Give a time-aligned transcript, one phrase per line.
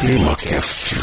[0.00, 0.94] TemaCast.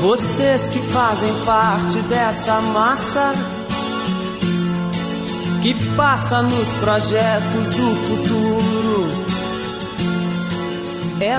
[0.00, 3.34] Vocês que fazem parte dessa massa
[5.62, 9.33] que passa nos projetos do futuro.
[11.24, 11.38] É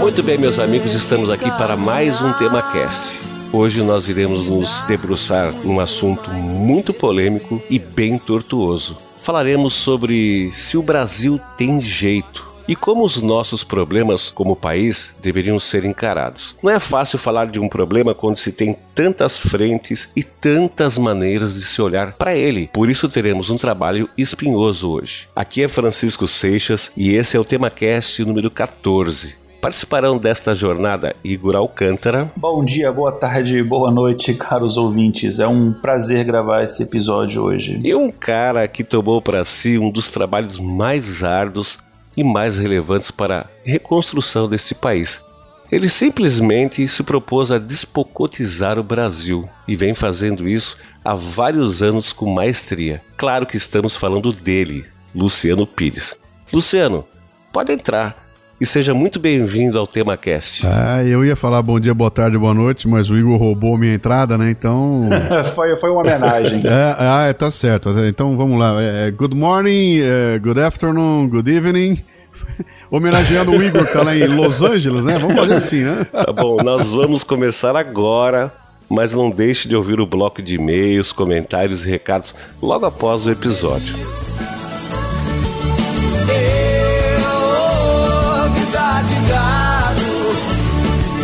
[0.00, 3.20] Muito bem, meus amigos, estamos aqui para mais um TemaCast.
[3.52, 8.96] Hoje nós iremos nos debruçar num assunto muito polêmico e bem tortuoso.
[9.22, 15.58] Falaremos sobre se o Brasil tem jeito e como os nossos problemas como país deveriam
[15.58, 16.54] ser encarados.
[16.62, 21.54] Não é fácil falar de um problema quando se tem tantas frentes e tantas maneiras
[21.54, 22.70] de se olhar para ele.
[22.72, 25.26] Por isso teremos um trabalho espinhoso hoje.
[25.34, 29.34] Aqui é Francisco Seixas e esse é o TemaCast número 14.
[29.60, 32.30] Participarão desta jornada Igor Alcântara.
[32.36, 35.40] Bom dia, boa tarde, boa noite, caros ouvintes.
[35.40, 37.80] É um prazer gravar esse episódio hoje.
[37.82, 41.80] E um cara que tomou para si um dos trabalhos mais árduos
[42.16, 45.22] e mais relevantes para a reconstrução deste país.
[45.70, 52.12] Ele simplesmente se propôs a despocotizar o Brasil e vem fazendo isso há vários anos
[52.12, 53.00] com maestria.
[53.16, 56.16] Claro que estamos falando dele, Luciano Pires.
[56.52, 57.04] Luciano,
[57.52, 58.29] pode entrar
[58.60, 60.66] e seja muito bem-vindo ao TemaCast.
[60.66, 63.94] Ah, eu ia falar bom dia, boa tarde, boa noite, mas o Igor roubou minha
[63.94, 64.50] entrada, né?
[64.50, 65.00] Então.
[65.54, 66.62] foi, foi uma homenagem.
[66.66, 67.88] é, ah, tá certo.
[68.06, 68.76] Então vamos lá.
[68.82, 72.02] É, good morning, é, good afternoon, good evening.
[72.90, 75.18] Homenageando o Igor que tá lá em Los Angeles, né?
[75.18, 76.04] Vamos fazer assim, né?
[76.12, 78.52] Tá bom, nós vamos começar agora,
[78.90, 83.30] mas não deixe de ouvir o bloco de e-mails, comentários e recados logo após o
[83.30, 83.94] episódio.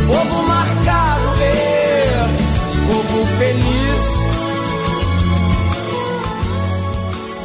[0.07, 3.77] Povo marcado, eu, povo feliz.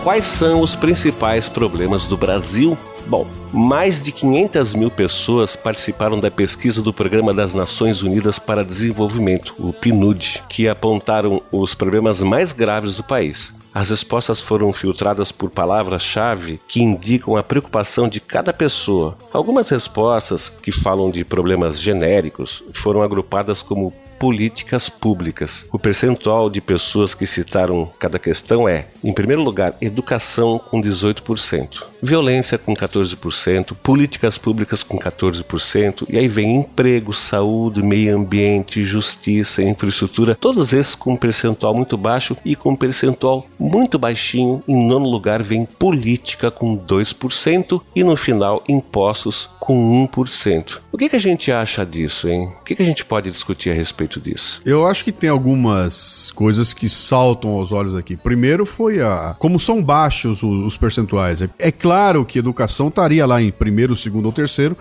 [0.04, 2.78] Quais são os principais problemas do Brasil?
[3.08, 8.64] Bom, mais de 500 mil pessoas participaram da pesquisa do Programa das Nações Unidas para
[8.64, 13.54] Desenvolvimento, o PNUD, que apontaram os problemas mais graves do país.
[13.74, 19.18] As respostas foram filtradas por palavras-chave que indicam a preocupação de cada pessoa.
[19.32, 25.66] Algumas respostas, que falam de problemas genéricos, foram agrupadas como políticas públicas.
[25.74, 31.86] O percentual de pessoas que citaram cada questão é, em primeiro lugar, educação com 18%,
[32.04, 39.64] violência com 14%, políticas públicas com 14%, e aí vem emprego, saúde, meio ambiente, justiça,
[39.64, 44.64] infraestrutura, todos esses com um percentual muito baixo e com um percentual muito baixinho.
[44.68, 50.80] Em nono lugar vem política com 2% e no final impostos com 1%.
[50.92, 52.52] O que, que a gente acha disso, hein?
[52.60, 54.62] O que, que a gente pode discutir a respeito disso?
[54.66, 58.18] Eu acho que tem algumas coisas que saltam aos olhos aqui.
[58.18, 59.36] Primeiro foi a.
[59.38, 61.42] Como são baixos os, os percentuais.
[61.42, 64.76] É, é claro que educação estaria lá em primeiro, segundo ou terceiro.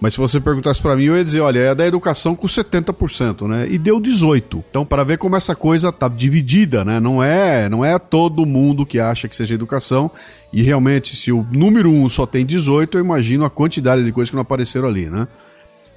[0.00, 3.48] Mas se você perguntasse para mim, eu ia dizer, olha, é da educação com 70%,
[3.48, 3.66] né?
[3.70, 4.62] E deu 18.
[4.68, 7.00] Então, para ver como essa coisa tá dividida, né?
[7.00, 10.10] Não é, não é todo mundo que acha que seja educação.
[10.52, 14.28] E realmente, se o número 1 só tem 18, eu imagino a quantidade de coisas
[14.28, 15.26] que não apareceram ali, né?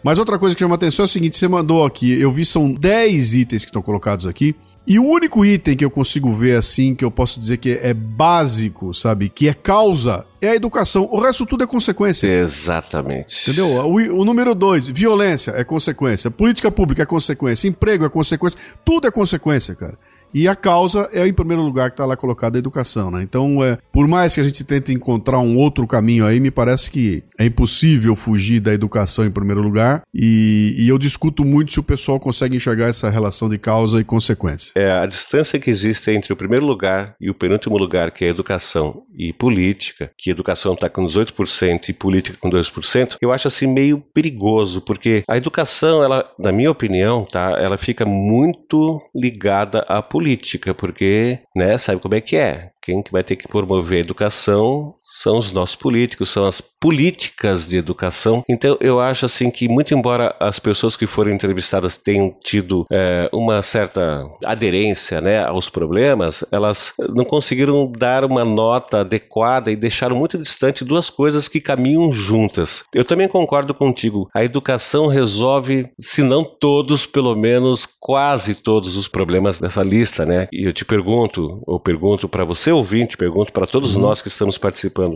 [0.04, 2.72] Mas outra coisa que chama atenção é o seguinte: você mandou aqui, eu vi são
[2.72, 4.56] 10 itens que estão colocados aqui.
[4.88, 7.94] E o único item que eu consigo ver assim, que eu posso dizer que é
[7.94, 9.30] básico, sabe?
[9.30, 11.08] Que é causa, é a educação.
[11.12, 12.26] O resto tudo é consequência.
[12.26, 13.44] Exatamente.
[13.44, 13.68] Entendeu?
[13.68, 16.32] O, o número dois, violência é consequência.
[16.32, 17.68] Política pública é consequência.
[17.68, 18.58] Emprego é consequência.
[18.84, 19.96] Tudo é consequência, cara.
[20.34, 23.22] E a causa é, em primeiro lugar, que está lá colocada a educação, né?
[23.24, 26.92] Então, é, por mais que a gente tente encontrar um outro caminho aí, me parece
[26.92, 30.04] que é impossível fugir da educação em primeiro lugar.
[30.14, 34.04] E, e eu discuto muito se o pessoal consegue enxergar essa relação de causa e
[34.04, 34.72] consequência.
[34.76, 38.30] É, a distância que existe entre o primeiro lugar e o penúltimo lugar, que é
[38.30, 43.68] educação e política, que educação está com 18% e política com 2%, eu acho assim
[43.68, 50.02] meio perigoso, porque a educação, ela, na minha opinião, tá, ela fica muito ligada à
[50.02, 52.72] política política, porque, né, sabe como é que é?
[52.82, 57.68] Quem que vai ter que promover a educação são os nossos políticos, são as políticas
[57.68, 58.42] de educação.
[58.48, 63.30] Então, eu acho assim que, muito embora as pessoas que foram entrevistadas tenham tido é,
[63.34, 70.16] uma certa aderência né, aos problemas, elas não conseguiram dar uma nota adequada e deixaram
[70.16, 72.86] muito distante duas coisas que caminham juntas.
[72.94, 74.30] Eu também concordo contigo.
[74.34, 80.48] A educação resolve, se não todos, pelo menos quase todos os problemas dessa lista, né?
[80.52, 84.04] E eu te pergunto, ou pergunto para você ouvinte, pergunto para todos uhum.
[84.04, 85.09] nós que estamos participando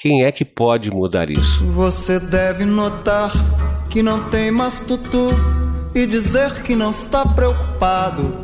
[0.00, 1.62] quem é que pode mudar isso?
[1.66, 3.30] Você deve notar
[3.90, 5.28] que não tem mais tutu
[5.94, 8.34] e dizer que não está preocupado.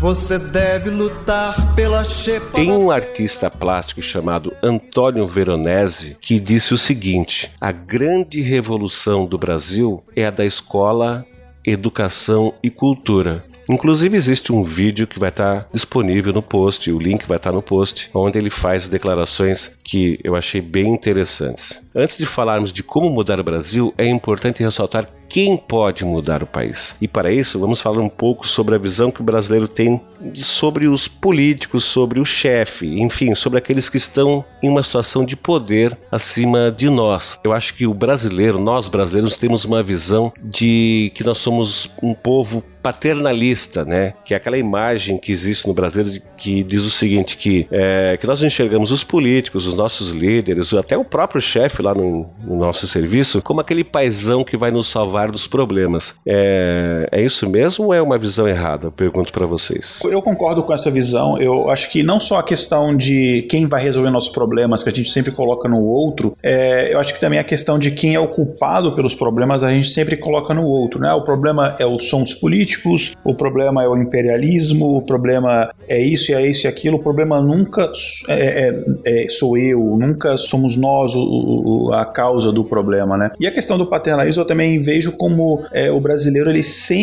[0.00, 2.56] Você deve lutar pela xepa.
[2.56, 9.38] Tem um artista plástico chamado Antônio Veronese que disse o seguinte: a grande revolução do
[9.38, 11.24] Brasil é a da escola,
[11.64, 13.44] educação e cultura.
[13.72, 17.62] Inclusive existe um vídeo que vai estar disponível no post, o link vai estar no
[17.62, 21.81] post, onde ele faz declarações que eu achei bem interessantes.
[21.94, 26.46] Antes de falarmos de como mudar o Brasil, é importante ressaltar quem pode mudar o
[26.46, 26.94] país.
[27.00, 30.00] E para isso, vamos falar um pouco sobre a visão que o brasileiro tem
[30.36, 35.34] sobre os políticos, sobre o chefe, enfim, sobre aqueles que estão em uma situação de
[35.34, 37.38] poder acima de nós.
[37.42, 42.14] Eu acho que o brasileiro, nós brasileiros, temos uma visão de que nós somos um
[42.14, 44.14] povo paternalista, né?
[44.24, 48.26] Que é aquela imagem que existe no brasileiro que diz o seguinte: que, é, que
[48.26, 52.86] nós enxergamos os políticos, os nossos líderes, até o próprio chefe lá no, no, nosso
[52.86, 56.14] serviço, como aquele paizão que vai nos salvar dos problemas.
[56.26, 58.86] É, é isso mesmo ou é uma visão errada?
[58.86, 59.98] Eu pergunto para vocês.
[60.02, 61.38] Eu concordo com essa visão.
[61.38, 64.92] Eu acho que não só a questão de quem vai resolver nossos problemas, que a
[64.92, 68.18] gente sempre coloca no outro, é, eu acho que também a questão de quem é
[68.20, 70.98] o culpado pelos problemas, a gente sempre coloca no outro.
[71.00, 71.12] Né?
[71.12, 76.00] O problema é os, são os políticos, o problema é o imperialismo, o problema é
[76.00, 76.96] isso, é isso e aquilo.
[76.96, 77.92] O problema nunca
[78.28, 83.18] é, é, é, sou eu, nunca somos nós o, o, a causa do problema.
[83.18, 83.30] Né?
[83.38, 87.01] E a questão do paternalismo eu também vejo como é, o brasileiro ele sempre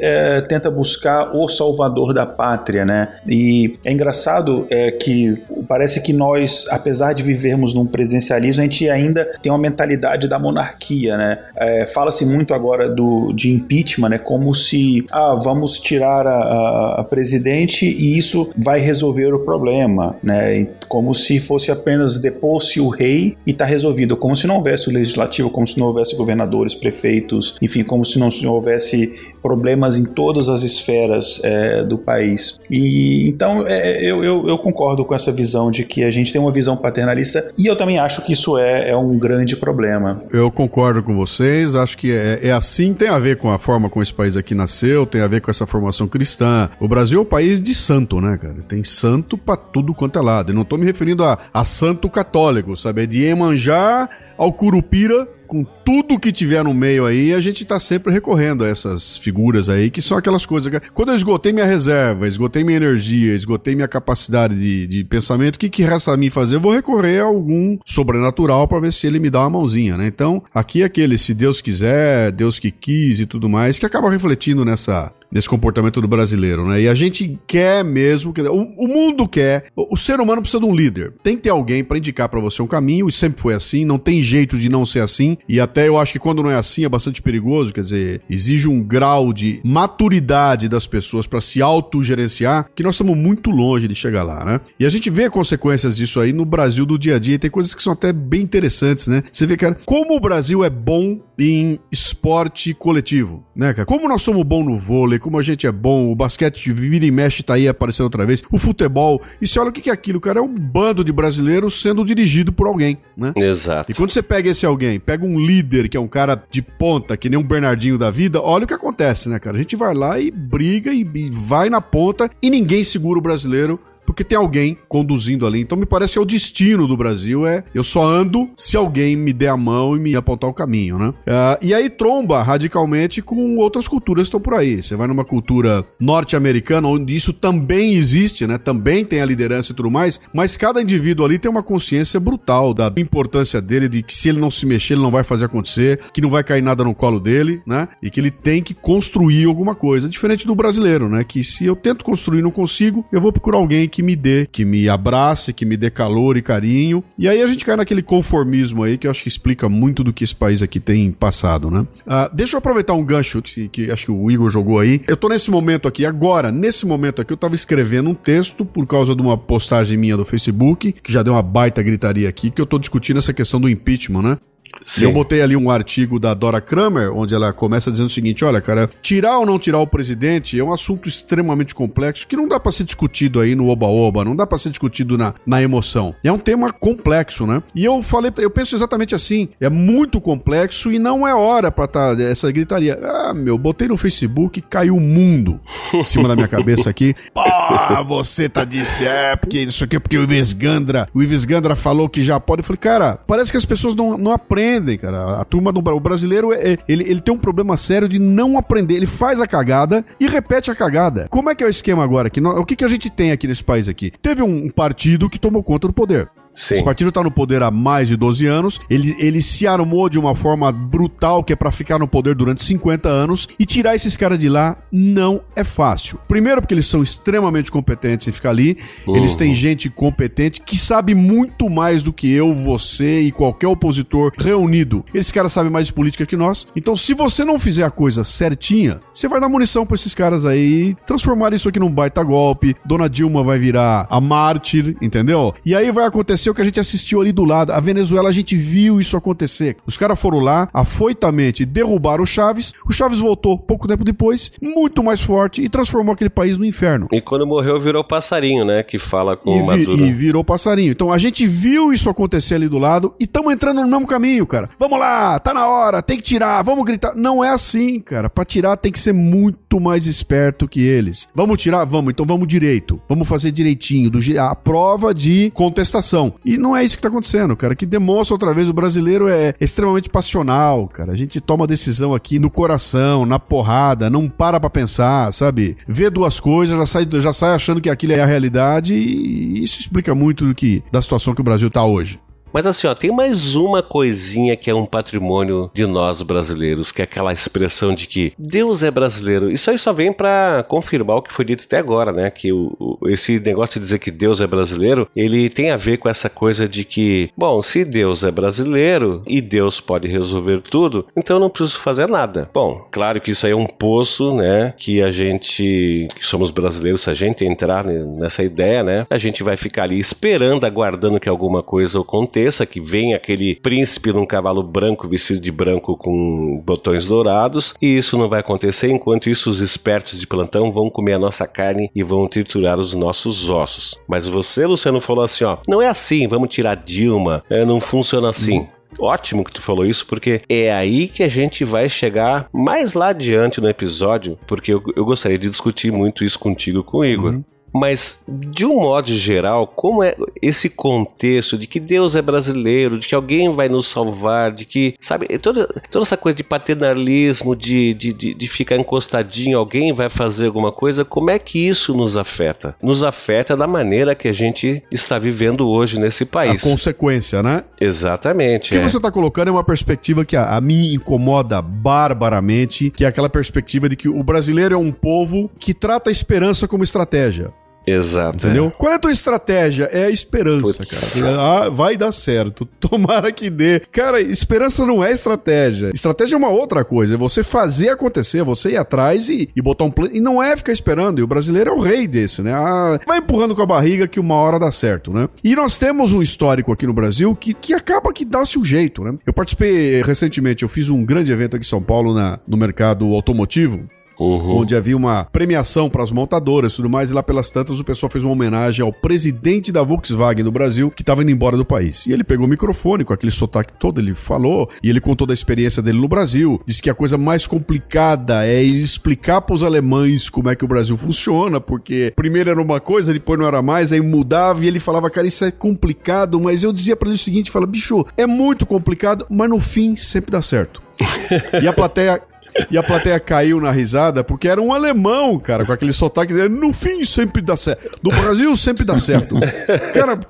[0.00, 3.16] é, tenta buscar o salvador da pátria, né?
[3.26, 8.88] E é engraçado é, que parece que nós, apesar de vivermos num presidencialismo, a gente
[8.88, 11.38] ainda tem uma mentalidade da monarquia, né?
[11.56, 14.18] É, Fala-se muito agora do, de impeachment, né?
[14.18, 20.16] Como se, ah, vamos tirar a, a, a presidente e isso vai resolver o problema,
[20.22, 20.68] né?
[20.88, 24.92] Como se fosse apenas depor-se o rei e tá resolvido, como se não houvesse o
[24.92, 29.12] legislativo, como se não houvesse governadores, prefeitos, enfim, como se não houvesse
[29.46, 32.58] problemas em todas as esferas é, do país.
[32.68, 36.40] E então é, eu, eu, eu, concordo com essa visão de que a gente tem
[36.40, 40.20] uma visão paternalista e eu também acho que isso é, é um grande problema.
[40.32, 43.88] Eu concordo com vocês, acho que é, é assim, tem a ver com a forma
[43.88, 46.68] como esse país aqui nasceu, tem a ver com essa formação cristã.
[46.80, 48.56] O Brasil é um país de santo, né, cara?
[48.66, 50.50] Tem santo pra tudo quanto é lado.
[50.50, 53.04] Eu não tô me referindo a, a santo católico, sabe?
[53.04, 57.78] É de Iemanjá ao Curupira com tudo que tiver no meio aí, a gente tá
[57.78, 60.70] sempre recorrendo a essas figuras aí, que são aquelas coisas.
[60.70, 65.56] Que, quando eu esgotei minha reserva, esgotei minha energia, esgotei minha capacidade de, de pensamento,
[65.56, 66.56] o que, que resta a mim fazer?
[66.56, 70.06] Eu vou recorrer a algum sobrenatural para ver se ele me dá uma mãozinha, né?
[70.06, 74.10] Então, aqui é aquele, se Deus quiser, Deus que quis e tudo mais, que acaba
[74.10, 76.82] refletindo nessa, nesse comportamento do brasileiro, né?
[76.82, 80.66] E a gente quer mesmo, o, o mundo quer, o, o, ser humano precisa de
[80.66, 81.12] um líder.
[81.22, 83.98] Tem que ter alguém para indicar para você um caminho, e sempre foi assim, não
[83.98, 85.36] tem jeito de não ser assim.
[85.48, 88.68] E até eu acho que quando não é assim é bastante perigoso, quer dizer, exige
[88.68, 93.94] um grau de maturidade das pessoas para se autogerenciar, que nós estamos muito longe de
[93.94, 94.60] chegar lá, né?
[94.78, 97.50] E a gente vê consequências disso aí no Brasil do dia a dia, e tem
[97.50, 99.22] coisas que são até bem interessantes, né?
[99.32, 103.86] Você vê, cara, como o Brasil é bom em esporte coletivo, né, cara?
[103.86, 107.06] Como nós somos bons no vôlei, como a gente é bom, o basquete de vira
[107.06, 109.20] e mexe tá aí aparecendo outra vez, o futebol.
[109.40, 112.52] E você olha o que é aquilo, cara, é um bando de brasileiros sendo dirigido
[112.52, 113.32] por alguém, né?
[113.34, 113.90] Exato.
[113.90, 117.16] E quando você pega esse alguém, pega um líder que é um cara de ponta,
[117.16, 119.56] que nem um Bernardinho da vida, olha o que acontece, né, cara?
[119.56, 123.22] A gente vai lá e briga e, e vai na ponta e ninguém segura o
[123.22, 123.80] brasileiro
[124.16, 125.60] porque tem alguém conduzindo ali.
[125.60, 129.14] Então me parece que é o destino do Brasil é eu só ando se alguém
[129.14, 131.08] me der a mão e me apontar o caminho, né?
[131.08, 134.82] Uh, e aí tromba radicalmente com outras culturas que estão por aí.
[134.82, 138.56] Você vai numa cultura norte-americana onde isso também existe, né?
[138.56, 142.72] Também tem a liderança e tudo mais, mas cada indivíduo ali tem uma consciência brutal
[142.72, 146.00] da importância dele, de que se ele não se mexer, ele não vai fazer acontecer,
[146.14, 147.86] que não vai cair nada no colo dele, né?
[148.02, 151.22] E que ele tem que construir alguma coisa, diferente do brasileiro, né?
[151.22, 154.46] Que se eu tento construir e não consigo, eu vou procurar alguém que me dê,
[154.46, 157.02] que me abrace, que me dê calor e carinho.
[157.18, 160.12] E aí a gente cai naquele conformismo aí que eu acho que explica muito do
[160.12, 161.80] que esse país aqui tem passado, né?
[162.06, 165.02] Uh, deixa eu aproveitar um gancho que, que acho que o Igor jogou aí.
[165.08, 168.86] Eu tô nesse momento aqui, agora, nesse momento aqui, eu tava escrevendo um texto por
[168.86, 172.60] causa de uma postagem minha do Facebook, que já deu uma baita gritaria aqui, que
[172.60, 174.38] eu tô discutindo essa questão do impeachment, né?
[174.84, 175.04] Sim.
[175.04, 178.60] Eu botei ali um artigo da Dora Kramer, onde ela começa dizendo o seguinte: olha,
[178.60, 182.60] cara, tirar ou não tirar o presidente é um assunto extremamente complexo que não dá
[182.60, 186.14] para ser discutido aí no oba-oba, não dá para ser discutido na, na emoção.
[186.22, 187.62] É um tema complexo, né?
[187.74, 191.86] E eu falei, eu penso exatamente assim: é muito complexo e não é hora para
[191.86, 192.98] tá essa gritaria.
[193.02, 195.60] Ah, meu, botei no Facebook e caiu o mundo
[195.92, 197.14] em cima da minha cabeça aqui.
[197.58, 201.44] Ah, você tá disse, é, porque isso aqui é porque o Ives Gandra, o Ives
[201.44, 202.60] Gandra falou que já pode.
[202.60, 205.40] Eu falei, cara, parece que as pessoas não, não aprendem aprendem, cara.
[205.40, 208.56] A turma do o brasileiro, é, é, ele, ele tem um problema sério de não
[208.56, 208.94] aprender.
[208.94, 211.26] Ele faz a cagada e repete a cagada.
[211.28, 212.30] Como é que é o esquema agora?
[212.30, 214.12] Que o que, que a gente tem aqui nesse país aqui?
[214.22, 216.28] Teve um partido que tomou conta do poder.
[216.56, 216.74] Sim.
[216.74, 218.80] Esse partido está no poder há mais de 12 anos.
[218.88, 222.64] Ele, ele se armou de uma forma brutal que é para ficar no poder durante
[222.64, 226.18] 50 anos e tirar esses caras de lá não é fácil.
[226.26, 228.78] Primeiro porque eles são extremamente competentes em ficar ali.
[229.06, 229.16] Uhum.
[229.16, 234.32] Eles têm gente competente que sabe muito mais do que eu, você e qualquer opositor
[234.38, 235.04] reunido.
[235.12, 236.66] Esses caras sabem mais de política que nós.
[236.74, 240.46] Então, se você não fizer a coisa certinha, você vai dar munição para esses caras
[240.46, 242.74] aí transformar isso aqui num baita golpe.
[242.84, 245.54] Dona Dilma vai virar a mártir, entendeu?
[245.64, 247.72] E aí vai acontecer aconteceu que a gente assistiu ali do lado.
[247.72, 249.76] A Venezuela, a gente viu isso acontecer.
[249.86, 252.72] Os caras foram lá, afoitamente derrubaram o Chaves.
[252.86, 257.08] O Chaves voltou pouco tempo depois, muito mais forte e transformou aquele país no inferno.
[257.12, 258.82] E quando morreu, virou passarinho, né?
[258.82, 260.04] Que fala com e o Maduro.
[260.04, 260.92] E virou passarinho.
[260.92, 264.46] Então a gente viu isso acontecer ali do lado e estamos entrando no mesmo caminho,
[264.46, 264.68] cara.
[264.78, 267.14] Vamos lá, tá na hora, tem que tirar, vamos gritar.
[267.14, 268.28] Não é assim, cara.
[268.30, 271.28] Pra tirar tem que ser muito mais esperto que eles.
[271.34, 271.84] Vamos tirar?
[271.84, 273.00] Vamos, então vamos direito.
[273.08, 274.10] Vamos fazer direitinho.
[274.10, 276.34] Do, a prova de contestação.
[276.44, 277.74] E não é isso que tá acontecendo, cara.
[277.74, 281.12] Que demonstra outra vez o brasileiro é extremamente passional, cara.
[281.12, 285.76] A gente toma decisão aqui no coração, na porrada, não para pra pensar, sabe?
[285.86, 289.80] Vê duas coisas, já sai, já sai achando que aquilo é a realidade e isso
[289.80, 292.20] explica muito do que da situação que o Brasil tá hoje.
[292.56, 297.02] Mas assim, ó, tem mais uma coisinha que é um patrimônio de nós brasileiros, que
[297.02, 299.50] é aquela expressão de que Deus é brasileiro.
[299.50, 302.30] Isso aí só vem para confirmar o que foi dito até agora, né?
[302.30, 305.98] Que o, o, esse negócio de dizer que Deus é brasileiro, ele tem a ver
[305.98, 311.06] com essa coisa de que, bom, se Deus é brasileiro e Deus pode resolver tudo,
[311.14, 312.48] então eu não preciso fazer nada.
[312.54, 314.72] Bom, claro que isso aí é um poço, né?
[314.78, 319.06] Que a gente, que somos brasileiros, se a gente entrar nessa ideia, né?
[319.10, 323.56] A gente vai ficar ali esperando, aguardando que alguma coisa aconteça aconteça, que vem aquele
[323.56, 328.90] príncipe num cavalo branco vestido de branco com botões dourados, e isso não vai acontecer
[328.90, 332.94] enquanto isso os espertos de plantão vão comer a nossa carne e vão triturar os
[332.94, 333.96] nossos ossos.
[334.06, 338.30] Mas você, Luciano, falou assim, ó, não é assim, vamos tirar Dilma, é, não funciona
[338.30, 338.66] assim.
[338.98, 343.08] Ótimo que tu falou isso, porque é aí que a gente vai chegar mais lá
[343.08, 347.34] adiante no episódio, porque eu, eu gostaria de discutir muito isso contigo com o Igor.
[347.34, 347.44] Uhum.
[347.78, 353.06] Mas, de um modo geral, como é esse contexto de que Deus é brasileiro, de
[353.06, 357.94] que alguém vai nos salvar, de que, sabe, toda, toda essa coisa de paternalismo, de,
[357.94, 362.16] de, de, de ficar encostadinho, alguém vai fazer alguma coisa, como é que isso nos
[362.16, 362.74] afeta?
[362.82, 366.64] Nos afeta da maneira que a gente está vivendo hoje nesse país.
[366.64, 367.64] A consequência, né?
[367.80, 368.70] Exatamente.
[368.70, 368.88] O que é.
[368.88, 373.28] você está colocando é uma perspectiva que a, a mim incomoda barbaramente, que é aquela
[373.28, 377.52] perspectiva de que o brasileiro é um povo que trata a esperança como estratégia.
[377.86, 378.38] Exato.
[378.38, 378.66] Entendeu?
[378.66, 378.70] É.
[378.70, 379.84] Qual é a tua estratégia?
[379.84, 381.14] É a esperança, Putz.
[381.14, 381.40] cara.
[381.40, 382.66] Ah, vai dar certo.
[382.80, 383.80] Tomara que dê.
[383.92, 385.90] Cara, esperança não é estratégia.
[385.94, 387.14] Estratégia é uma outra coisa.
[387.14, 390.14] É você fazer acontecer, você ir atrás e, e botar um plano.
[390.14, 391.20] E não é ficar esperando.
[391.20, 392.52] E o brasileiro é o rei desse, né?
[392.52, 395.28] Ah, vai empurrando com a barriga que uma hora dá certo, né?
[395.44, 398.64] E nós temos um histórico aqui no Brasil que, que acaba que dá-se o um
[398.64, 399.14] jeito, né?
[399.24, 403.12] Eu participei recentemente, eu fiz um grande evento aqui em São Paulo na, no mercado
[403.14, 403.86] automotivo
[404.18, 404.58] Uhum.
[404.58, 407.84] onde havia uma premiação para as montadoras e tudo mais, e lá pelas tantas o
[407.84, 411.64] pessoal fez uma homenagem ao presidente da Volkswagen do Brasil, que estava indo embora do
[411.64, 412.06] país.
[412.06, 415.34] E ele pegou o microfone com aquele sotaque todo, ele falou, e ele contou da
[415.34, 420.28] experiência dele no Brasil, disse que a coisa mais complicada é explicar para os alemães
[420.28, 423.92] como é que o Brasil funciona, porque primeiro era uma coisa, depois não era mais,
[423.92, 427.22] aí mudava, e ele falava, cara, isso é complicado, mas eu dizia para ele o
[427.22, 430.82] seguinte, fala, bicho, é muito complicado, mas no fim sempre dá certo.
[431.62, 432.22] e a plateia
[432.70, 436.32] e a plateia caiu na risada porque era um alemão, cara, com aquele sotaque.
[436.48, 437.98] No fim sempre dá certo.
[438.02, 439.34] No Brasil sempre dá certo.
[439.92, 440.20] Cara,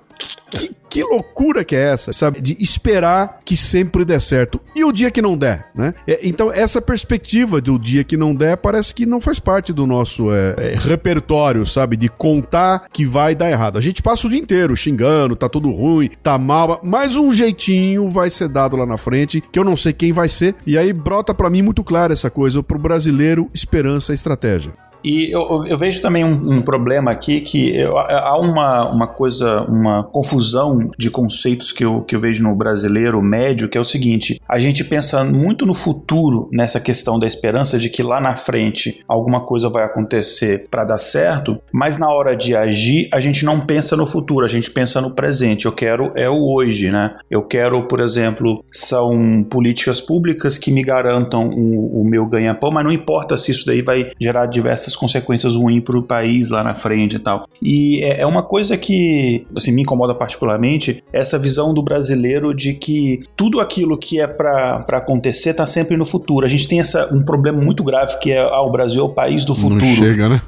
[0.50, 2.40] que, que loucura que é essa, sabe?
[2.40, 4.60] De esperar que sempre dê certo.
[4.74, 5.94] E o dia que não der, né?
[6.06, 9.86] É, então, essa perspectiva do dia que não der parece que não faz parte do
[9.86, 11.96] nosso é, é, repertório, sabe?
[11.96, 13.78] De contar que vai dar errado.
[13.78, 18.08] A gente passa o dia inteiro xingando, tá tudo ruim, tá mal, mas um jeitinho
[18.08, 20.54] vai ser dado lá na frente, que eu não sei quem vai ser.
[20.66, 22.62] E aí brota para mim muito claro essa coisa.
[22.62, 24.72] Pro brasileiro, esperança é estratégia.
[25.06, 29.62] E eu, eu vejo também um, um, problema aqui que eu, há uma, uma coisa,
[29.68, 33.84] uma confusão de conceitos que eu, que eu vejo no brasileiro médio, que é o
[33.84, 38.34] seguinte: a gente pensa muito no futuro nessa questão da esperança de que lá na
[38.34, 43.44] frente alguma coisa vai acontecer para dar certo, mas na hora de agir a gente
[43.44, 45.66] não pensa no futuro, a gente pensa no presente.
[45.66, 47.14] Eu quero é o hoje, né?
[47.30, 52.84] Eu quero, por exemplo, são políticas públicas que me garantam o, o meu ganha-pão, mas
[52.84, 56.74] não importa se isso daí vai gerar diversas consequências ruins para o país lá na
[56.74, 57.44] frente e tal.
[57.62, 62.74] E é, é uma coisa que assim, me incomoda particularmente, essa visão do brasileiro de
[62.74, 66.46] que tudo aquilo que é para acontecer está sempre no futuro.
[66.46, 69.10] A gente tem essa, um problema muito grave que é ah, o Brasil é o
[69.10, 69.84] país do futuro.
[69.84, 70.40] Não chega, né?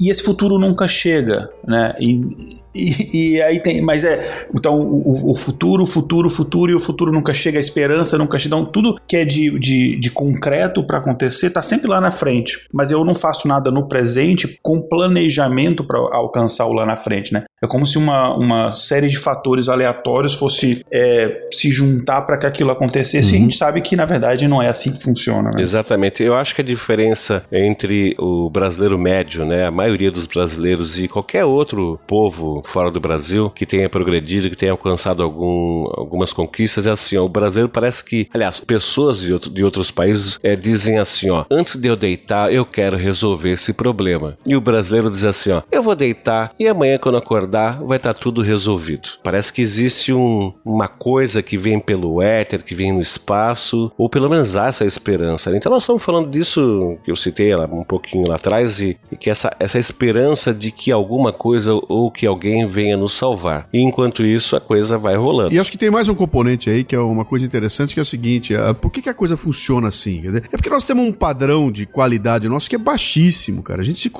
[0.00, 1.92] e esse futuro nunca chega, né?
[2.00, 6.72] E, e, e, aí tem, mas é, então o, o, futuro, o futuro, o futuro
[6.72, 8.56] e o futuro nunca chega, a esperança nunca chega.
[8.56, 12.66] Então tudo que é de, de, de concreto para acontecer tá sempre lá na frente.
[12.72, 17.32] Mas eu não faço nada no presente com planejamento para alcançar o lá na frente,
[17.32, 17.44] né?
[17.62, 22.46] É como se uma, uma série de fatores aleatórios fosse é, se juntar para que
[22.46, 23.28] aquilo acontecesse.
[23.28, 23.34] Uhum.
[23.34, 23.50] E a uhum.
[23.50, 25.50] gente sabe que na verdade não é assim que funciona.
[25.50, 25.60] Né?
[25.60, 26.22] Exatamente.
[26.22, 31.06] Eu acho que a diferença entre o brasileiro médio, né, a maioria dos brasileiros e
[31.06, 36.86] qualquer outro povo fora do Brasil que tenha progredido, que tenha alcançado algum, algumas conquistas.
[36.86, 40.56] É assim, ó, o brasileiro parece que, aliás, pessoas de, outro, de outros países é,
[40.56, 44.38] dizem assim, ó, antes de eu deitar, eu quero resolver esse problema.
[44.46, 48.14] E o brasileiro diz assim, ó, eu vou deitar e amanhã quando acordar vai estar
[48.14, 49.10] tá tudo resolvido.
[49.22, 54.08] Parece que existe um, uma coisa que vem pelo éter, que vem no espaço, ou
[54.08, 55.54] pelo menos há essa esperança.
[55.56, 59.30] Então nós estamos falando disso que eu citei um pouquinho lá atrás e, e que
[59.30, 63.68] essa, essa esperança de que alguma coisa ou que alguém venha nos salvar.
[63.72, 65.52] E enquanto isso, a coisa vai rolando.
[65.52, 68.02] E acho que tem mais um componente aí que é uma coisa interessante, que é
[68.02, 70.22] o seguinte: uh, por que, que a coisa funciona assim?
[70.52, 73.80] É porque nós temos um padrão de qualidade nosso que é baixíssimo, cara.
[73.80, 74.10] A gente se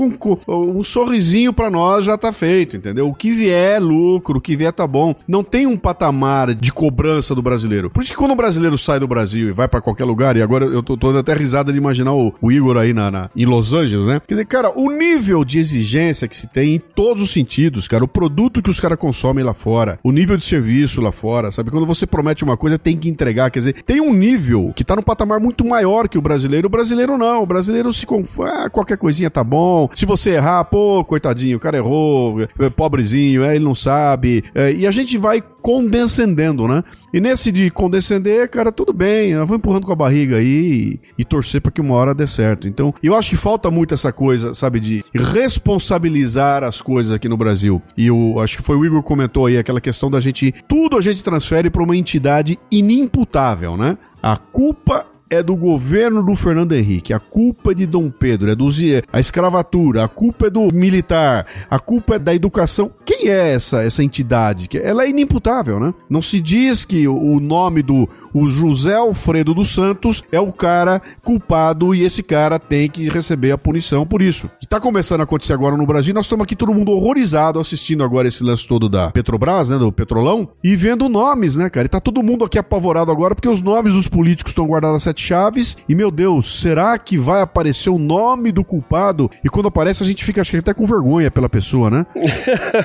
[0.48, 3.08] um sorrisinho para nós já tá feito, entendeu?
[3.20, 5.14] Que vier é lucro, o que vier tá bom.
[5.28, 7.90] Não tem um patamar de cobrança do brasileiro.
[7.90, 10.42] Por isso que quando o brasileiro sai do Brasil e vai para qualquer lugar, e
[10.42, 13.44] agora eu tô, tô até risada de imaginar o, o Igor aí na, na, em
[13.44, 14.22] Los Angeles, né?
[14.26, 18.02] Quer dizer, cara, o nível de exigência que se tem em todos os sentidos, cara,
[18.02, 21.70] o produto que os caras consomem lá fora, o nível de serviço lá fora, sabe?
[21.70, 23.50] Quando você promete uma coisa, tem que entregar.
[23.50, 26.68] Quer dizer, tem um nível que tá num patamar muito maior que o brasileiro.
[26.68, 27.42] O brasileiro não.
[27.42, 28.48] O brasileiro se confunde.
[28.50, 29.90] Ah, qualquer coisinha tá bom.
[29.94, 32.70] Se você errar, pô, coitadinho, o cara errou, é,
[33.10, 34.44] pobrezinho, é, ele não sabe.
[34.54, 36.82] É, e a gente vai condescendendo, né?
[37.12, 41.00] E nesse de condescender, cara, tudo bem, eu vou empurrando com a barriga aí e,
[41.18, 42.68] e torcer para que uma hora dê certo.
[42.68, 47.36] Então, eu acho que falta muito essa coisa, sabe, de responsabilizar as coisas aqui no
[47.36, 47.82] Brasil.
[47.96, 51.02] E eu acho que foi o Igor comentou aí aquela questão da gente, tudo a
[51.02, 53.98] gente transfere para uma entidade inimputável, né?
[54.22, 58.54] A culpa é do governo do Fernando Henrique, a culpa é de Dom Pedro, é
[58.56, 58.70] do
[59.12, 62.90] a escravatura, a culpa é do militar, a culpa é da educação.
[63.04, 64.68] Quem é essa essa entidade?
[64.74, 65.94] Ela é inimputável, né?
[66.08, 71.00] Não se diz que o nome do o José Alfredo dos Santos é o cara
[71.22, 74.50] culpado e esse cara tem que receber a punição por isso.
[74.60, 78.04] Que tá começando a acontecer agora no Brasil, nós estamos aqui todo mundo horrorizado assistindo
[78.04, 81.86] agora esse lance todo da Petrobras, né, do Petrolão, e vendo nomes, né, cara?
[81.86, 85.00] E tá todo mundo aqui apavorado agora porque os nomes dos políticos estão guardados a
[85.00, 89.30] sete chaves e, meu Deus, será que vai aparecer o nome do culpado?
[89.44, 92.06] E quando aparece a gente fica, acho que até com vergonha pela pessoa, né?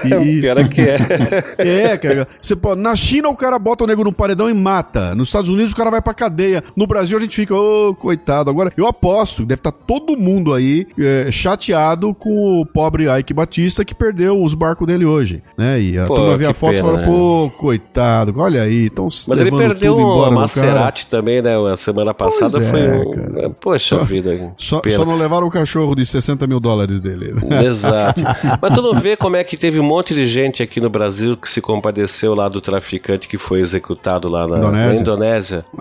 [0.05, 1.03] E, Pior é que é.
[1.93, 2.27] é, cara.
[2.41, 5.15] Você pode, na China o cara bota o nego no paredão e mata.
[5.15, 6.63] Nos Estados Unidos o cara vai pra cadeia.
[6.75, 8.49] No Brasil a gente fica, ô, oh, coitado.
[8.49, 13.33] Agora, eu aposto, deve estar tá todo mundo aí é, chateado com o pobre Ike
[13.33, 15.79] Batista que perdeu os barcos dele hoje, né?
[15.81, 17.05] E a pô, turma vê a foto e fala, né?
[17.05, 21.55] pô, coitado, olha aí, então Mas ele perdeu o Maserati também, né?
[21.71, 23.51] A semana passada pois foi é, um...
[23.51, 24.53] Poxa só, vida.
[24.57, 27.33] Só, só, não levaram o cachorro de 60 mil dólares dele.
[27.65, 28.21] Exato.
[28.61, 31.35] Mas tu não vê como é que teve um monte de gente aqui no Brasil
[31.35, 34.93] que se compadeceu lá do traficante que foi executado lá na Indonésia.
[34.93, 35.24] Na Indonésia.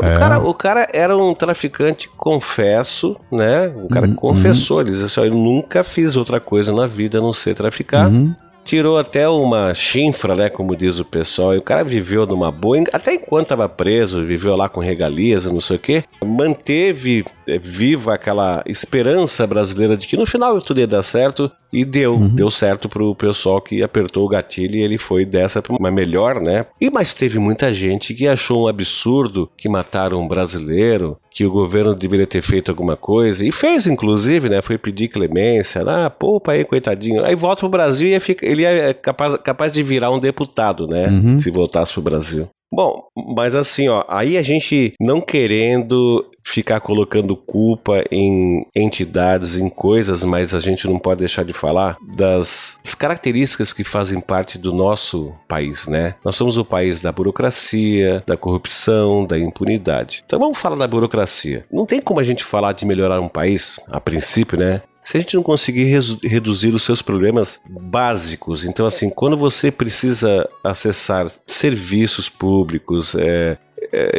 [0.03, 0.17] É.
[0.17, 3.73] O, cara, o cara era um traficante confesso, né?
[3.77, 4.15] O cara uhum.
[4.15, 8.09] confessou, ele disse assim, eu nunca fiz outra coisa na vida a não ser traficar.
[8.09, 12.51] Uhum tirou até uma chinfra, né, como diz o pessoal, e o cara viveu numa
[12.51, 17.59] boa, até enquanto estava preso, viveu lá com regalias, não sei o quê, manteve é,
[17.59, 22.29] viva aquela esperança brasileira de que no final tudo ia dar certo, e deu, uhum.
[22.29, 26.41] deu certo pro pessoal que apertou o gatilho e ele foi dessa pra uma melhor,
[26.41, 26.67] né?
[26.81, 31.51] E mas teve muita gente que achou um absurdo que mataram um brasileiro, que o
[31.51, 34.63] governo deveria ter feito alguma coisa, e fez inclusive, né?
[34.63, 37.25] Foi pedir clemência, ah, poupa aí, coitadinho.
[37.25, 41.09] Aí volta pro Brasil e ele é capaz, capaz de virar um deputado, né?
[41.09, 41.41] Uhum.
[41.41, 42.49] Se voltasse pro Brasil.
[42.75, 43.05] Bom,
[43.37, 50.25] mas assim, ó, aí a gente não querendo ficar colocando culpa em entidades, em coisas,
[50.25, 54.73] mas a gente não pode deixar de falar das, das, características que fazem parte do
[54.73, 56.17] nosso país, né?
[56.25, 60.25] Nós somos o país da burocracia, da corrupção, da impunidade.
[60.27, 61.65] Então vamos falar da burocracia.
[61.73, 64.83] Não tem como a gente falar de melhorar um país, a princípio, né?
[65.05, 65.85] Se a gente não conseguir
[66.23, 73.59] reduzir os seus problemas básicos, então assim, quando você precisa acessar serviços públicos, é,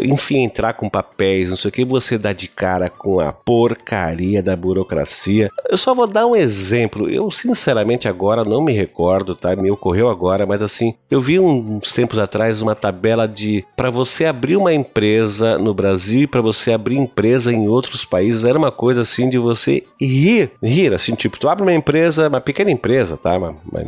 [0.03, 4.41] enfim, entrar com papéis, não sei o que, você dá de cara com a porcaria
[4.41, 5.49] da burocracia.
[5.69, 7.09] Eu só vou dar um exemplo.
[7.09, 9.55] Eu, sinceramente, agora não me recordo, tá?
[9.55, 14.25] Me ocorreu agora, mas assim, eu vi uns tempos atrás uma tabela de para você
[14.25, 18.71] abrir uma empresa no Brasil e para você abrir empresa em outros países, era uma
[18.71, 23.17] coisa assim de você rir, rir, assim, tipo, tu abre uma empresa, uma pequena empresa,
[23.17, 23.37] tá?
[23.37, 23.83] Uma, uma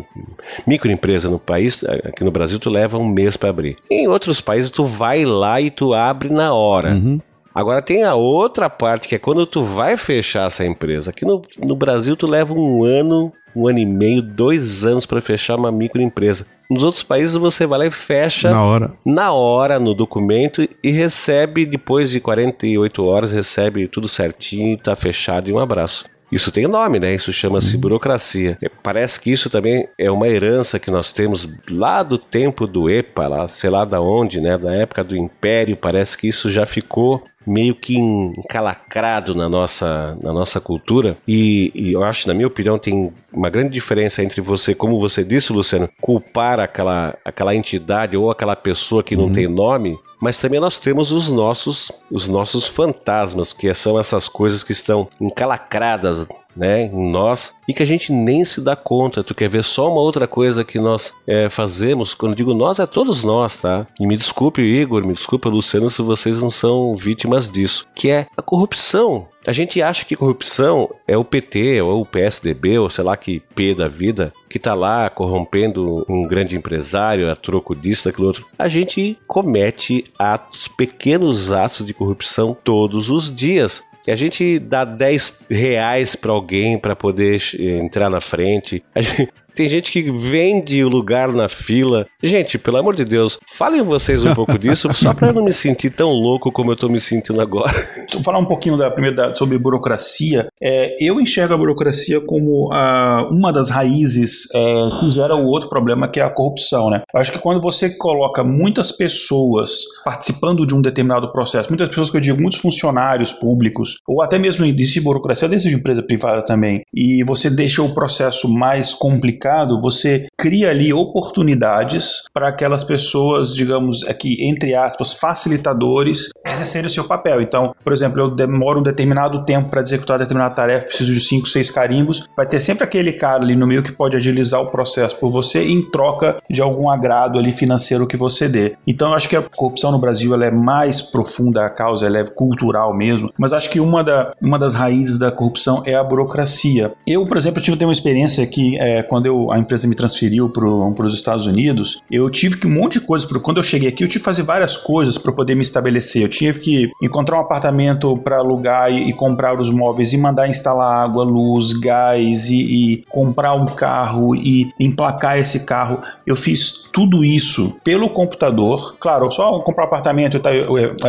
[0.65, 3.77] microempresa no país, aqui no Brasil tu leva um mês para abrir.
[3.89, 6.93] Em outros países tu vai lá e tu abre na hora.
[6.93, 7.21] Uhum.
[7.53, 11.11] Agora tem a outra parte que é quando tu vai fechar essa empresa.
[11.11, 15.21] Aqui no, no Brasil tu leva um ano, um ano e meio, dois anos para
[15.21, 16.45] fechar uma microempresa.
[16.69, 20.91] Nos outros países você vai lá e fecha na hora, na hora no documento e
[20.91, 26.05] recebe depois de 48 horas recebe tudo certinho, tá fechado e um abraço.
[26.31, 27.15] Isso tem nome, né?
[27.15, 27.81] Isso chama-se uhum.
[27.81, 28.57] burocracia.
[28.61, 32.89] É, parece que isso também é uma herança que nós temos lá do tempo do
[32.89, 34.57] EPA, lá, sei lá da onde, né?
[34.57, 35.77] Da época do Império.
[35.77, 41.17] Parece que isso já ficou meio que encalacrado na nossa, na nossa cultura.
[41.27, 45.23] E, e, eu acho, na minha opinião, tem uma grande diferença entre você, como você
[45.23, 49.33] disse, Luciano, culpar aquela, aquela entidade ou aquela pessoa que não uhum.
[49.33, 54.63] tem nome mas também nós temos os nossos os nossos fantasmas, que são essas coisas
[54.63, 59.23] que estão encalacradas né, em nós e que a gente nem se dá conta.
[59.23, 62.13] Tu quer ver só uma outra coisa que nós é, fazemos?
[62.13, 63.85] Quando digo nós, é todos nós, tá?
[63.99, 68.25] E me desculpe, Igor, me desculpe, Luciano, se vocês não são vítimas disso, que é
[68.35, 69.27] a corrupção.
[69.45, 73.39] A gente acha que corrupção é o PT ou o PSDB ou sei lá que
[73.55, 78.45] P da vida que tá lá corrompendo um grande empresário, a troco disso, daquilo outro.
[78.57, 83.83] A gente comete atos, pequenos atos de corrupção todos os dias.
[84.07, 88.83] A gente dá 10 reais para alguém para poder entrar na frente.
[88.95, 92.05] Gente, tem gente que vende o lugar na fila.
[92.21, 95.51] Gente, pelo amor de Deus, falem vocês um pouco disso, só para eu não me
[95.51, 97.89] sentir tão louco como eu tô me sentindo agora.
[98.13, 100.47] Vou falar um pouquinho da primeira sobre burocracia.
[100.61, 105.69] É, eu enxergo a burocracia como a, uma das raízes é, que gera o outro
[105.69, 106.91] problema, que é a corrupção.
[106.91, 107.01] Né?
[107.11, 109.71] Eu acho que quando você coloca muitas pessoas
[110.05, 114.37] participando de um determinado processo, muitas pessoas que eu digo, muitos funcionários públicos, ou até
[114.37, 119.46] mesmo de burocracia, desde de empresa privada também, e você deixa o processo mais complicado
[119.47, 126.89] mercado, você cria ali oportunidades para aquelas pessoas, digamos aqui, entre aspas, facilitadores, exercerem o
[126.89, 127.41] seu papel.
[127.41, 131.47] Então, por exemplo, eu demoro um determinado tempo para executar determinada tarefa, preciso de 5,
[131.47, 135.17] 6 carimbos, vai ter sempre aquele cara ali no meio que pode agilizar o processo
[135.17, 138.75] por você em troca de algum agrado ali financeiro que você dê.
[138.85, 142.19] Então, eu acho que a corrupção no Brasil ela é mais profunda a causa, ela
[142.19, 146.03] é cultural mesmo, mas acho que uma, da, uma das raízes da corrupção é a
[146.03, 146.91] burocracia.
[147.07, 151.05] Eu, por exemplo, tive uma experiência que é, quando eu a empresa me transferiu para
[151.05, 153.29] os Estados Unidos, eu tive que um monte de coisas.
[153.39, 156.23] Quando eu cheguei aqui, eu tive que fazer várias coisas para poder me estabelecer.
[156.23, 160.47] Eu tive que encontrar um apartamento para alugar e, e, comprar os móveis e mandar
[160.49, 166.01] instalar água, luz, gás e, e comprar um carro e emplacar esse carro.
[166.25, 168.97] Eu fiz tudo isso pelo computador.
[168.99, 170.41] Claro, só comprar apartamento,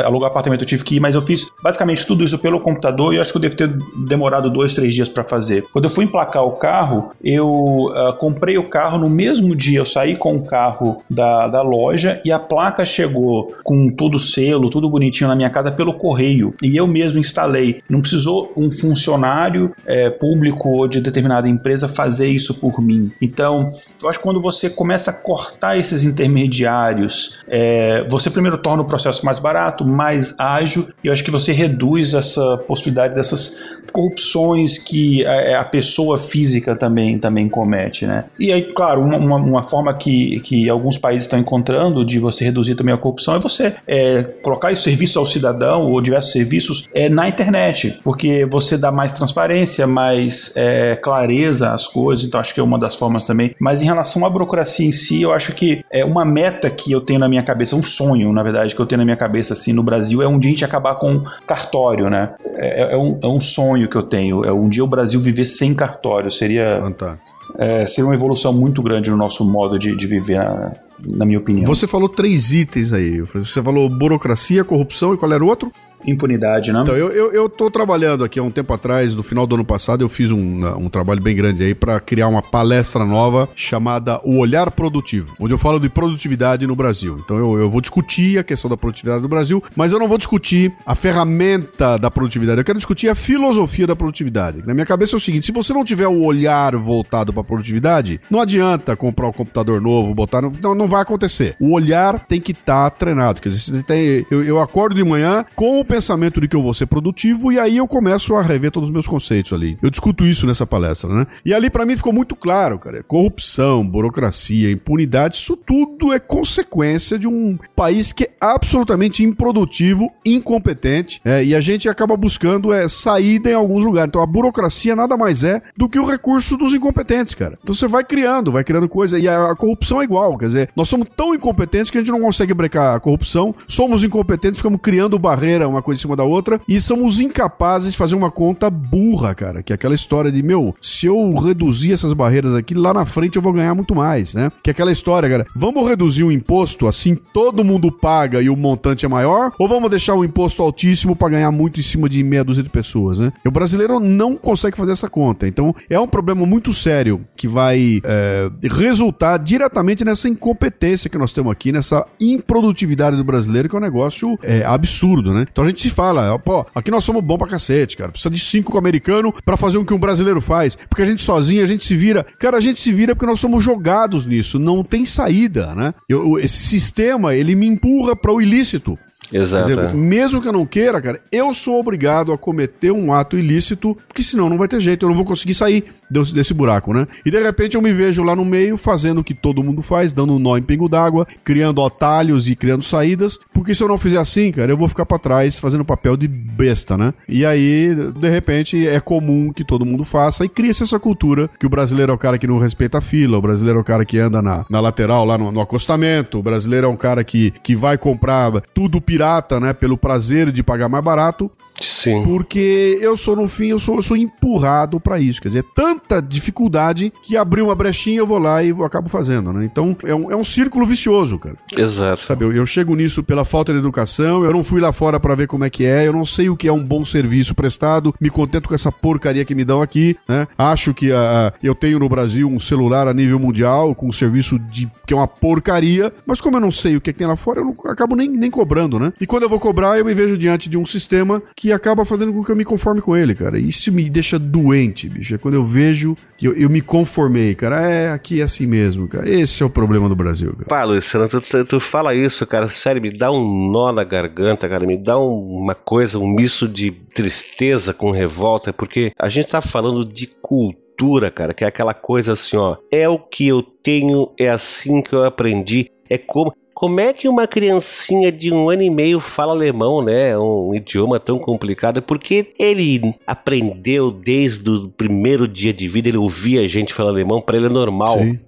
[0.05, 3.17] alugar apartamento eu tive que ir, mas eu fiz basicamente tudo isso pelo computador e
[3.17, 3.69] eu acho que eu devo ter
[4.07, 5.65] demorado dois, três dias para fazer.
[5.73, 10.17] Quando eu fui emplacar o carro, eu comprei o carro no mesmo dia, eu saí
[10.17, 15.29] com o carro da, da loja e a placa chegou com todo selo, tudo bonitinho
[15.29, 16.55] na minha casa pelo correio.
[16.63, 17.81] E eu mesmo instalei.
[17.89, 23.11] Não precisou um funcionário é, público ou de determinada empresa fazer isso por mim.
[23.21, 23.71] Então,
[24.03, 28.87] eu acho que quando você começa a cortar esses intermediários, é, você primeiro torna o
[28.87, 33.61] processo mais barato, mais ágil, e eu acho que você reduz essa possibilidade dessas
[33.93, 37.98] corrupções que a, a pessoa física também, também comete.
[38.07, 38.25] Né?
[38.39, 42.75] E aí, claro, uma, uma, forma que, que alguns países estão encontrando de você reduzir
[42.75, 47.09] também a corrupção é você é, colocar esse serviço ao cidadão ou diversos serviços é,
[47.09, 52.61] na internet, porque você dá mais transparência, mais é, clareza às coisas, então acho que
[52.61, 53.55] é uma das formas também.
[53.59, 57.01] Mas em relação à burocracia em si, eu acho que é uma meta que eu
[57.01, 59.73] tenho na minha cabeça, um sonho, na verdade, que eu tenho na minha cabeça assim
[59.73, 62.31] no Brasil é um dia a gente acabar com cartório, né?
[62.57, 65.45] É, é, um, é um sonho que eu tenho, é um dia o Brasil viver
[65.45, 67.29] sem cartório, seria Fantástico
[67.59, 70.73] é, seria uma evolução muito grande no nosso modo de, de viver, na,
[71.05, 71.67] na, minha opinião.
[71.67, 73.21] Você falou três itens aí.
[73.21, 75.73] Você falou burocracia, corrupção e qual era o outro?
[76.07, 76.81] Impunidade, né?
[76.83, 79.65] Então, eu, eu, eu tô trabalhando aqui há um tempo atrás, no final do ano
[79.65, 84.21] passado, eu fiz um, um trabalho bem grande aí para criar uma palestra nova chamada
[84.25, 87.17] O Olhar Produtivo, onde eu falo de produtividade no Brasil.
[87.23, 90.19] Então, eu, eu vou discutir a questão da produtividade no Brasil, mas eu não vou
[90.19, 94.63] discutir a ferramenta da produtividade, eu quero discutir a filosofia da produtividade.
[94.67, 98.21] Na minha cabeça é o seguinte: se você não tiver o olhar voltado para produtividade,
[98.31, 100.43] não adianta comprar um computador novo, botar.
[100.43, 101.57] Não, não vai acontecer.
[101.61, 103.41] O olhar tem que estar tá treinado.
[103.41, 106.75] Quer dizer, tem, eu, eu acordo de manhã com o pensamento de que eu vou
[106.75, 109.79] ser produtivo e aí eu começo a rever todos os meus conceitos ali.
[109.83, 111.27] Eu discuto isso nessa palestra, né?
[111.45, 117.19] E ali para mim ficou muito claro, cara, corrupção, burocracia, impunidade, isso tudo é consequência
[117.19, 122.89] de um país que é absolutamente improdutivo, incompetente, é, e a gente acaba buscando é,
[122.89, 124.09] saída em alguns lugares.
[124.09, 127.59] Então a burocracia nada mais é do que o recurso dos incompetentes, cara.
[127.63, 130.71] Então você vai criando, vai criando coisa, e a, a corrupção é igual, quer dizer,
[130.77, 134.81] nós somos tão incompetentes que a gente não consegue brecar a corrupção, somos incompetentes, ficamos
[134.81, 138.71] criando barreira, uma coisa em cima da outra, e somos incapazes de fazer uma conta
[138.71, 139.63] burra, cara.
[139.63, 143.37] Que é aquela história de, meu, se eu reduzir essas barreiras aqui, lá na frente
[143.37, 144.51] eu vou ganhar muito mais, né?
[144.63, 145.47] Que é aquela história, cara.
[145.55, 149.53] Vamos reduzir o imposto, assim todo mundo paga e o montante é maior?
[149.59, 152.69] Ou vamos deixar o imposto altíssimo para ganhar muito em cima de meia dúzia de
[152.69, 153.33] pessoas, né?
[153.45, 155.47] E o brasileiro não consegue fazer essa conta.
[155.47, 161.33] Então, é um problema muito sério que vai é, resultar diretamente nessa incompetência que nós
[161.33, 165.47] temos aqui, nessa improdutividade do brasileiro, que é um negócio é, absurdo, né?
[165.51, 168.11] Então gente se fala, pô, aqui nós somos bom pra cacete, cara.
[168.11, 170.77] Precisa de cinco americanos para fazer o que um brasileiro faz.
[170.89, 172.25] Porque a gente sozinho, a gente se vira.
[172.39, 174.59] Cara, a gente se vira porque nós somos jogados nisso.
[174.59, 175.95] Não tem saída, né?
[176.09, 178.99] Eu, esse sistema, ele me empurra para o ilícito.
[179.33, 179.69] Exato.
[179.69, 179.93] Dizer, é.
[179.93, 184.23] mesmo que eu não queira, cara, eu sou obrigado a cometer um ato ilícito, porque
[184.23, 187.07] senão não vai ter jeito, eu não vou conseguir sair desse, buraco, né?
[187.25, 190.13] E de repente eu me vejo lá no meio fazendo o que todo mundo faz,
[190.13, 193.99] dando um nó em pingo d'água, criando atalhos e criando saídas, porque se eu não
[193.99, 197.13] fizer assim, cara, eu vou ficar para trás fazendo papel de besta, né?
[197.29, 201.67] E aí, de repente, é comum que todo mundo faça e cria-se essa cultura que
[201.67, 204.05] o brasileiro é o cara que não respeita a fila, o brasileiro é o cara
[204.05, 207.53] que anda na, na lateral, lá no, no acostamento, o brasileiro é um cara que,
[207.63, 209.73] que vai comprar tudo pirata, né?
[209.73, 211.51] Pelo prazer de pagar mais barato.
[211.81, 212.23] Sim.
[212.25, 215.41] Porque eu sou, no fim, eu sou, eu sou empurrado para isso.
[215.41, 219.53] Quer dizer, tanta dificuldade que abriu uma brechinha, eu vou lá e eu acabo fazendo,
[219.53, 219.65] né?
[219.65, 221.57] Então, é um, é um círculo vicioso, cara.
[221.77, 222.23] Exato.
[222.23, 225.35] Sabe, eu, eu chego nisso pela falta de educação, eu não fui lá fora para
[225.35, 228.15] ver como é que é, eu não sei o que é um bom serviço prestado,
[228.21, 230.47] me contento com essa porcaria que me dão aqui, né?
[230.57, 234.59] Acho que uh, eu tenho no Brasil um celular a nível mundial com um serviço
[234.59, 237.27] de que é uma porcaria, mas como eu não sei o que, é que tem
[237.27, 239.13] lá fora, eu não, acabo nem, nem cobrando, né?
[239.21, 242.33] E quando eu vou cobrar, eu me vejo diante de um sistema que acaba fazendo
[242.33, 243.59] com que eu me conforme com ele, cara.
[243.59, 245.35] Isso me deixa doente, bicho.
[245.35, 247.81] É quando eu vejo que eu, eu me conformei, cara.
[247.81, 249.29] É, aqui é assim mesmo, cara.
[249.29, 250.69] Esse é o problema do Brasil, cara.
[250.69, 252.69] Pá, Luciano, tu, tu, tu, fala isso, cara.
[252.69, 254.87] Sério, me dá um nó na garganta, cara.
[254.87, 259.61] Me dá um, uma coisa, um misto de tristeza com revolta, porque a gente tá
[259.61, 262.77] falando de cultura, cara, que é aquela coisa assim, ó.
[262.91, 265.91] É o que eu tenho, é assim que eu aprendi.
[266.09, 266.55] É como.
[266.79, 270.39] Como é que uma criancinha de um ano e meio fala alemão, né?
[270.39, 272.01] Um idioma tão complicado?
[272.01, 277.41] Porque ele aprendeu desde o primeiro dia de vida, ele ouvia a gente falar alemão,
[277.41, 278.21] para ele é normal.
[278.21, 278.39] Sim.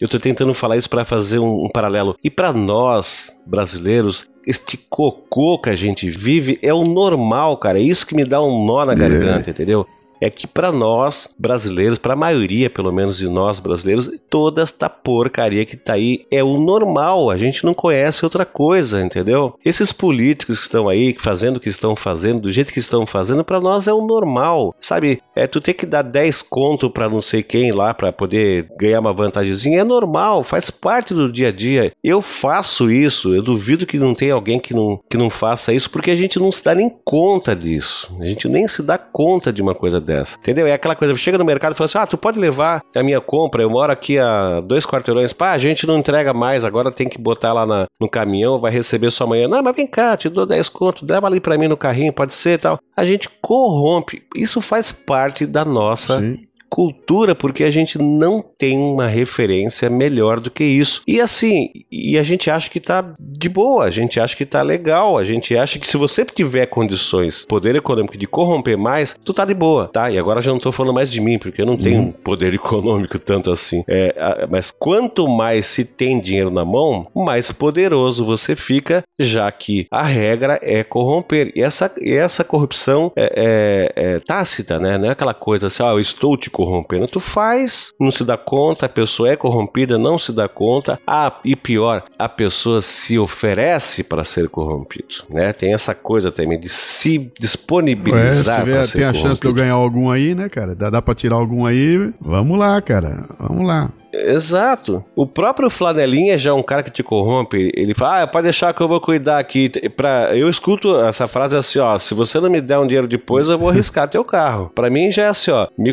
[0.00, 2.14] Eu tô tentando falar isso para fazer um, um, paralelo.
[2.22, 7.80] E para nós, brasileiros, este cocô que a gente vive é o normal, cara.
[7.80, 9.52] É isso que me dá um nó na garganta, é.
[9.52, 9.84] entendeu?
[10.20, 14.88] É que para nós brasileiros, para a maioria pelo menos de nós brasileiros, toda esta
[14.88, 17.30] porcaria que tá aí é o normal.
[17.30, 19.54] A gente não conhece outra coisa, entendeu?
[19.64, 23.44] Esses políticos que estão aí fazendo o que estão fazendo, do jeito que estão fazendo,
[23.44, 24.74] para nós é o normal.
[24.80, 25.22] Sabe?
[25.34, 29.00] É tu ter que dar 10 conto para não sei quem lá para poder ganhar
[29.00, 31.92] uma vantagemzinha é normal, faz parte do dia a dia.
[32.02, 35.90] Eu faço isso, eu duvido que não tenha alguém que não, que não faça isso
[35.90, 38.14] porque a gente não se dá nem conta disso.
[38.20, 40.36] A gente nem se dá conta de uma coisa dessa.
[40.38, 40.66] Entendeu?
[40.66, 43.20] É aquela coisa, chega no mercado e fala assim: ah, tu pode levar a minha
[43.20, 47.08] compra, eu moro aqui a dois quarteirões, pá, a gente não entrega mais, agora tem
[47.08, 49.46] que botar lá na, no caminhão, vai receber só amanhã.
[49.46, 52.34] Não, mas vem cá, te dou 10 conto, leva ali pra mim no carrinho, pode
[52.34, 52.78] ser e tal.
[52.96, 54.22] A gente corrompe.
[54.34, 60.38] Isso faz parte da nossa Sim cultura porque a gente não tem uma referência melhor
[60.38, 61.02] do que isso.
[61.06, 64.62] E assim, e a gente acha que tá de boa, a gente acha que tá
[64.62, 69.34] legal, a gente acha que se você tiver condições, poder econômico de corromper mais, tu
[69.34, 70.10] tá de boa, tá?
[70.10, 72.12] E agora já não tô falando mais de mim, porque eu não tenho uhum.
[72.12, 73.82] poder econômico tanto assim.
[73.88, 79.86] É, mas quanto mais se tem dinheiro na mão, mais poderoso você fica, já que
[79.90, 81.52] a regra é corromper.
[81.56, 84.96] E essa, e essa corrupção é, é, é tácita, né?
[84.96, 87.06] Não é aquela coisa assim, ah, eu estou te corrompendo.
[87.06, 91.00] Tu faz, não se dá conta, a pessoa é corrompida, não se dá conta.
[91.06, 95.52] Ah, e pior, a pessoa se oferece para ser corrompido, né?
[95.54, 98.60] Tem essa coisa também de se disponibilizar.
[98.68, 100.74] É, se tiver, tem a chance de eu ganhar algum aí, né, cara?
[100.74, 103.90] Dá, dá pra tirar algum aí, vamos lá, cara, vamos lá.
[104.12, 105.04] Exato.
[105.14, 107.70] O próprio Flanelinha já é um cara que te corrompe.
[107.74, 109.70] Ele fala, ah, pode deixar que eu vou cuidar aqui.
[109.90, 110.36] Pra...
[110.36, 113.58] Eu escuto essa frase assim, ó, se você não me der um dinheiro depois, eu
[113.58, 114.70] vou arriscar teu carro.
[114.74, 115.92] Pra mim já é assim, ó, me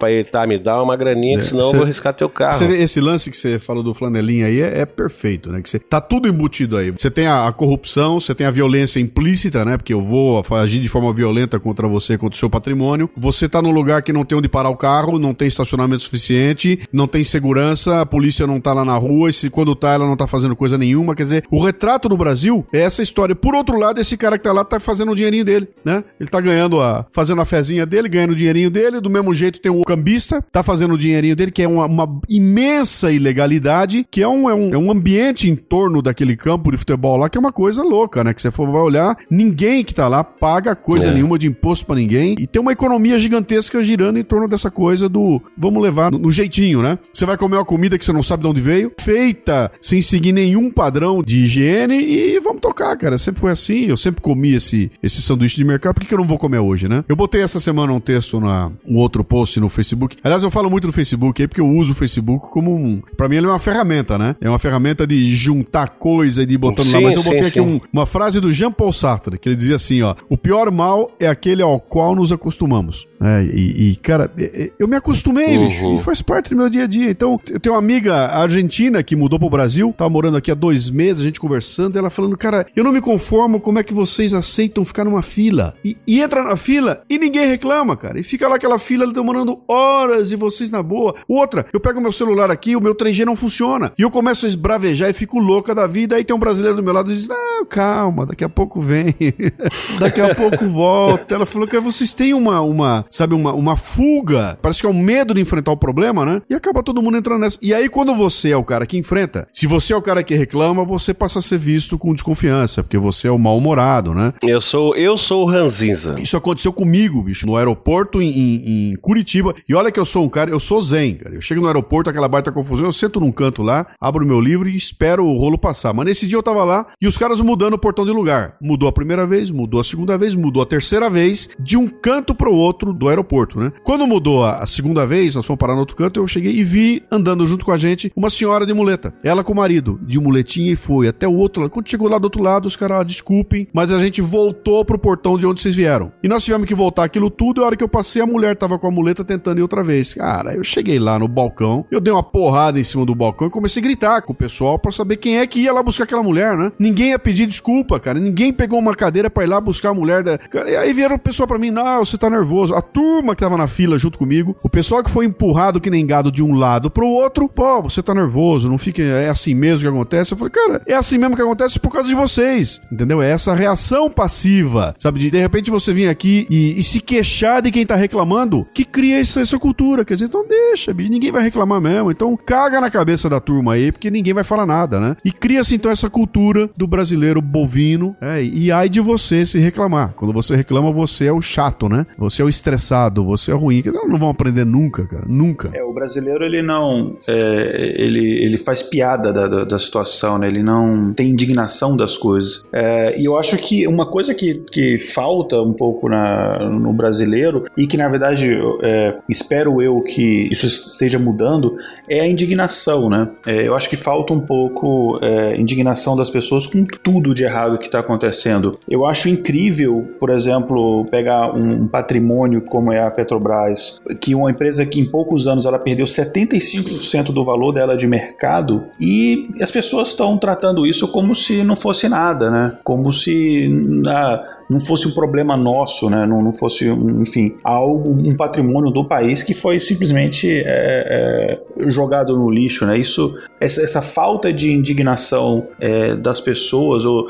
[0.00, 0.46] corrompa aí, tá?
[0.46, 2.58] Me dá uma graninha, é, senão cê, eu vou arriscar teu carro.
[2.66, 5.60] Vê, esse lance que você falou do Flanelinha aí é, é perfeito, né?
[5.60, 6.90] Que cê, tá tudo embutido aí.
[6.90, 9.76] Você tem a, a corrupção, você tem a violência implícita, né?
[9.76, 13.10] Porque eu vou agir de forma violenta contra você, contra o seu patrimônio.
[13.16, 16.80] Você tá num lugar que não tem onde parar o carro, não tem estacionamento suficiente,
[16.92, 20.06] não tem segurança, a polícia não tá lá na rua, e se quando tá, ela
[20.06, 21.14] não tá fazendo coisa nenhuma.
[21.14, 23.34] Quer dizer, o retrato no Brasil é essa história.
[23.34, 26.04] Por outro lado, esse cara que tá lá tá fazendo o dinheirinho dele, né?
[26.18, 27.06] Ele tá ganhando a.
[27.12, 29.00] fazendo a fezinha dele, ganhando o dinheirinho dele.
[29.00, 32.20] Do mesmo jeito tem o cambista, tá fazendo o dinheirinho dele, que é uma, uma
[32.28, 36.76] imensa ilegalidade, que é um, é, um, é um ambiente em torno daquele campo de
[36.76, 38.32] futebol lá, que é uma coisa louca, né?
[38.32, 41.12] Que você for vai olhar, ninguém que tá lá paga coisa é.
[41.12, 42.36] nenhuma de imposto para ninguém.
[42.38, 46.30] E tem uma economia gigantesca girando em torno dessa coisa do vamos levar no, no
[46.30, 46.98] jeitinho, né?
[47.12, 50.32] Você vai comer uma comida que você não sabe de onde veio, feita sem seguir
[50.32, 53.18] nenhum padrão de higiene e vamos tocar, cara.
[53.18, 56.18] Sempre foi assim, eu sempre comi esse, esse sanduíche de mercado, por que, que eu
[56.18, 57.04] não vou comer hoje, né?
[57.08, 59.79] Eu botei essa semana um texto na um outro post no Facebook.
[60.22, 63.02] Aliás, eu falo muito no Facebook aí porque eu uso o Facebook como um.
[63.16, 64.36] Pra mim, ele é uma ferramenta, né?
[64.40, 67.00] É uma ferramenta de juntar coisa e de botando sim, lá.
[67.00, 70.02] Mas eu botei sim, aqui um, uma frase do Jean-Paul Sartre, que ele dizia assim:
[70.02, 73.08] ó, o pior mal é aquele ao qual nos acostumamos.
[73.22, 74.32] É, e, e, cara,
[74.78, 75.68] eu me acostumei, uhum.
[75.68, 77.10] bicho, e faz parte do meu dia a dia.
[77.10, 80.88] Então, eu tenho uma amiga argentina que mudou pro Brasil, tava morando aqui há dois
[80.88, 84.32] meses, a gente conversando, ela falando, cara, eu não me conformo como é que vocês
[84.32, 85.74] aceitam ficar numa fila.
[85.84, 88.18] E, e entra na fila e ninguém reclama, cara.
[88.18, 91.14] E fica lá aquela fila demorando horas e vocês na boa.
[91.28, 93.92] Outra, eu pego meu celular aqui, o meu 3G não funciona.
[93.98, 96.16] E eu começo a esbravejar e fico louca da vida.
[96.16, 99.14] Aí tem um brasileiro do meu lado e diz: Não, calma, daqui a pouco vem.
[99.98, 101.34] daqui a pouco volta.
[101.34, 104.58] Ela falou que vocês têm uma, uma sabe, uma, uma fuga.
[104.60, 106.42] Parece que é um medo de enfrentar o problema, né?
[106.48, 107.58] E acaba todo mundo entrando nessa.
[107.62, 110.34] E aí, quando você é o cara que enfrenta, se você é o cara que
[110.34, 114.32] reclama, você passa a ser visto com desconfiança, porque você é o mal-humorado, né?
[114.42, 116.16] Eu sou, eu sou o ranzinza.
[116.18, 119.49] Isso aconteceu comigo, bicho, no aeroporto em, em, em, Curitiba.
[119.68, 121.34] E olha que eu sou um cara, eu sou zen, cara.
[121.34, 124.68] Eu chego no aeroporto, aquela baita confusão, eu sento num canto lá, abro meu livro
[124.68, 125.92] e espero o rolo passar.
[125.92, 128.56] Mas nesse dia eu tava lá e os caras mudando o portão de lugar.
[128.60, 132.34] Mudou a primeira vez, mudou a segunda vez, mudou a terceira vez, de um canto
[132.34, 133.72] pro outro do aeroporto né?
[133.82, 136.64] Quando mudou a, a, segunda vez, nós fomos parar no outro canto, eu cheguei e
[136.64, 139.14] vi andando junto com a gente uma senhora de muleta.
[139.22, 141.70] Ela com o marido, de muletinha e foi até o outro lado.
[141.70, 144.98] Quando chegou lá do outro lado, os caras, ah, desculpem, mas a gente voltou pro
[144.98, 146.12] portão de onde vocês vieram.
[146.22, 148.56] E nós tivemos que voltar aquilo tudo, e a hora que eu passei, a mulher
[148.56, 150.14] tava com a muleta tentando ir outra vez.
[150.14, 153.50] Cara, eu cheguei lá no balcão, eu dei uma porrada em cima do balcão e
[153.50, 156.22] comecei a gritar com o pessoal para saber quem é que ia lá buscar aquela
[156.22, 156.72] mulher, né?
[156.78, 158.18] Ninguém ia pedir desculpa, cara.
[158.18, 160.38] Ninguém pegou uma cadeira para ir lá buscar a mulher da.
[160.38, 162.74] Cara, e aí vieram o pessoal para mim, não, você tá nervoso.
[162.74, 164.56] A turma que tava na fila junto comigo.
[164.62, 168.02] O pessoal que foi empurrado que nem gado de um lado pro outro, pô, você
[168.02, 170.32] tá nervoso, não fique, é assim mesmo que acontece.
[170.32, 173.22] Eu falei, cara, é assim mesmo que acontece por causa de vocês, entendeu?
[173.22, 175.20] É essa reação passiva, sabe?
[175.20, 178.84] De, de repente você vir aqui e, e, se queixar de quem tá reclamando, que
[178.84, 180.04] cria essa, essa cultura.
[180.04, 182.10] Quer dizer, então deixa, bicho, ninguém vai reclamar mesmo.
[182.10, 185.16] Então caga na cabeça da turma aí, porque ninguém vai falar nada, né?
[185.24, 190.12] E cria-se então essa cultura do brasileiro bovino, é, e ai de você se reclamar.
[190.14, 192.06] Quando você reclama, você é o chato, né?
[192.18, 195.70] Você é o estressado, você é ruim que não vão aprender nunca, cara, nunca.
[195.72, 200.48] É, o brasileiro, ele não, é, ele, ele faz piada da, da, da, situação, né,
[200.48, 202.62] ele não tem indignação das coisas.
[202.72, 207.64] É, e eu acho que uma coisa que, que falta um pouco na, no brasileiro,
[207.76, 211.76] e que na verdade é, espero eu que isso esteja mudando,
[212.08, 213.28] é a indignação, né.
[213.46, 217.78] É, eu acho que falta um pouco é, indignação das pessoas com tudo de errado
[217.78, 218.78] que está acontecendo.
[218.88, 224.84] Eu acho incrível, por exemplo, pegar um patrimônio como é a Petrobras que uma empresa
[224.86, 230.08] que em poucos anos ela perdeu 75% do valor dela de mercado e as pessoas
[230.08, 232.72] estão tratando isso como se não fosse nada, né?
[232.84, 233.70] Como se
[234.06, 236.24] ah, não fosse um problema nosso, né?
[236.24, 242.36] não, não fosse, enfim, algo, um patrimônio do país que foi simplesmente é, é, jogado
[242.36, 242.86] no lixo.
[242.86, 242.96] Né?
[242.96, 247.26] Isso, essa, essa falta de indignação é, das pessoas, ou,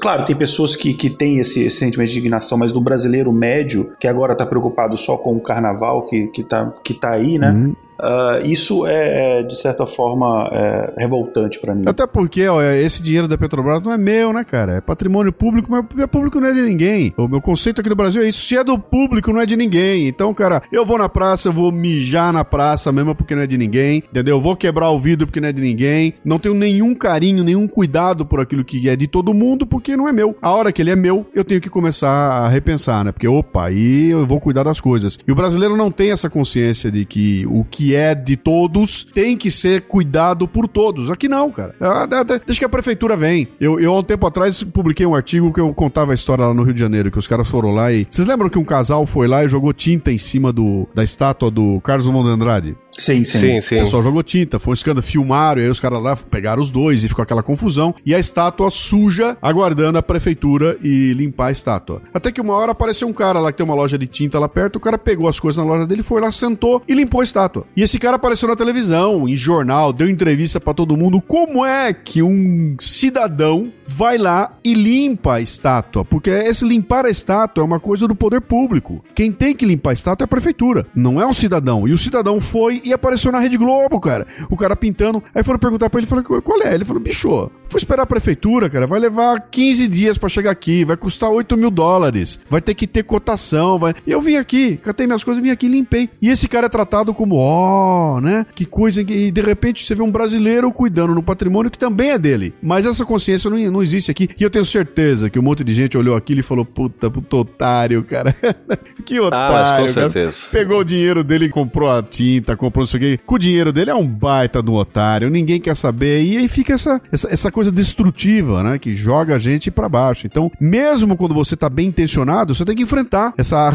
[0.00, 3.92] claro, tem pessoas que, que têm esse, esse sentimento de indignação, mas do brasileiro médio,
[3.98, 7.50] que agora está preocupado só com o carnaval que, que, tá, que tá aí, né?
[7.50, 7.76] Uhum.
[8.00, 11.84] Uh, isso é, é, de certa forma, é, revoltante para mim.
[11.86, 14.76] Até porque ó, esse dinheiro da Petrobras não é meu, né, cara?
[14.76, 17.14] É patrimônio público, mas é público não é de ninguém ninguém.
[17.16, 18.46] O meu conceito aqui no Brasil é isso.
[18.46, 20.08] Se é do público, não é de ninguém.
[20.08, 23.46] Então, cara, eu vou na praça, eu vou mijar na praça mesmo porque não é
[23.46, 23.98] de ninguém.
[23.98, 24.36] Entendeu?
[24.36, 26.14] Eu vou quebrar o vidro porque não é de ninguém.
[26.24, 30.08] Não tenho nenhum carinho, nenhum cuidado por aquilo que é de todo mundo porque não
[30.08, 30.36] é meu.
[30.42, 33.12] A hora que ele é meu, eu tenho que começar a repensar, né?
[33.12, 35.18] Porque, opa, aí eu vou cuidar das coisas.
[35.26, 39.36] E o brasileiro não tem essa consciência de que o que é de todos tem
[39.36, 41.10] que ser cuidado por todos.
[41.10, 41.74] Aqui não, cara.
[41.80, 42.06] Ah,
[42.44, 43.48] deixa que a prefeitura vem.
[43.60, 46.52] Eu, eu, há um tempo atrás, publiquei um artigo que eu contava a história lá
[46.52, 48.06] no Rio de Janeiro, que os caras foram lá e.
[48.10, 51.50] Vocês lembram que um casal foi lá e jogou tinta em cima do, da estátua
[51.50, 52.76] do Carlos Drummond de Andrade?
[52.90, 53.38] Sim, sim.
[53.38, 53.78] sim, sim.
[53.78, 56.70] O pessoal jogou tinta, foi um escândalo, filmaram, e aí os caras lá pegaram os
[56.70, 57.94] dois e ficou aquela confusão.
[58.04, 62.00] E a estátua suja, aguardando a prefeitura e limpar a estátua.
[62.14, 64.48] Até que uma hora apareceu um cara lá que tem uma loja de tinta lá
[64.48, 67.24] perto, o cara pegou as coisas na loja dele, foi lá, sentou e limpou a
[67.24, 67.66] estátua.
[67.76, 71.20] E esse cara apareceu na televisão, em jornal, deu entrevista para todo mundo.
[71.20, 76.04] Como é que um cidadão vai lá e limpa a estátua?
[76.04, 79.04] Porque esse limpar a estátua é uma coisa do poder público.
[79.14, 81.86] Quem tem que limpar a estátua é a prefeitura, não é o cidadão.
[81.86, 84.26] E o cidadão foi e apareceu na Rede Globo, cara.
[84.48, 85.22] O cara pintando.
[85.34, 86.74] Aí foram perguntar pra ele, falou, qual é?
[86.74, 88.86] Ele falou, bicho, vou esperar a prefeitura, cara.
[88.86, 92.86] Vai levar 15 dias para chegar aqui, vai custar 8 mil dólares, vai ter que
[92.86, 93.94] ter cotação, vai...
[94.06, 96.10] E eu vim aqui, catei minhas coisas, vim aqui e limpei.
[96.20, 98.46] E esse cara é tratado como, ó, oh, né?
[98.54, 102.18] Que coisa, e de repente você vê um brasileiro cuidando no patrimônio que também é
[102.18, 102.54] dele.
[102.62, 104.28] Mas essa consciência não, não existe aqui.
[104.38, 107.36] E eu tenho certeza que um monte de gente olhou aquilo e falou, puta, puta
[107.36, 108.34] otário, cara.
[109.04, 110.46] que ah, otário, ah, com certeza.
[110.50, 113.18] Pegou o dinheiro dele e comprou a tinta, comprou isso aqui.
[113.24, 116.22] Com o dinheiro dele é um baita do otário, ninguém quer saber.
[116.22, 118.78] E aí fica essa, essa, essa coisa destrutiva, né?
[118.78, 120.26] Que joga a gente para baixo.
[120.26, 123.68] Então, mesmo quando você tá bem intencionado, você tem que enfrentar essa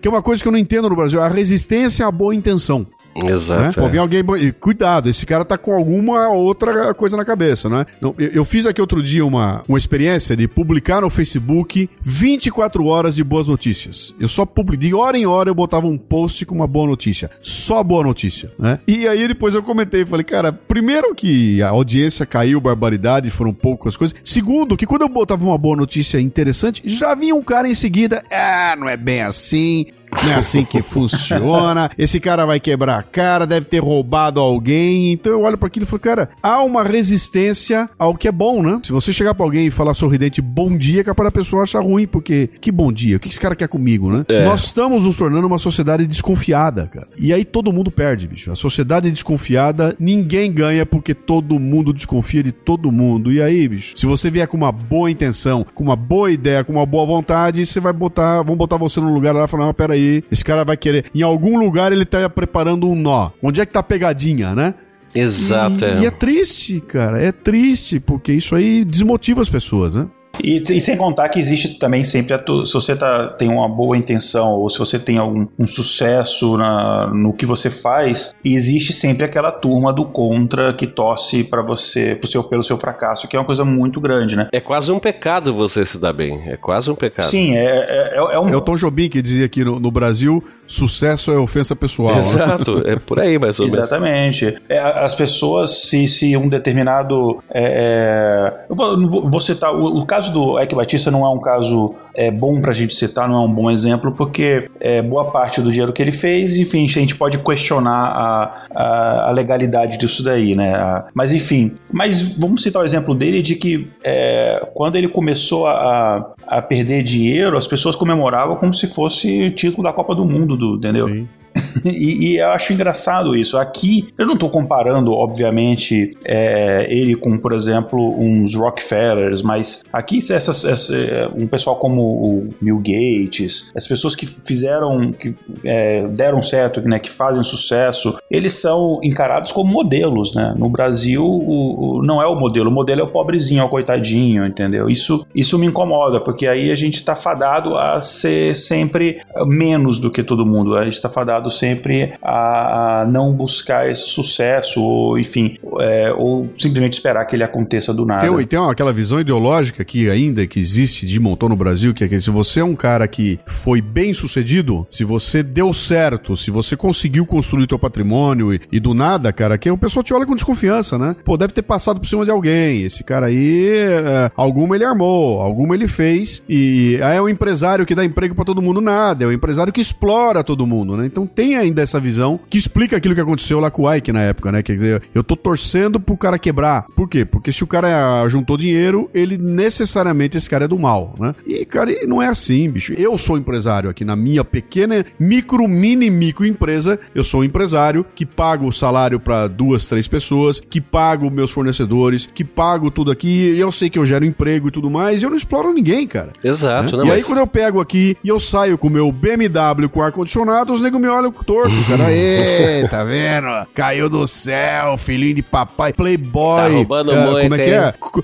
[0.00, 2.86] que é uma coisa que eu não entendo no Brasil, a resistência à boa intenção.
[3.14, 3.62] Exato.
[3.62, 3.72] Né?
[3.72, 4.22] Pô, vem alguém.
[4.58, 7.84] Cuidado, esse cara tá com alguma outra coisa na cabeça, né?
[8.00, 13.14] Eu, eu fiz aqui outro dia uma, uma experiência de publicar no Facebook 24 horas
[13.14, 14.14] de boas notícias.
[14.18, 17.30] Eu só publiquei, de hora em hora eu botava um post com uma boa notícia.
[17.40, 18.78] Só boa notícia, né?
[18.86, 23.96] E aí depois eu comentei, falei, cara, primeiro que a audiência caiu, barbaridade, foram poucas
[23.96, 24.16] coisas.
[24.24, 28.22] Segundo, que quando eu botava uma boa notícia interessante, já vinha um cara em seguida,
[28.30, 29.86] ah, não é bem assim,
[30.22, 31.90] não é assim que funciona.
[31.96, 35.12] Esse cara vai quebrar a cara, deve ter roubado alguém.
[35.12, 38.62] Então eu olho para aquilo e falo, cara, há uma resistência ao que é bom,
[38.62, 38.80] né?
[38.82, 41.80] Se você chegar para alguém e falar sorridente bom dia, é capaz da pessoa achar
[41.80, 44.24] ruim, porque que bom dia, o que esse cara quer comigo, né?
[44.28, 44.44] É.
[44.44, 47.08] Nós estamos nos tornando uma sociedade desconfiada, cara.
[47.18, 48.50] E aí todo mundo perde, bicho.
[48.50, 53.32] A sociedade desconfiada, ninguém ganha porque todo mundo desconfia de todo mundo.
[53.32, 56.72] E aí, bicho, se você vier com uma boa intenção, com uma boa ideia, com
[56.72, 59.74] uma boa vontade, você vai botar, vão botar você num lugar lá e falar, não,
[59.74, 60.24] peraí, aí.
[60.30, 61.06] Esse cara vai querer.
[61.14, 63.30] Em algum lugar ele tá preparando um nó.
[63.42, 64.74] Onde é que tá a pegadinha, né?
[65.14, 65.84] Exato.
[65.84, 66.00] E é.
[66.00, 67.20] e é triste, cara.
[67.20, 70.06] É triste, porque isso aí desmotiva as pessoas, né?
[70.42, 74.60] E, e, sem contar que existe também sempre, se você tá, tem uma boa intenção
[74.60, 79.52] ou se você tem algum um sucesso na, no que você faz, existe sempre aquela
[79.52, 83.46] turma do contra que torce para você, pro seu, pelo seu fracasso, que é uma
[83.46, 84.48] coisa muito grande, né?
[84.52, 87.26] É quase um pecado você se dar bem, é quase um pecado.
[87.26, 88.48] Sim, é, é, é, é um...
[88.48, 90.42] É o Tom Jobim que dizia aqui no, no Brasil,
[90.72, 92.12] sucesso é ofensa pessoal.
[92.12, 92.18] Né?
[92.18, 93.78] Exato, é por aí mais ou menos.
[93.78, 94.56] Exatamente.
[94.68, 97.42] É, as pessoas, se, se um determinado.
[97.52, 99.74] É, é eu vou, vou citar.
[99.74, 103.28] O, o, caso do Eike Batista não é um caso é, bom pra gente citar,
[103.28, 106.84] não é um bom exemplo, porque é, boa parte do dinheiro que ele fez, enfim,
[106.84, 110.74] a gente pode questionar a, a, a legalidade disso daí, né?
[110.74, 115.66] A, mas enfim, mas vamos citar o exemplo dele de que é, quando ele começou
[115.66, 120.56] a, a perder dinheiro, as pessoas comemoravam como se fosse título da Copa do Mundo
[120.76, 121.08] entendeu?
[121.08, 121.28] Sim.
[121.84, 123.58] e, e, eu acho engraçado isso.
[123.58, 130.18] Aqui, eu não estou comparando, obviamente, é, ele com, por exemplo, uns Rockefellers, mas aqui
[130.18, 130.94] essas, essa,
[131.36, 135.34] um pessoal como o Bill Gates, as pessoas que fizeram, que
[135.64, 140.54] é, deram certo, né, que fazem sucesso, eles são encarados como modelos, né?
[140.56, 143.68] No Brasil, o, o, não é o modelo, o modelo é o pobrezinho, é o
[143.68, 144.88] coitadinho, entendeu?
[144.88, 150.10] Isso, isso me incomoda, porque aí a gente está fadado a ser sempre menos do
[150.10, 155.56] que todo mundo, a gente está fadado sempre a, não buscar esse sucesso, ou enfim,
[155.80, 158.26] é, ou simplesmente esperar que ele aconteça do nada.
[158.26, 162.08] Tem, tem aquela visão ideológica que ainda que existe de montão no Brasil, que é
[162.08, 166.50] que se você é um cara que foi bem sucedido, se você deu certo, se
[166.50, 170.26] você conseguiu construir teu patrimônio e, e do nada, cara, que o pessoal te olha
[170.26, 171.16] com desconfiança, né?
[171.24, 172.82] Pô, deve ter passado por cima de alguém.
[172.82, 177.84] Esse cara aí, é, alguma ele armou, alguma ele fez, e aí é o empresário
[177.86, 179.24] que dá emprego para todo mundo, nada.
[179.24, 181.06] É o empresário que explora todo mundo, né?
[181.06, 184.12] Então tem tem ainda essa visão que explica aquilo que aconteceu lá com o Ike
[184.12, 184.62] na época, né?
[184.62, 186.86] Quer dizer, eu tô torcendo pro cara quebrar.
[186.94, 187.24] Por quê?
[187.24, 191.34] Porque se o cara juntou dinheiro, ele necessariamente esse cara é do mal, né?
[191.44, 192.92] E, cara, não é assim, bicho.
[192.92, 196.96] Eu sou empresário aqui na minha pequena micro, mini, micro empresa.
[197.12, 201.50] Eu sou um empresário que pago o salário para duas, três pessoas, que pago meus
[201.50, 203.52] fornecedores, que pago tudo aqui.
[203.52, 205.20] E eu sei que eu gero emprego e tudo mais.
[205.20, 206.32] E eu não exploro ninguém, cara.
[206.44, 207.02] Exato, né?
[207.02, 207.16] E mas...
[207.16, 210.80] aí, quando eu pego aqui e eu saio com o meu BMW com ar-condicionado, os
[210.80, 212.12] negros me olham torto, cara.
[212.12, 213.48] Ê, tá vendo?
[213.74, 216.56] Caiu do céu, filhinho de papai, playboy.
[216.56, 217.92] Tá roubando é, muito, Como é que é?
[217.98, 218.22] Co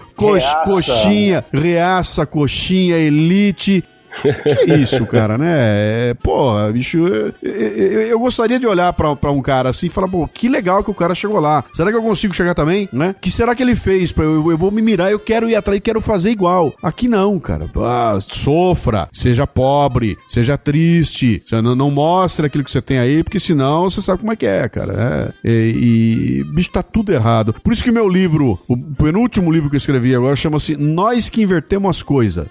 [0.65, 3.85] coxinha, reaça, coxinha, elite.
[4.23, 5.55] Que isso, cara, né?
[6.11, 9.91] É, porra, bicho, eu, eu, eu, gostaria de olhar pra, pra um cara assim e
[9.91, 11.65] falar, pô, que legal que o cara chegou lá.
[11.73, 13.15] Será que eu consigo chegar também, né?
[13.21, 14.13] que será que ele fez?
[14.13, 16.75] Pra eu, eu vou me mirar, eu quero ir atrás, quero fazer igual.
[16.83, 17.69] Aqui não, cara.
[17.77, 23.41] Ah, sofra, seja pobre, seja triste, não, não mostre aquilo que você tem aí, porque
[23.41, 25.35] senão você sabe como é que é, cara.
[25.45, 27.55] É, e, e, bicho, tá tudo errado.
[27.63, 31.43] Por isso que meu livro, o penúltimo livro que eu escrevi agora, chama-se Nós que
[31.43, 32.47] Invertemos as Coisas.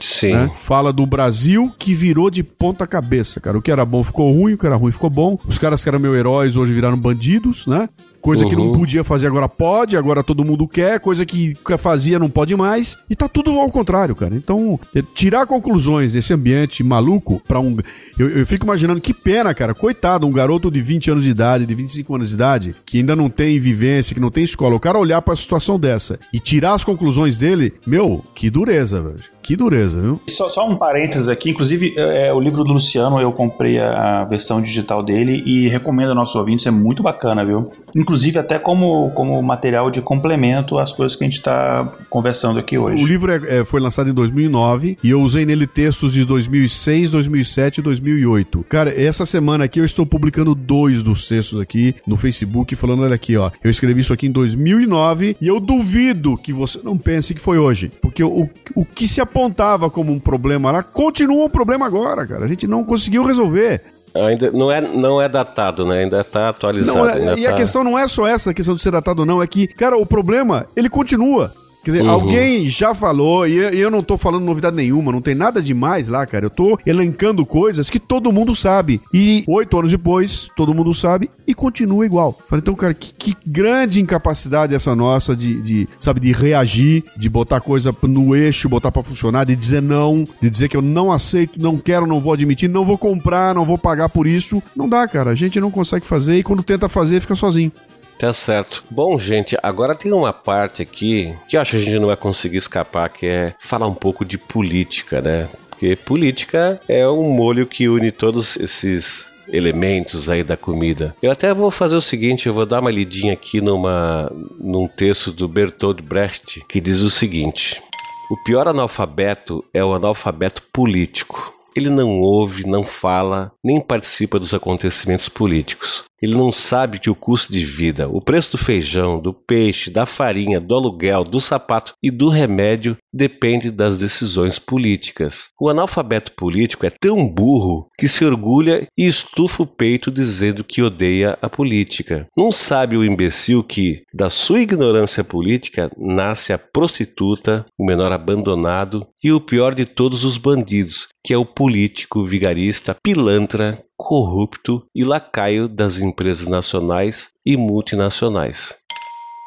[0.00, 0.32] Sim.
[0.32, 0.50] Né?
[0.54, 3.58] Fala do Brasil que virou de ponta cabeça, cara.
[3.58, 5.38] O que era bom ficou ruim, o que era ruim ficou bom.
[5.46, 7.88] Os caras que eram meus heróis hoje viraram bandidos, né?
[8.22, 8.50] Coisa uhum.
[8.50, 8.72] que não uhum.
[8.72, 13.16] podia fazer agora pode, agora todo mundo quer, coisa que fazia não pode mais, e
[13.16, 14.36] tá tudo ao contrário, cara.
[14.36, 17.76] Então, é, tirar conclusões desse ambiente maluco para um.
[18.16, 19.74] Eu, eu, fico imaginando que pena, cara.
[19.74, 23.16] Coitado, um garoto de 20 anos de idade, de 25 anos de idade, que ainda
[23.16, 24.76] não tem vivência, que não tem escola.
[24.76, 29.02] O cara olhar para a situação dessa e tirar as conclusões dele, meu, que dureza,
[29.02, 29.32] velho.
[29.42, 30.20] Que dureza, viu?
[30.28, 34.24] Só, só um parênteses aqui, inclusive, é, é, o livro do Luciano, eu comprei a
[34.24, 37.72] versão digital dele e recomendo aos nossos ouvintes, é muito bacana, viu?
[37.96, 42.76] Inclusive até como, como material de complemento às coisas que a gente está conversando aqui
[42.76, 43.02] hoje.
[43.02, 47.10] O livro é, é, foi lançado em 2009 e eu usei nele textos de 2006,
[47.10, 48.64] 2007 e 2008.
[48.68, 53.14] Cara, essa semana aqui eu estou publicando dois dos textos aqui no Facebook, falando, olha
[53.14, 57.34] aqui, ó, eu escrevi isso aqui em 2009 e eu duvido que você não pense
[57.34, 61.50] que foi hoje, porque o, o que se apontava como um problema lá, continua um
[61.50, 62.44] problema agora, cara.
[62.44, 63.82] A gente não conseguiu resolver.
[64.14, 66.00] Ainda não é, não é datado, né?
[66.00, 66.98] Ainda está atualizado.
[66.98, 67.50] Não, é, e tá...
[67.50, 69.66] a questão não é só essa, a questão de ser datado ou não, é que,
[69.66, 71.52] cara, o problema, ele continua.
[71.84, 72.10] Quer dizer, uhum.
[72.10, 76.24] alguém já falou, e eu não tô falando novidade nenhuma, não tem nada demais lá,
[76.24, 76.46] cara.
[76.46, 79.00] Eu tô elencando coisas que todo mundo sabe.
[79.12, 82.38] E oito anos depois, todo mundo sabe e continua igual.
[82.46, 87.28] Falei, então, cara, que, que grande incapacidade essa nossa de, de, sabe, de reagir, de
[87.28, 91.10] botar coisa no eixo, botar para funcionar, de dizer não, de dizer que eu não
[91.10, 94.62] aceito, não quero, não vou admitir, não vou comprar, não vou pagar por isso.
[94.76, 95.30] Não dá, cara.
[95.30, 97.72] A gente não consegue fazer e quando tenta fazer, fica sozinho.
[98.18, 98.84] Tá certo.
[98.90, 102.16] Bom, gente, agora tem uma parte aqui que eu acho que a gente não vai
[102.16, 105.48] conseguir escapar, que é falar um pouco de política, né?
[105.70, 111.14] Porque política é um molho que une todos esses elementos aí da comida.
[111.22, 115.32] Eu até vou fazer o seguinte, eu vou dar uma lidinha aqui numa num texto
[115.32, 117.82] do Bertolt Brecht que diz o seguinte:
[118.30, 121.52] O pior analfabeto é o analfabeto político.
[121.74, 126.04] Ele não ouve, não fala, nem participa dos acontecimentos políticos.
[126.22, 130.06] Ele não sabe que o custo de vida, o preço do feijão, do peixe, da
[130.06, 135.48] farinha, do aluguel, do sapato e do remédio depende das decisões políticas.
[135.60, 140.82] O analfabeto político é tão burro que se orgulha e estufa o peito dizendo que
[140.82, 142.26] odeia a política.
[142.36, 149.06] Não sabe o imbecil que, da sua ignorância política, nasce a prostituta, o menor abandonado
[149.22, 155.04] e o pior de todos os bandidos, que é o político vigarista, pilantra, corrupto e
[155.04, 158.76] lacaio das empresas nacionais e multinacionais.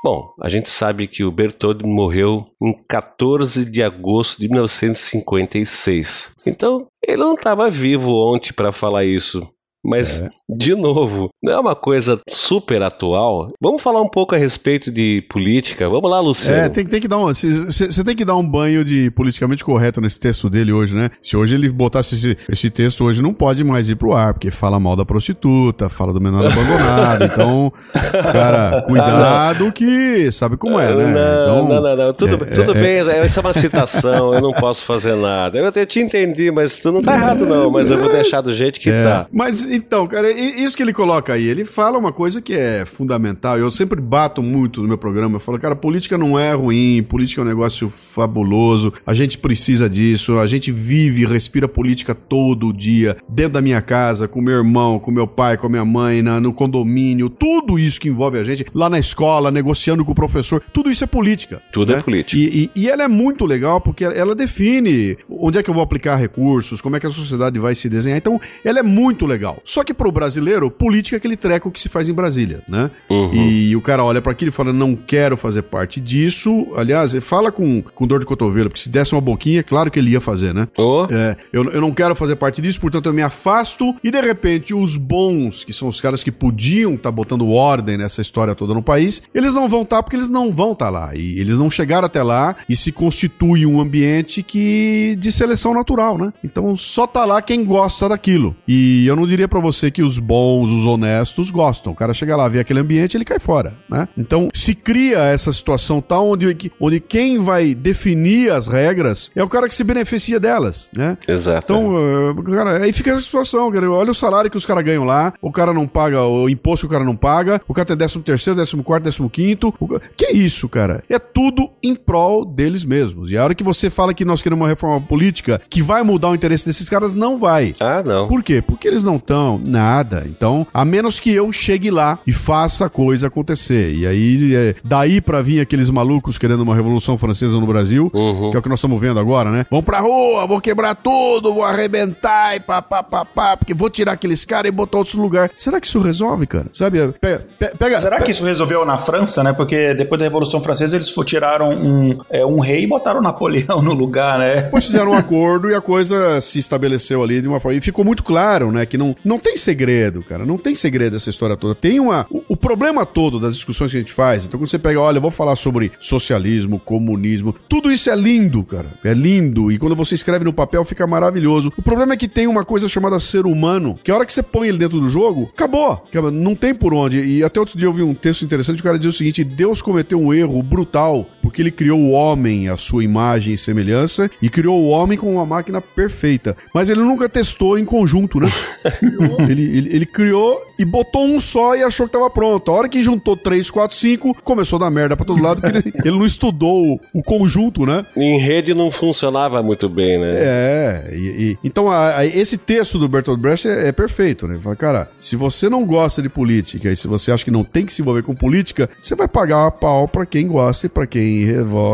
[0.04, 6.32] Bom, a gente sabe que o Bertoldi morreu em 14 de agosto de 1956.
[6.46, 9.42] Então, ele não estava vivo ontem para falar isso.
[9.86, 10.30] Mas, é.
[10.50, 13.50] de novo, não é uma coisa super atual.
[13.62, 15.88] Vamos falar um pouco a respeito de política.
[15.88, 16.64] Vamos lá, Luciano.
[16.64, 17.28] É, tem, tem que dar um.
[17.28, 21.10] Você tem que dar um banho de politicamente correto nesse texto dele hoje, né?
[21.22, 24.50] Se hoje ele botasse esse, esse texto hoje, não pode mais ir pro ar, porque
[24.50, 27.26] fala mal da prostituta, fala do menor abandonado.
[27.32, 27.72] então,
[28.12, 31.06] cara, cuidado que sabe como é, né?
[31.06, 32.14] Não, então, não, não, não.
[32.14, 33.26] Tudo, é, tudo é, bem, é...
[33.26, 35.60] isso é uma citação, eu não posso fazer nada.
[35.60, 37.70] Eu até te entendi, mas tu não tá errado, não.
[37.70, 39.28] Mas eu vou deixar do jeito que é, tá.
[39.32, 43.58] Mas então, cara, isso que ele coloca aí, ele fala uma coisa que é fundamental.
[43.58, 45.36] Eu sempre bato muito no meu programa.
[45.36, 48.94] Eu falo, cara, política não é ruim, política é um negócio fabuloso.
[49.06, 50.40] A gente precisa disso.
[50.40, 55.00] A gente vive e respira política todo dia, dentro da minha casa, com meu irmão,
[55.00, 57.30] com meu pai, com a minha mãe, na, no condomínio.
[57.30, 60.64] Tudo isso que envolve a gente, lá na escola, negociando com o professor.
[60.74, 61.62] Tudo isso é política.
[61.72, 62.02] Tudo é né?
[62.02, 62.42] é política.
[62.42, 65.84] E, e, e ela é muito legal porque ela define onde é que eu vou
[65.84, 68.18] aplicar recursos, como é que a sociedade vai se desenhar.
[68.18, 69.62] Então, ela é muito legal.
[69.66, 72.92] Só que pro brasileiro, política é aquele treco que se faz em Brasília, né?
[73.10, 73.32] Uhum.
[73.34, 76.68] E o cara olha para aquilo e fala: não quero fazer parte disso.
[76.76, 79.90] Aliás, ele fala com, com dor de cotovelo, porque se desse uma boquinha, é claro
[79.90, 80.68] que ele ia fazer, né?
[80.78, 81.08] Oh.
[81.12, 83.96] É, eu, eu não quero fazer parte disso, portanto eu me afasto.
[84.04, 87.98] E de repente, os bons, que são os caras que podiam estar tá botando ordem
[87.98, 90.86] nessa história toda no país, eles não vão estar tá porque eles não vão estar
[90.86, 91.16] tá lá.
[91.16, 96.18] E eles não chegaram até lá e se constitui um ambiente que de seleção natural,
[96.18, 96.32] né?
[96.44, 98.56] Então só tá lá quem gosta daquilo.
[98.68, 101.94] E eu não diria para você que os bons, os honestos gostam.
[101.94, 104.06] O cara chega lá, vê aquele ambiente, ele cai fora, né?
[104.18, 109.48] Então se cria essa situação tal onde, onde quem vai definir as regras é o
[109.48, 111.18] cara que se beneficia delas, né?
[111.26, 111.64] Exato.
[111.64, 113.90] Então, uh, cara, aí fica essa situação, cara.
[113.90, 116.92] Olha o salário que os caras ganham lá, o cara não paga o imposto que
[116.92, 119.74] o cara não paga, o cara tem décimo terceiro, décimo quarto, décimo quinto.
[119.80, 119.88] O...
[120.18, 121.02] Que isso, cara?
[121.10, 123.32] É tudo em prol deles mesmos.
[123.32, 126.30] E a hora que você fala que nós queremos uma reforma política que vai mudar
[126.30, 127.74] o interesse desses caras, não vai.
[127.80, 128.28] Ah, não.
[128.28, 128.62] Por quê?
[128.62, 130.24] Porque eles não estão nada.
[130.28, 133.94] Então, a menos que eu chegue lá e faça a coisa acontecer.
[133.94, 138.52] E aí, é, daí pra vir aqueles malucos querendo uma revolução francesa no Brasil, Uhum.
[138.52, 139.66] que é o que nós estamos vendo agora, né?
[139.70, 143.90] Vão pra rua, vou quebrar tudo, vou arrebentar e pá, pá, pá, pá, porque vou
[143.90, 145.52] tirar aqueles caras e botar outros lugar.
[145.56, 146.66] Será que isso resolve, cara?
[146.74, 147.00] Sabe?
[147.20, 149.54] Pega, pe- pega, Será pe- que isso resolveu na França, né?
[149.54, 153.94] Porque depois da Revolução Francesa eles tiraram um, é, um rei e botaram Napoleão no
[153.94, 154.64] lugar, né?
[154.64, 157.78] Depois fizeram um acordo e a coisa se estabeleceu ali de uma forma.
[157.78, 158.86] E ficou muito claro, né?
[158.86, 160.46] Que não, não tem segredo, cara.
[160.46, 161.74] Não tem segredo essa história toda.
[161.74, 162.28] Tem uma.
[162.30, 164.46] O, problema todo das discussões que a gente faz.
[164.46, 168.64] Então, quando você pega, olha, eu vou falar sobre socialismo, comunismo, tudo isso é lindo,
[168.64, 168.88] cara.
[169.04, 169.72] É lindo.
[169.72, 171.72] E quando você escreve no papel, fica maravilhoso.
[171.78, 174.42] O problema é que tem uma coisa chamada ser humano, que a hora que você
[174.42, 176.04] põe ele dentro do jogo, acabou.
[176.34, 177.20] Não tem por onde.
[177.20, 179.80] E até outro dia eu vi um texto interessante, o cara dizia o seguinte: Deus
[179.80, 184.50] cometeu um erro brutal, porque ele criou o homem à sua imagem e semelhança, e
[184.50, 186.58] criou o homem com uma máquina perfeita.
[186.74, 188.50] Mas ele nunca testou em conjunto, né?
[189.48, 192.55] ele, ele, ele criou e botou um só e achou que tava pronto.
[192.66, 195.78] A hora que juntou 3, 4, 5, começou a dar merda pra todo lado, porque
[195.78, 198.06] ele, ele não estudou o, conjunto, né?
[198.16, 200.32] Em rede não funcionava muito bem, né?
[200.36, 201.18] É, e,
[201.52, 204.58] e- então a- a- esse texto do Bertolt Brecht é, é perfeito, né?
[204.60, 207.86] Fala, cara, se você não gosta de política e se você acha que não tem
[207.86, 211.06] que se envolver com política, você vai pagar a pau pra quem gosta e pra
[211.08, 211.46] quem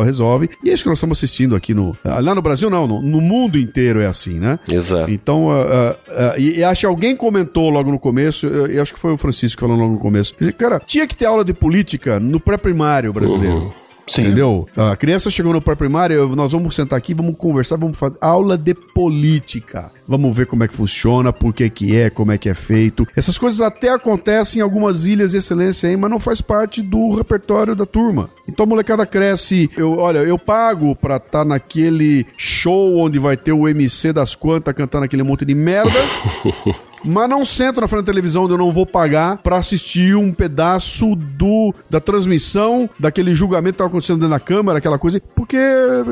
[0.03, 0.49] resolve.
[0.64, 1.95] E é isso que nós estamos assistindo aqui no.
[2.03, 4.59] Lá no Brasil, não, no, no mundo inteiro é assim, né?
[4.72, 5.09] Exato.
[5.12, 5.97] Então, ah, ah,
[6.34, 9.12] ah, e, e acho que alguém comentou logo no começo, eu, eu acho que foi
[9.14, 10.36] o Francisco falando logo no começo.
[10.52, 13.74] Dizer, Cara, tinha que ter aula de política no pré-primário brasileiro.
[14.08, 14.24] Sim.
[14.24, 14.68] Entendeu?
[14.76, 18.74] A criança chegou no pré-primário, nós vamos sentar aqui, vamos conversar, vamos fazer aula de
[18.74, 19.91] política.
[20.06, 23.08] Vamos ver como é que funciona, por que que é, como é que é feito.
[23.16, 27.16] Essas coisas até acontecem em algumas ilhas de excelência aí, mas não faz parte do
[27.16, 28.30] repertório da turma.
[28.47, 33.54] Então a molecada cresce, eu, olha, eu pago pra estar naquele show onde vai ter
[33.54, 35.99] o MC das quantas cantando aquele monte de merda.
[37.04, 40.32] Mas não sento na frente da televisão onde eu não vou pagar pra assistir um
[40.32, 45.22] pedaço do da transmissão daquele julgamento que tava acontecendo dentro da Câmara, aquela coisa.
[45.36, 45.58] Porque,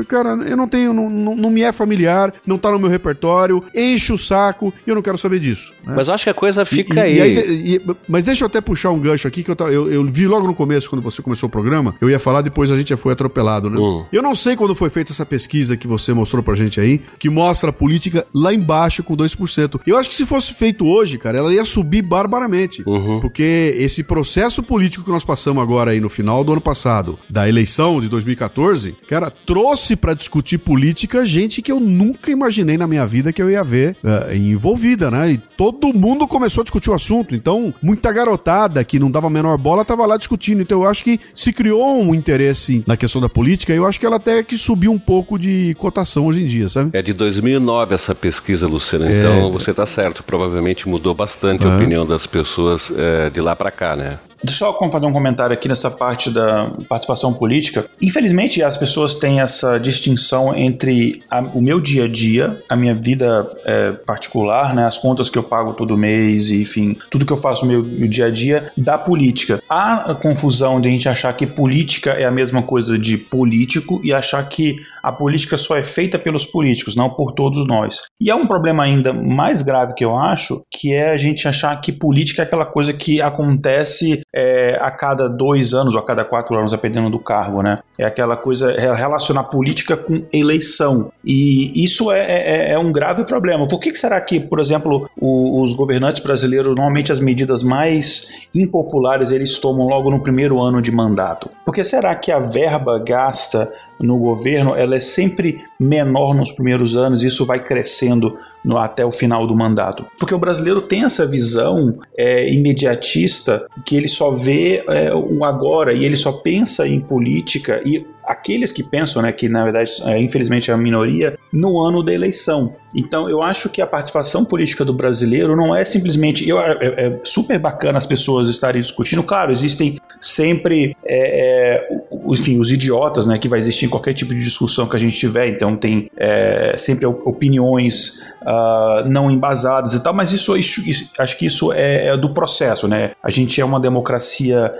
[0.08, 3.62] cara, eu não tenho, não, não, não me é familiar, não tá no meu repertório,
[3.74, 5.72] enche o saco e eu não quero saber disso.
[5.86, 5.94] né?
[5.96, 7.34] Mas eu acho que a coisa fica E- e aí.
[7.76, 10.46] e- mas deixa eu até puxar um gancho aqui que eu, eu, eu vi logo
[10.46, 11.94] no começo, quando você começou o programa.
[12.00, 13.78] Eu ia falar, depois a gente já foi atropelado, né?
[13.78, 14.04] Hum.
[14.12, 17.28] Eu não sei quando foi feita essa pesquisa que você mostrou pra gente aí, que
[17.30, 19.80] mostra a política lá embaixo com 2%.
[19.86, 22.82] Eu acho que se fosse feito hoje, cara, ela ia subir barbaramente.
[22.86, 23.20] Uhum.
[23.20, 27.48] Porque esse processo político que nós passamos agora aí no final do ano passado, da
[27.48, 33.06] eleição de 2014, cara, trouxe pra discutir política gente que eu nunca imaginei na minha
[33.06, 35.32] vida que eu ia ver eh, envolvida, né?
[35.32, 37.34] E todo mundo começou a discutir o assunto.
[37.34, 40.62] Então, muita garotada que não dava a menor bola tava lá discutindo.
[40.62, 43.98] Então, eu acho que se criou um interesse na questão da política e eu acho
[43.98, 46.90] que ela até que subiu um pouco de cotação hoje em dia, sabe?
[46.92, 49.06] É de 2009 essa pesquisa, Luciano.
[49.06, 49.18] É.
[49.18, 50.22] Então você tá certo.
[50.22, 51.74] Provavelmente mudou bastante a É.
[51.76, 54.18] opinião das pessoas é, de lá pra cá, né?
[54.42, 57.84] Deixa eu só fazer um comentário aqui nessa parte da participação política.
[58.02, 62.94] Infelizmente, as pessoas têm essa distinção entre a- o meu dia a dia, a minha
[62.94, 67.36] vida é, particular, né, as contas que eu pago todo mês, enfim, tudo que eu
[67.36, 69.62] faço no meu, meu dia a dia, da política.
[69.68, 74.00] Há a confusão de a gente achar que política é a mesma coisa de político
[74.02, 78.00] e achar que a política só é feita pelos políticos, não por todos nós.
[78.20, 81.78] E há um problema ainda mais grave que eu acho, que é a gente achar
[81.80, 86.24] que política é aquela coisa que acontece é, a cada dois anos ou a cada
[86.24, 87.76] quatro anos, dependendo do cargo, né?
[87.98, 91.12] É aquela coisa, é relacionar política com eleição.
[91.24, 93.66] E isso é, é, é um grave problema.
[93.66, 98.28] Por que, que será que, por exemplo, o, os governantes brasileiros, normalmente as medidas mais
[98.54, 101.50] impopulares eles tomam logo no primeiro ano de mandato?
[101.64, 103.70] Por que será que a verba gasta
[104.00, 109.04] no governo ela é sempre menor nos primeiros anos e isso vai crescendo no, até
[109.04, 110.06] o final do mandato?
[110.18, 115.94] Porque o brasileiro tem essa visão é, imediatista que ele só vê é, o agora
[115.94, 120.20] e ele só pensa em política e aqueles que pensam, né, que na verdade é,
[120.20, 122.74] infelizmente é a minoria, no ano da eleição.
[122.94, 126.48] Então eu acho que a participação política do brasileiro não é simplesmente.
[126.48, 129.22] Eu, é, é super bacana as pessoas estarem discutindo.
[129.22, 131.98] Claro, existem sempre, é, é
[132.28, 135.16] enfim, os idiotas, né, que vai existir em qualquer tipo de discussão que a gente
[135.16, 135.48] tiver.
[135.48, 140.14] Então tem é, sempre opiniões uh, não embasadas e tal.
[140.14, 143.12] Mas isso, isso, acho que isso é, é, do processo, né?
[143.22, 144.72] A gente é uma democracia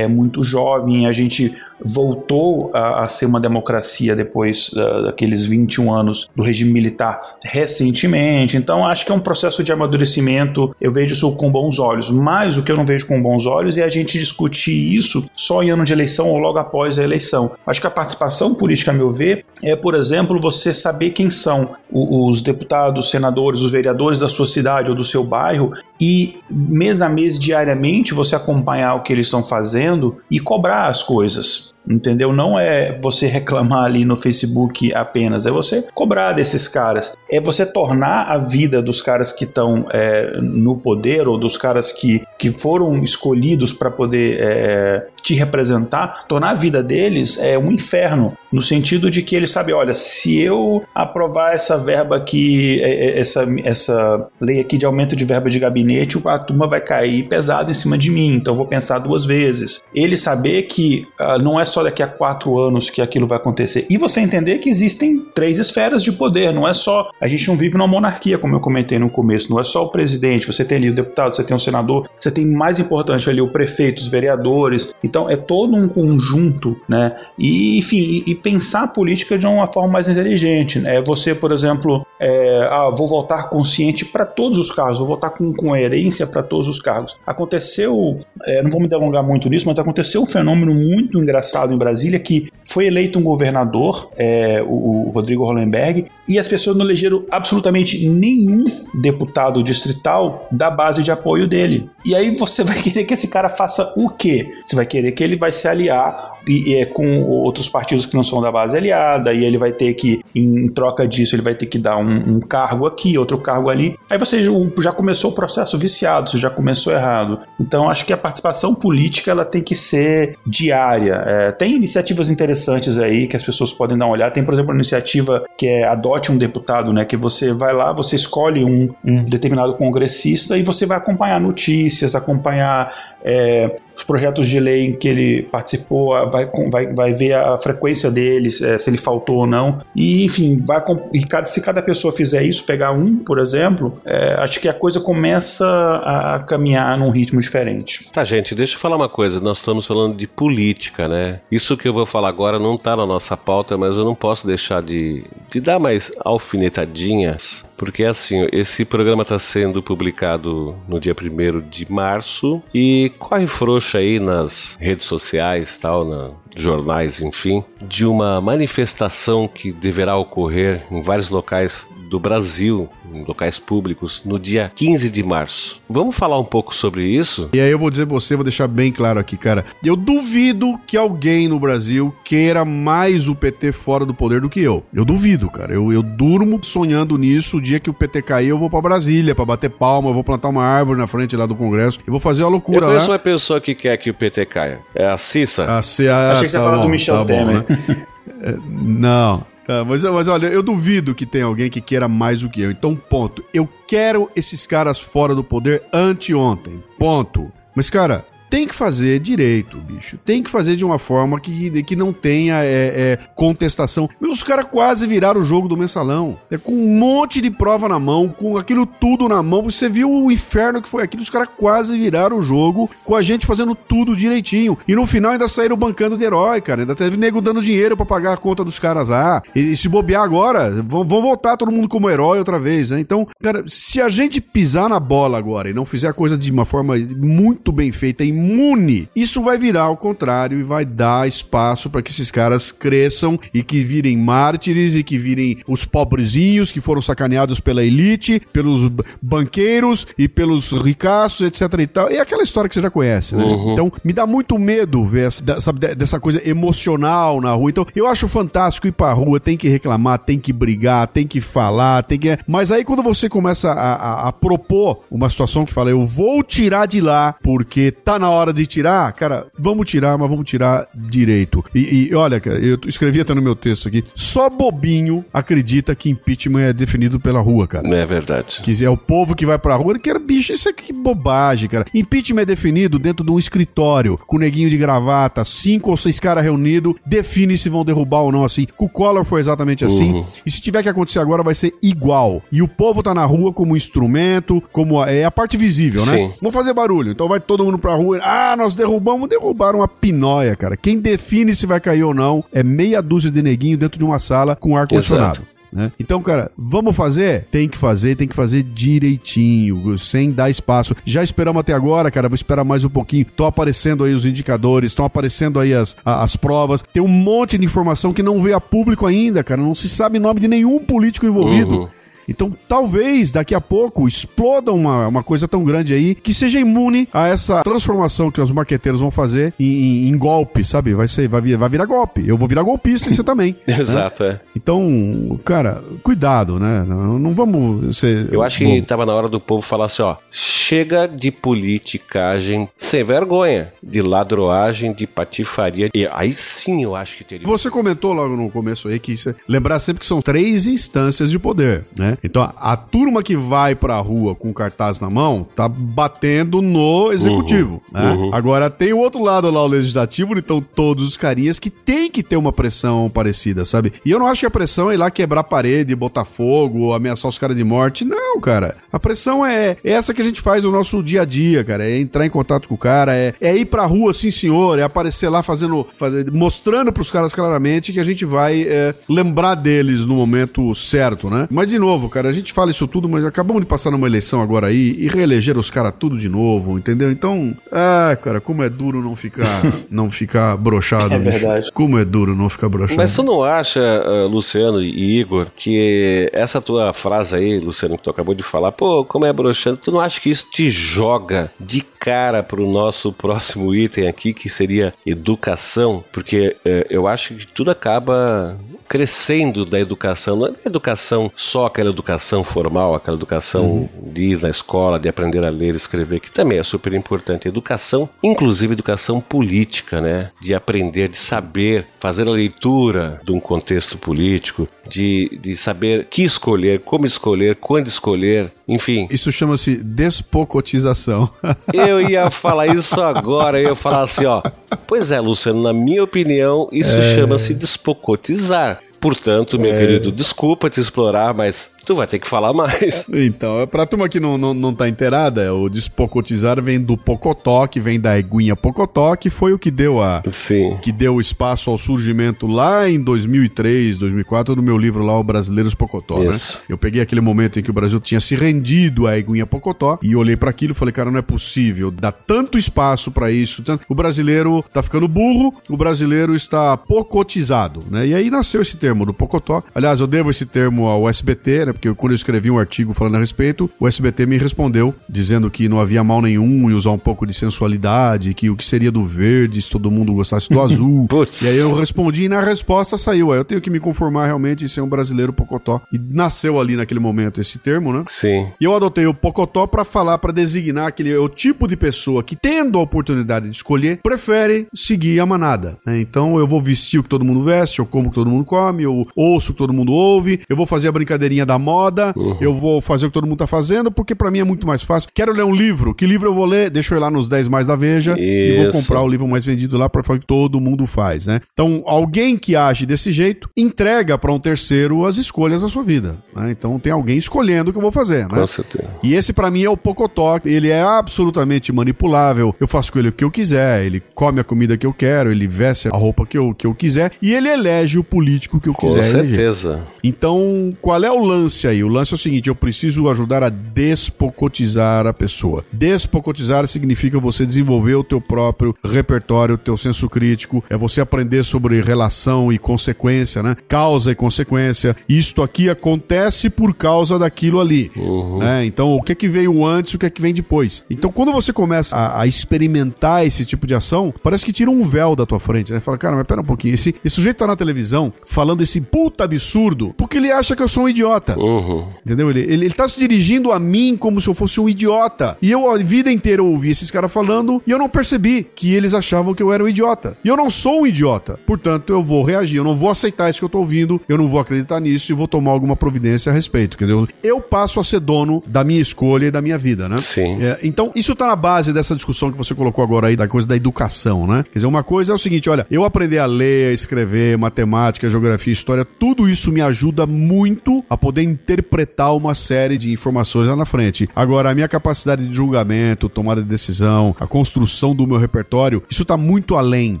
[0.08, 6.28] muito jovem, a gente voltou a, a ser uma democracia depois uh, daqueles 21 anos
[6.34, 8.56] do regime militar recentemente.
[8.56, 10.74] Então, acho que é um processo de amadurecimento.
[10.80, 12.10] Eu vejo isso com bons olhos.
[12.10, 15.62] Mas o que eu não vejo com bons olhos é a gente discutir isso só
[15.62, 17.52] em ano de eleição ou logo após a eleição.
[17.66, 21.76] Acho que a participação política, a meu ver, é, por exemplo, você saber quem são
[21.90, 27.08] os deputados, senadores, os vereadores da sua cidade ou do seu bairro e mês a
[27.08, 31.72] mês, diariamente, você acompanhar o que eles estão fazendo e cobrar as coisas.
[31.88, 32.32] Entendeu?
[32.32, 37.12] Não é você reclamar ali no Facebook apenas, é você cobrar desses caras.
[37.28, 41.92] É você tornar a vida dos caras que estão é, no poder ou dos caras
[41.92, 47.72] que, que foram escolhidos para poder é, te representar, tornar a vida deles é um
[47.72, 48.36] inferno.
[48.52, 53.20] No sentido de que eles sabem, olha, se eu aprovar essa verba aqui, é, é,
[53.20, 57.70] essa, essa lei aqui de aumento de verba de gabinete, a turma vai cair pesado
[57.70, 59.80] em cima de mim, então vou pensar duas vezes.
[59.94, 63.86] Ele saber que uh, não é só daqui a quatro anos que aquilo vai acontecer.
[63.88, 67.10] E você entender que existem três esferas de poder, não é só.
[67.20, 69.88] A gente não vive numa monarquia, como eu comentei no começo, não é só o
[69.90, 73.40] presidente, você tem ali o deputado, você tem o senador, você tem mais importante ali
[73.40, 74.92] o prefeito, os vereadores.
[75.02, 77.16] Então é todo um conjunto, né?
[77.38, 80.78] E, enfim, e, e pensar a política de uma forma mais inteligente.
[80.78, 80.96] Né?
[80.96, 85.30] É você, por exemplo, é, ah, vou votar consciente para todos os cargos, vou votar
[85.30, 87.16] com coerência para todos os cargos.
[87.26, 91.78] Aconteceu, é, não vou me delongar muito nisso, mas aconteceu um fenômeno muito engraçado em
[91.78, 96.84] Brasília que foi eleito um governador, é, o, o, Rodrigo Hollenberg, e as pessoas não
[96.84, 98.64] elegeram absolutamente nenhum
[98.94, 101.88] deputado distrital da base de apoio dele.
[102.04, 104.48] E aí você vai querer que esse cara faça o quê?
[104.64, 108.24] Você vai querer que ele vai se aliar e, é, com outros partidos que não
[108.24, 111.66] são da base aliada, e ele vai ter que, em troca disso, ele vai ter
[111.66, 113.96] que dar um, um cargo aqui, outro cargo ali.
[114.08, 117.40] Aí você já começou o processo viciado, você já começou errado.
[117.60, 121.14] Então acho que a participação política ela tem que ser diária.
[121.26, 124.32] É, tem iniciativas interessantes aí que as pessoas podem dar uma olhada.
[124.32, 127.04] Tem, por exemplo, a iniciativa que é Adote um Deputado, né?
[127.04, 132.14] Que você vai lá, você escolhe um, um determinado congressista e você vai acompanhar notícias,
[132.14, 137.56] acompanhar é, os projetos de lei em que ele participou, vai, vai, vai ver a
[137.58, 139.78] frequência deles, é, se ele faltou ou não.
[139.94, 144.34] E, enfim, vai, e cada, se cada pessoa fizer isso, pegar um, por exemplo, é,
[144.38, 148.10] acho que a coisa começa a caminhar num ritmo diferente.
[148.12, 149.40] Tá, gente, deixa eu falar uma coisa.
[149.40, 151.40] Nós estamos falando de política, né?
[151.50, 154.46] Isso que eu vou falar agora não tá na nossa pauta, mas eu não posso
[154.46, 161.12] deixar de, de dar mais alfinetadinhas porque assim, esse programa está sendo publicado no dia
[161.20, 168.06] 1 de março e corre frouxa aí nas redes sociais, tal, na, jornais, enfim, de
[168.06, 174.70] uma manifestação que deverá ocorrer em vários locais do Brasil, em locais públicos, no dia
[174.76, 175.80] 15 de março.
[175.88, 177.48] Vamos falar um pouco sobre isso?
[177.54, 179.64] E aí eu vou dizer você, vou deixar bem claro aqui, cara.
[179.82, 184.60] Eu duvido que alguém no Brasil queira mais o PT fora do poder do que
[184.60, 184.84] eu.
[184.92, 185.72] Eu duvido, cara.
[185.72, 187.56] Eu, eu durmo sonhando nisso.
[187.56, 190.22] O dia que o PT cair, eu vou para Brasília para bater palma, eu vou
[190.22, 191.98] plantar uma árvore na frente lá do Congresso.
[192.06, 193.14] Eu vou fazer uma loucura eu conheço lá.
[193.14, 194.80] uma pessoa que quer que o PT caia.
[194.94, 195.64] É a Cissa.
[195.64, 197.62] A, C a, Achei que você tá falando do Michel tá Temer.
[197.62, 198.06] Bom, né?
[198.44, 202.50] É, não, Tá, mas, mas olha, eu duvido que tenha alguém que queira mais do
[202.50, 202.70] que eu.
[202.70, 203.44] Então, ponto.
[203.54, 206.82] Eu quero esses caras fora do poder anteontem.
[206.98, 207.52] Ponto.
[207.74, 210.18] Mas, cara, tem que fazer direito, bicho.
[210.18, 214.10] Tem que fazer de uma forma que, que não tenha é, é, contestação.
[214.20, 216.36] Os caras quase viraram o jogo do mensalão.
[216.50, 219.62] É com um monte de prova na mão, com aquilo tudo na mão.
[219.62, 221.22] Você viu o inferno que foi aquilo.
[221.22, 224.76] Os caras quase viraram o jogo com a gente fazendo tudo direitinho.
[224.86, 226.82] E no final ainda saíram bancando de herói, cara.
[226.82, 229.42] Ainda teve nego dando dinheiro para pagar a conta dos caras lá.
[229.56, 233.00] E, e se bobear agora, vão, vão voltar todo mundo como herói outra vez, né?
[233.00, 236.52] Então, cara, se a gente pisar na bola agora e não fizer a coisa de
[236.52, 241.28] uma forma muito bem feita e imune, isso vai virar ao contrário e vai dar
[241.28, 246.72] espaço para que esses caras cresçam e que virem mártires e que virem os pobrezinhos
[246.72, 248.90] que foram sacaneados pela elite, pelos
[249.20, 252.08] banqueiros e pelos ricaços, etc e tal.
[252.08, 253.44] É aquela história que você já conhece, né?
[253.44, 253.72] Uhum.
[253.72, 257.70] Então, me dá muito medo ver essa, sabe, dessa coisa emocional na rua.
[257.70, 261.40] Então, eu acho fantástico ir pra rua, tem que reclamar, tem que brigar, tem que
[261.40, 262.38] falar, tem que.
[262.46, 266.42] Mas aí quando você começa a, a, a propor uma situação que fala, eu vou
[266.42, 270.86] tirar de lá porque tá na hora de tirar, cara, vamos tirar, mas vamos tirar
[270.94, 271.64] direito.
[271.74, 276.10] E, e olha, cara, eu escrevi até no meu texto aqui, só bobinho acredita que
[276.10, 277.88] impeachment é definido pela rua, cara.
[277.88, 278.60] É verdade.
[278.62, 281.68] Que é o povo que vai pra rua, que era bicho, isso é que bobagem,
[281.68, 281.84] cara.
[281.94, 286.44] Impeachment é definido dentro de um escritório, com neguinho de gravata, cinco ou seis caras
[286.44, 288.66] reunidos, define se vão derrubar ou não assim.
[288.76, 290.12] Com o Collor foi exatamente assim.
[290.12, 290.26] Uhum.
[290.44, 292.42] E se tiver que acontecer agora, vai ser igual.
[292.50, 296.16] E o povo tá na rua como instrumento, como é a parte visível, né?
[296.16, 296.32] Sim.
[296.40, 297.12] Vamos fazer barulho.
[297.12, 298.11] Então vai todo mundo pra rua.
[298.22, 300.76] Ah, nós derrubamos, derrubaram uma pinóia, cara.
[300.76, 304.18] Quem define se vai cair ou não é meia dúzia de neguinho dentro de uma
[304.18, 305.42] sala com ar-condicionado.
[305.72, 305.90] Né?
[305.98, 307.46] Então, cara, vamos fazer?
[307.50, 310.94] Tem que fazer, tem que fazer direitinho, sem dar espaço.
[311.06, 313.22] Já esperamos até agora, cara, vou esperar mais um pouquinho.
[313.22, 316.84] Estão aparecendo aí os indicadores, estão aparecendo aí as, as provas.
[316.92, 319.62] Tem um monte de informação que não veio a público ainda, cara.
[319.62, 321.80] Não se sabe nome de nenhum político envolvido.
[321.82, 321.88] Uhum.
[322.28, 327.08] Então, talvez daqui a pouco exploda uma, uma coisa tão grande aí que seja imune
[327.12, 330.94] a essa transformação que os marqueteiros vão fazer em, em, em golpe, sabe?
[330.94, 332.26] Vai ser, vai, vir, vai virar golpe.
[332.26, 333.56] Eu vou virar golpista e você também.
[333.72, 333.80] Né?
[333.80, 334.40] Exato, é.
[334.54, 336.84] Então, cara, cuidado, né?
[336.86, 338.28] Não, não vamos ser.
[338.32, 343.02] Eu acho que tava na hora do povo falar assim: ó, chega de politicagem sem
[343.02, 345.90] vergonha, de ladroagem, de patifaria.
[345.94, 347.46] E aí sim eu acho que teria.
[347.46, 351.38] Você comentou logo no começo aí que isso, lembrar sempre que são três instâncias de
[351.38, 352.11] poder, né?
[352.22, 357.82] Então a turma que vai pra rua com cartaz na mão tá batendo no executivo,
[357.92, 358.12] uhum, né?
[358.12, 358.34] Uhum.
[358.34, 362.22] Agora tem o outro lado lá, o legislativo, então todos os carinhas que tem que
[362.22, 363.92] ter uma pressão parecida, sabe?
[364.04, 367.28] E eu não acho que a pressão é ir lá quebrar parede, botar fogo, ameaçar
[367.28, 368.04] os caras de morte.
[368.04, 368.76] Não, cara.
[368.92, 371.88] A pressão é, é essa que a gente faz no nosso dia a dia, cara.
[371.88, 374.82] É entrar em contato com o cara, é, é ir pra rua, sim senhor, é
[374.82, 380.04] aparecer lá fazendo, fazer, mostrando pros caras claramente que a gente vai é, lembrar deles
[380.04, 381.48] no momento certo, né?
[381.50, 382.28] Mas de novo, novo, cara.
[382.28, 385.56] A gente fala isso tudo, mas acabamos de passar numa eleição agora aí e reeleger
[385.56, 387.10] os caras tudo de novo, entendeu?
[387.10, 389.44] Então, ah, cara, como é duro não ficar
[389.90, 391.14] não ficar brochado.
[391.14, 391.70] É verdade.
[391.72, 392.96] Como é duro não ficar brochado.
[392.96, 398.04] Mas tu não acha, uh, Luciano e Igor, que essa tua frase aí, Luciano, que
[398.04, 401.50] tu acabou de falar, pô, como é broxando, tu não acha que isso te joga
[401.60, 406.02] de cara pro nosso próximo item aqui, que seria educação?
[406.12, 408.58] Porque uh, eu acho que tudo acaba
[408.92, 410.36] crescendo da educação.
[410.36, 413.88] Não é educação só aquela educação formal, aquela educação uhum.
[414.12, 417.48] de ir na escola, de aprender a ler e escrever, que também é super importante.
[417.48, 420.30] Educação, inclusive educação política, né?
[420.40, 426.22] De aprender, de saber fazer a leitura de um contexto político, de, de saber que
[426.24, 429.06] escolher, como escolher, quando escolher, enfim.
[429.10, 431.30] Isso chama-se despocotização.
[431.72, 434.42] Eu ia falar isso agora, eu ia falar assim, ó.
[434.86, 437.14] Pois é, Luciano, na minha opinião, isso é...
[437.14, 438.80] chama-se despocotizar.
[439.00, 439.80] Portanto, meu é...
[439.80, 443.06] querido, desculpa te explorar, mas Tu vai ter que falar mais.
[443.12, 447.66] Então, é pra turma que não, não, não tá inteirada, o despocotizar vem do Pocotó,
[447.66, 450.76] que vem da Eguinha Pocotó, que foi o que deu a Sim.
[450.82, 455.74] que deu espaço ao surgimento lá em 2003, 2004 do meu livro lá o Brasileiros
[455.74, 456.30] Pocotó, né?
[456.30, 456.58] Isso.
[456.58, 456.64] né?
[456.68, 460.16] Eu peguei aquele momento em que o Brasil tinha se rendido à Eguinha Pocotó e
[460.16, 463.62] olhei para aquilo e falei, cara, não é possível dar tanto espaço para isso.
[463.62, 463.84] Tanto...
[463.88, 468.06] O brasileiro tá ficando burro, o brasileiro está pocotizado, né?
[468.06, 469.62] E aí nasceu esse termo do Pocotó.
[469.74, 471.71] Aliás, eu devo esse termo ao SBT, né?
[471.72, 471.74] Né?
[471.74, 475.68] Porque quando eu escrevi um artigo falando a respeito, o SBT me respondeu dizendo que
[475.68, 479.04] não havia mal nenhum em usar um pouco de sensualidade, que o que seria do
[479.04, 481.08] verde se todo mundo gostasse do azul.
[481.42, 483.32] e aí eu respondi e na resposta saiu.
[483.32, 485.80] Aí eu tenho que me conformar realmente em ser um brasileiro pocotó.
[485.92, 488.04] E nasceu ali naquele momento esse termo, né?
[488.08, 488.48] Sim.
[488.60, 492.36] E eu adotei o pocotó para falar, para designar aquele o tipo de pessoa que,
[492.36, 495.78] tendo a oportunidade de escolher, prefere seguir a manada.
[495.86, 496.00] Né?
[496.00, 498.44] Então eu vou vestir o que todo mundo veste, eu como o que todo mundo
[498.44, 502.12] come, eu ouço o que todo mundo ouve, eu vou fazer a brincadeirinha da moda,
[502.16, 502.36] uhum.
[502.40, 504.82] eu vou fazer o que todo mundo tá fazendo, porque para mim é muito mais
[504.82, 505.08] fácil.
[505.14, 506.68] Quero ler um livro, que livro eu vou ler?
[506.68, 508.20] Deixa eu ir lá nos 10 mais da Veja Isso.
[508.20, 511.26] e vou comprar o livro mais vendido lá para fazer o que todo mundo faz,
[511.26, 511.40] né?
[511.52, 516.16] Então, alguém que age desse jeito entrega para um terceiro as escolhas da sua vida,
[516.34, 516.50] né?
[516.50, 518.40] Então, tem alguém escolhendo o que eu vou fazer, né?
[518.40, 518.88] Com certeza.
[519.02, 522.54] E esse para mim é o Pocotó, ele é absolutamente manipulável.
[522.60, 525.30] Eu faço com ele o que eu quiser, ele come a comida que eu quero,
[525.30, 528.68] ele veste a roupa que eu, que eu quiser e ele elege o político que
[528.68, 529.04] eu com quiser.
[529.04, 529.68] Com certeza.
[529.68, 529.86] Eleger.
[530.02, 531.84] Então, qual é o lance lance aí.
[531.84, 535.64] O lance é o seguinte: eu preciso ajudar a despocotizar a pessoa.
[535.72, 541.44] Despocotizar significa você desenvolver o teu próprio repertório, o teu senso crítico, é você aprender
[541.44, 543.56] sobre relação e consequência, né?
[543.68, 544.96] Causa e consequência.
[545.08, 547.90] Isto aqui acontece por causa daquilo ali.
[547.96, 548.38] Uhum.
[548.38, 548.64] Né?
[548.64, 550.84] Então, o que é que veio antes, o que é que vem depois.
[550.88, 554.82] Então, quando você começa a, a experimentar esse tipo de ação, parece que tira um
[554.82, 555.80] véu da tua frente, né?
[555.80, 559.24] Fala, cara, mas pera um pouquinho, esse, esse sujeito tá na televisão falando esse puta
[559.24, 561.36] absurdo porque ele acha que eu sou um idiota.
[561.44, 561.86] Uhum.
[562.04, 562.30] Entendeu?
[562.30, 565.36] Ele, ele, ele tá se dirigindo a mim como se eu fosse um idiota.
[565.42, 568.94] E eu a vida inteira ouvi esses caras falando e eu não percebi que eles
[568.94, 570.16] achavam que eu era um idiota.
[570.24, 571.38] E eu não sou um idiota.
[571.46, 574.28] Portanto, eu vou reagir, eu não vou aceitar isso que eu tô ouvindo, eu não
[574.28, 576.76] vou acreditar nisso e vou tomar alguma providência a respeito.
[576.76, 577.06] Entendeu?
[577.22, 580.00] Eu passo a ser dono da minha escolha e da minha vida, né?
[580.00, 580.42] Sim.
[580.42, 583.46] É, então, isso tá na base dessa discussão que você colocou agora aí, da coisa
[583.46, 584.44] da educação, né?
[584.44, 588.08] Quer dizer, uma coisa é o seguinte: olha, eu aprender a ler, a escrever, matemática,
[588.08, 593.56] geografia, história, tudo isso me ajuda muito a poder interpretar uma série de informações lá
[593.56, 594.08] na frente.
[594.14, 599.04] Agora, a minha capacidade de julgamento, tomada de decisão, a construção do meu repertório, isso
[599.04, 600.00] tá muito além